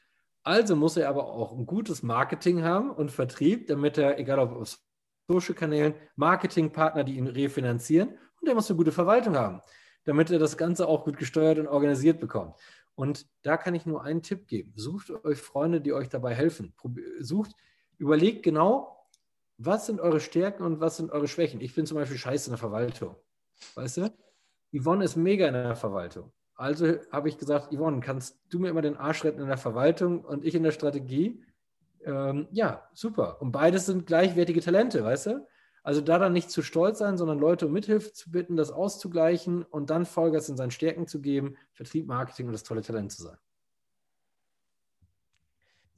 Also 0.43 0.75
muss 0.75 0.97
er 0.97 1.09
aber 1.09 1.25
auch 1.25 1.57
ein 1.57 1.67
gutes 1.67 2.03
Marketing 2.03 2.65
haben 2.65 2.91
und 2.91 3.13
Vertrieb, 3.13 3.69
damit 3.69 3.97
er, 3.97 4.19
egal 4.19 4.41
ob 4.41 4.57
auf 4.57 4.77
Social-Kanälen, 5.29 5.95
Marketingpartner, 6.17 7.05
die 7.05 7.17
ihn 7.17 7.29
refinanzieren, 7.29 8.19
und 8.49 8.53
er 8.53 8.57
muss 8.57 8.71
eine 8.71 8.77
gute 8.77 8.93
Verwaltung 8.93 9.37
haben, 9.37 9.61
damit 10.05 10.31
er 10.31 10.39
das 10.39 10.57
Ganze 10.57 10.89
auch 10.89 11.05
gut 11.05 11.19
gesteuert 11.19 11.59
und 11.59 11.69
organisiert 11.69 12.19
bekommt. 12.19 12.57
Und 12.95 13.27
da 13.43 13.57
kann 13.57 13.75
ich 13.75 13.87
nur 13.87 14.03
einen 14.03 14.23
Tipp 14.23 14.49
geben. 14.49 14.73
Sucht 14.75 15.11
euch 15.25 15.39
Freunde, 15.39 15.81
die 15.81 15.93
euch 15.93 16.09
dabei 16.09 16.35
helfen. 16.35 16.75
Sucht, 17.21 17.53
überlegt 17.99 18.43
genau, 18.43 19.07
was 19.59 19.87
sind 19.87 20.01
eure 20.01 20.21
Stärken 20.21 20.65
und 20.65 20.81
was 20.81 20.97
sind 20.97 21.13
eure 21.13 21.29
Schwächen. 21.29 21.61
Ich 21.61 21.75
bin 21.75 21.87
zum 21.87 21.97
Beispiel 21.97 22.19
scheiße 22.19 22.49
in 22.49 22.53
der 22.53 22.59
Verwaltung. 22.59 23.17
Weißt 23.75 23.99
du? 23.99 24.13
Yvonne 24.73 25.05
ist 25.05 25.17
mega 25.17 25.47
in 25.47 25.55
der 25.55 25.77
Verwaltung. 25.77 26.33
Also 26.55 26.97
habe 27.13 27.29
ich 27.29 27.39
gesagt, 27.39 27.73
Yvonne, 27.73 28.01
kannst 28.01 28.41
du 28.49 28.59
mir 28.59 28.71
immer 28.71 28.83
den 28.83 28.97
Arsch 28.97 29.25
retten 29.25 29.41
in 29.41 29.49
der 29.49 29.59
Verwaltung 29.59 30.25
und 30.25 30.45
ich 30.45 30.55
in 30.55 30.63
der 30.63 30.73
Strategie? 30.73 31.45
Ähm, 32.05 32.49
ja, 32.51 32.89
super. 32.95 33.41
Und 33.41 33.53
beides 33.53 33.87
sind 33.87 34.07
gleichwertige 34.07 34.61
Talente, 34.61 35.05
weißt 35.05 35.27
du? 35.27 35.47
Also 35.89 36.03
da 36.03 36.19
dann 36.19 36.35
nicht 36.35 36.51
zu 36.51 36.61
stolz 36.61 36.99
sein, 36.99 37.17
sondern 37.17 37.39
Leute 37.39 37.65
um 37.65 37.73
Mithilfe 37.73 38.13
zu 38.13 38.31
bitten, 38.31 38.59
das 38.59 38.71
auszugleichen 38.71 39.63
und 39.63 39.89
dann 39.89 40.05
Vollgas 40.05 40.51
in 40.51 40.59
seinen 40.59 40.71
Stärken 40.71 41.07
zu 41.07 41.23
geben, 41.23 41.57
Vertrieb, 41.73 42.07
Marketing 42.07 42.45
und 42.45 42.53
das 42.53 42.63
tolle 42.63 42.83
Talent 42.83 43.11
zu 43.11 43.23
sein. 43.23 43.39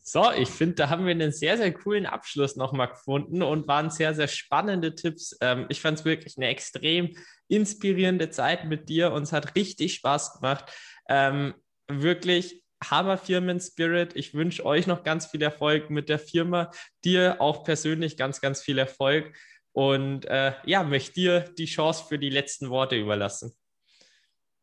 So, 0.01 0.31
ich 0.31 0.49
finde, 0.49 0.77
da 0.77 0.91
haben 0.91 1.07
wir 1.07 1.11
einen 1.11 1.33
sehr, 1.33 1.57
sehr 1.57 1.75
coolen 1.75 2.07
Abschluss 2.07 2.55
nochmal 2.55 2.87
gefunden 2.87 3.43
und 3.43 3.67
waren 3.67 3.91
sehr, 3.91 4.15
sehr 4.15 4.29
spannende 4.29 4.95
Tipps. 4.95 5.37
Ähm, 5.41 5.67
ich 5.71 5.81
fand 5.81 5.99
es 5.99 6.05
wirklich 6.05 6.37
eine 6.37 6.47
extrem 6.47 7.17
inspirierende 7.49 8.31
Zeit 8.31 8.67
mit 8.67 8.89
dir. 8.89 9.11
Uns 9.11 9.33
hat 9.33 9.57
richtig 9.57 9.95
Spaß 9.95 10.35
gemacht. 10.35 10.73
Ähm, 11.09 11.55
wirklich 11.89 12.63
Hammer 12.89 13.19
Firmen 13.19 13.59
Spirit. 13.59 14.15
Ich 14.15 14.35
wünsche 14.35 14.65
euch 14.65 14.87
noch 14.87 15.03
ganz 15.03 15.27
viel 15.27 15.43
Erfolg 15.43 15.91
mit 15.91 16.09
der 16.09 16.21
Firma. 16.21 16.71
Dir 17.05 17.41
auch 17.41 17.65
persönlich 17.65 18.17
ganz, 18.17 18.41
ganz 18.41 18.63
viel 18.63 18.79
Erfolg. 18.79 19.35
Und 19.73 20.25
äh, 20.27 20.53
ja, 20.65 20.83
möchte 20.83 21.13
dir 21.15 21.41
die 21.41 21.67
Chance 21.67 22.05
für 22.09 22.19
die 22.19 22.31
letzten 22.31 22.71
Worte 22.71 22.97
überlassen. 22.97 23.53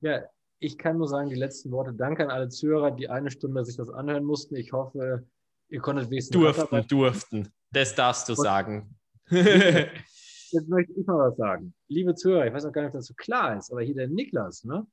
Ja, 0.01 0.23
ich 0.59 0.77
kann 0.77 0.97
nur 0.97 1.07
sagen, 1.07 1.29
die 1.29 1.35
letzten 1.35 1.71
Worte. 1.71 1.93
Danke 1.93 2.23
an 2.23 2.31
alle 2.31 2.49
Zuhörer, 2.49 2.91
die 2.91 3.09
eine 3.09 3.31
Stunde 3.31 3.63
sich 3.63 3.77
das 3.77 3.89
anhören 3.89 4.23
mussten. 4.23 4.55
Ich 4.55 4.73
hoffe, 4.73 5.25
ihr 5.69 5.79
konntet 5.79 6.09
wenigstens. 6.09 6.33
Durften, 6.33 6.87
durften. 6.87 7.53
Das 7.71 7.95
darfst 7.95 8.27
du 8.27 8.33
Und 8.33 8.43
sagen. 8.43 8.95
jetzt 9.29 10.67
möchte 10.67 10.93
ich 10.97 11.05
mal 11.05 11.29
was 11.29 11.37
sagen. 11.37 11.73
Liebe 11.87 12.15
Zuhörer, 12.15 12.47
ich 12.47 12.53
weiß 12.53 12.65
auch 12.65 12.71
gar 12.71 12.81
nicht, 12.81 12.89
ob 12.89 12.99
das 12.99 13.07
so 13.07 13.13
klar 13.13 13.57
ist, 13.57 13.71
aber 13.71 13.81
hier 13.81 13.95
der 13.95 14.07
Niklas, 14.07 14.63
ne? 14.63 14.85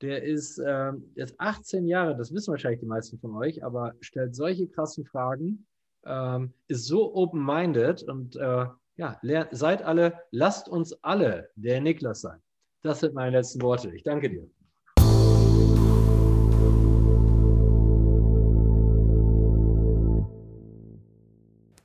Der 0.00 0.22
ist 0.22 0.62
ähm, 0.64 1.10
jetzt 1.16 1.34
18 1.38 1.88
Jahre, 1.88 2.16
das 2.16 2.32
wissen 2.32 2.52
wahrscheinlich 2.52 2.80
die 2.80 2.86
meisten 2.86 3.18
von 3.18 3.34
euch, 3.34 3.64
aber 3.64 3.94
stellt 4.00 4.36
solche 4.36 4.68
krassen 4.68 5.04
Fragen, 5.04 5.66
ähm, 6.06 6.54
ist 6.68 6.86
so 6.86 7.12
open-minded 7.16 8.04
und 8.04 8.36
äh, 8.36 8.66
ja, 8.98 9.16
seid 9.52 9.82
alle, 9.82 10.24
lasst 10.32 10.68
uns 10.68 10.92
alle 11.04 11.50
der 11.54 11.80
Niklas 11.80 12.20
sein. 12.20 12.42
Das 12.82 13.00
sind 13.00 13.14
meine 13.14 13.36
letzten 13.36 13.62
Worte. 13.62 13.90
Ich 13.94 14.02
danke 14.02 14.28
dir. 14.28 14.48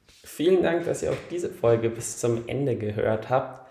Vielen 0.08 0.64
Dank, 0.64 0.86
dass 0.86 1.04
ihr 1.04 1.12
auch 1.12 1.16
diese 1.30 1.50
Folge 1.52 1.92
bis 1.92 2.18
zum 2.18 2.48
Ende 2.48 2.76
gehört 2.76 3.30
habt. 3.30 3.70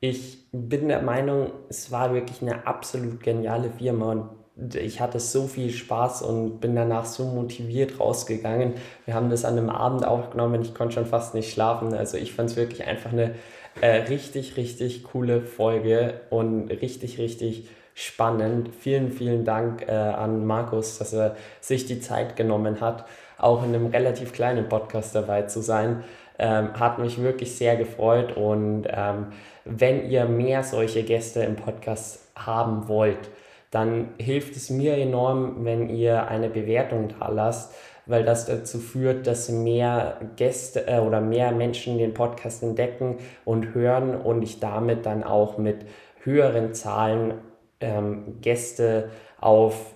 Ich 0.00 0.48
bin 0.50 0.88
der 0.88 1.02
Meinung, 1.02 1.52
es 1.68 1.92
war 1.92 2.12
wirklich 2.12 2.42
eine 2.42 2.66
absolut 2.66 3.22
geniale 3.22 3.70
Firma 3.70 4.10
und 4.10 4.41
ich 4.74 5.00
hatte 5.00 5.18
so 5.18 5.46
viel 5.46 5.70
Spaß 5.70 6.22
und 6.22 6.60
bin 6.60 6.74
danach 6.76 7.04
so 7.04 7.24
motiviert 7.24 7.98
rausgegangen. 7.98 8.74
Wir 9.06 9.14
haben 9.14 9.30
das 9.30 9.44
an 9.44 9.56
einem 9.56 9.70
Abend 9.70 10.06
aufgenommen, 10.06 10.62
ich 10.62 10.74
konnte 10.74 10.94
schon 10.94 11.06
fast 11.06 11.34
nicht 11.34 11.52
schlafen. 11.52 11.94
Also 11.94 12.18
ich 12.18 12.32
fand 12.32 12.50
es 12.50 12.56
wirklich 12.56 12.86
einfach 12.86 13.12
eine 13.12 13.34
äh, 13.80 14.02
richtig, 14.08 14.56
richtig 14.56 15.04
coole 15.04 15.40
Folge 15.40 16.20
und 16.30 16.68
richtig, 16.68 17.18
richtig 17.18 17.68
spannend. 17.94 18.70
Vielen, 18.78 19.10
vielen 19.10 19.44
Dank 19.44 19.88
äh, 19.88 19.92
an 19.92 20.46
Markus, 20.46 20.98
dass 20.98 21.12
er 21.12 21.36
sich 21.60 21.86
die 21.86 22.00
Zeit 22.00 22.36
genommen 22.36 22.80
hat 22.80 23.06
auch 23.42 23.62
in 23.64 23.74
einem 23.74 23.86
relativ 23.86 24.32
kleinen 24.32 24.68
Podcast 24.68 25.14
dabei 25.14 25.42
zu 25.42 25.60
sein. 25.60 26.04
Ähm, 26.38 26.72
hat 26.78 26.98
mich 26.98 27.22
wirklich 27.22 27.54
sehr 27.54 27.76
gefreut 27.76 28.36
und 28.36 28.86
ähm, 28.88 29.26
wenn 29.64 30.08
ihr 30.08 30.24
mehr 30.24 30.62
solche 30.62 31.02
Gäste 31.02 31.42
im 31.42 31.56
Podcast 31.56 32.30
haben 32.34 32.88
wollt, 32.88 33.28
dann 33.72 34.10
hilft 34.18 34.54
es 34.54 34.68
mir 34.68 34.98
enorm, 34.98 35.64
wenn 35.64 35.88
ihr 35.88 36.28
eine 36.28 36.50
Bewertung 36.50 37.08
da 37.18 37.28
lasst, 37.28 37.74
weil 38.04 38.22
das 38.22 38.44
dazu 38.44 38.78
führt, 38.78 39.26
dass 39.26 39.48
mehr 39.48 40.20
Gäste 40.36 40.86
äh, 40.86 40.98
oder 40.98 41.22
mehr 41.22 41.52
Menschen 41.52 41.96
den 41.96 42.12
Podcast 42.12 42.62
entdecken 42.62 43.16
und 43.46 43.74
hören 43.74 44.14
und 44.14 44.42
ich 44.42 44.60
damit 44.60 45.06
dann 45.06 45.24
auch 45.24 45.56
mit 45.56 45.86
höheren 46.22 46.74
Zahlen 46.74 47.34
ähm, 47.80 48.40
Gäste 48.42 49.08
auf, 49.40 49.94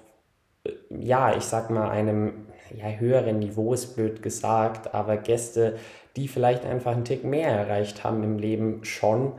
äh, 0.64 0.70
ja, 0.91 1.37
ich 1.37 1.45
sag 1.45 1.68
mal, 1.68 1.91
einem 1.91 2.47
ja, 2.74 2.87
höheren 2.87 3.41
Niveaus, 3.41 3.95
blöd 3.95 4.22
gesagt, 4.22 4.95
aber 4.95 5.18
Gäste, 5.18 5.77
die 6.16 6.29
vielleicht 6.29 6.64
einfach 6.64 6.93
einen 6.93 7.05
Tick 7.05 7.24
mehr 7.24 7.51
erreicht 7.51 8.05
haben 8.05 8.24
im 8.24 8.39
Leben 8.39 8.85
schon, 8.85 9.33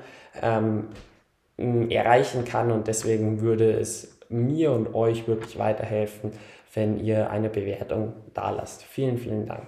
ähm, 0.44 0.90
erreichen 1.90 2.46
kann. 2.46 2.72
Und 2.72 2.88
deswegen 2.88 3.42
würde 3.42 3.72
es 3.72 4.17
mir 4.30 4.72
und 4.72 4.94
euch 4.94 5.28
wirklich 5.28 5.58
weiterhelfen, 5.58 6.32
wenn 6.74 7.00
ihr 7.00 7.30
eine 7.30 7.50
Bewertung 7.50 8.14
da 8.34 8.50
lasst. 8.52 8.84
Vielen, 8.84 9.18
vielen 9.18 9.46
Dank. 9.46 9.68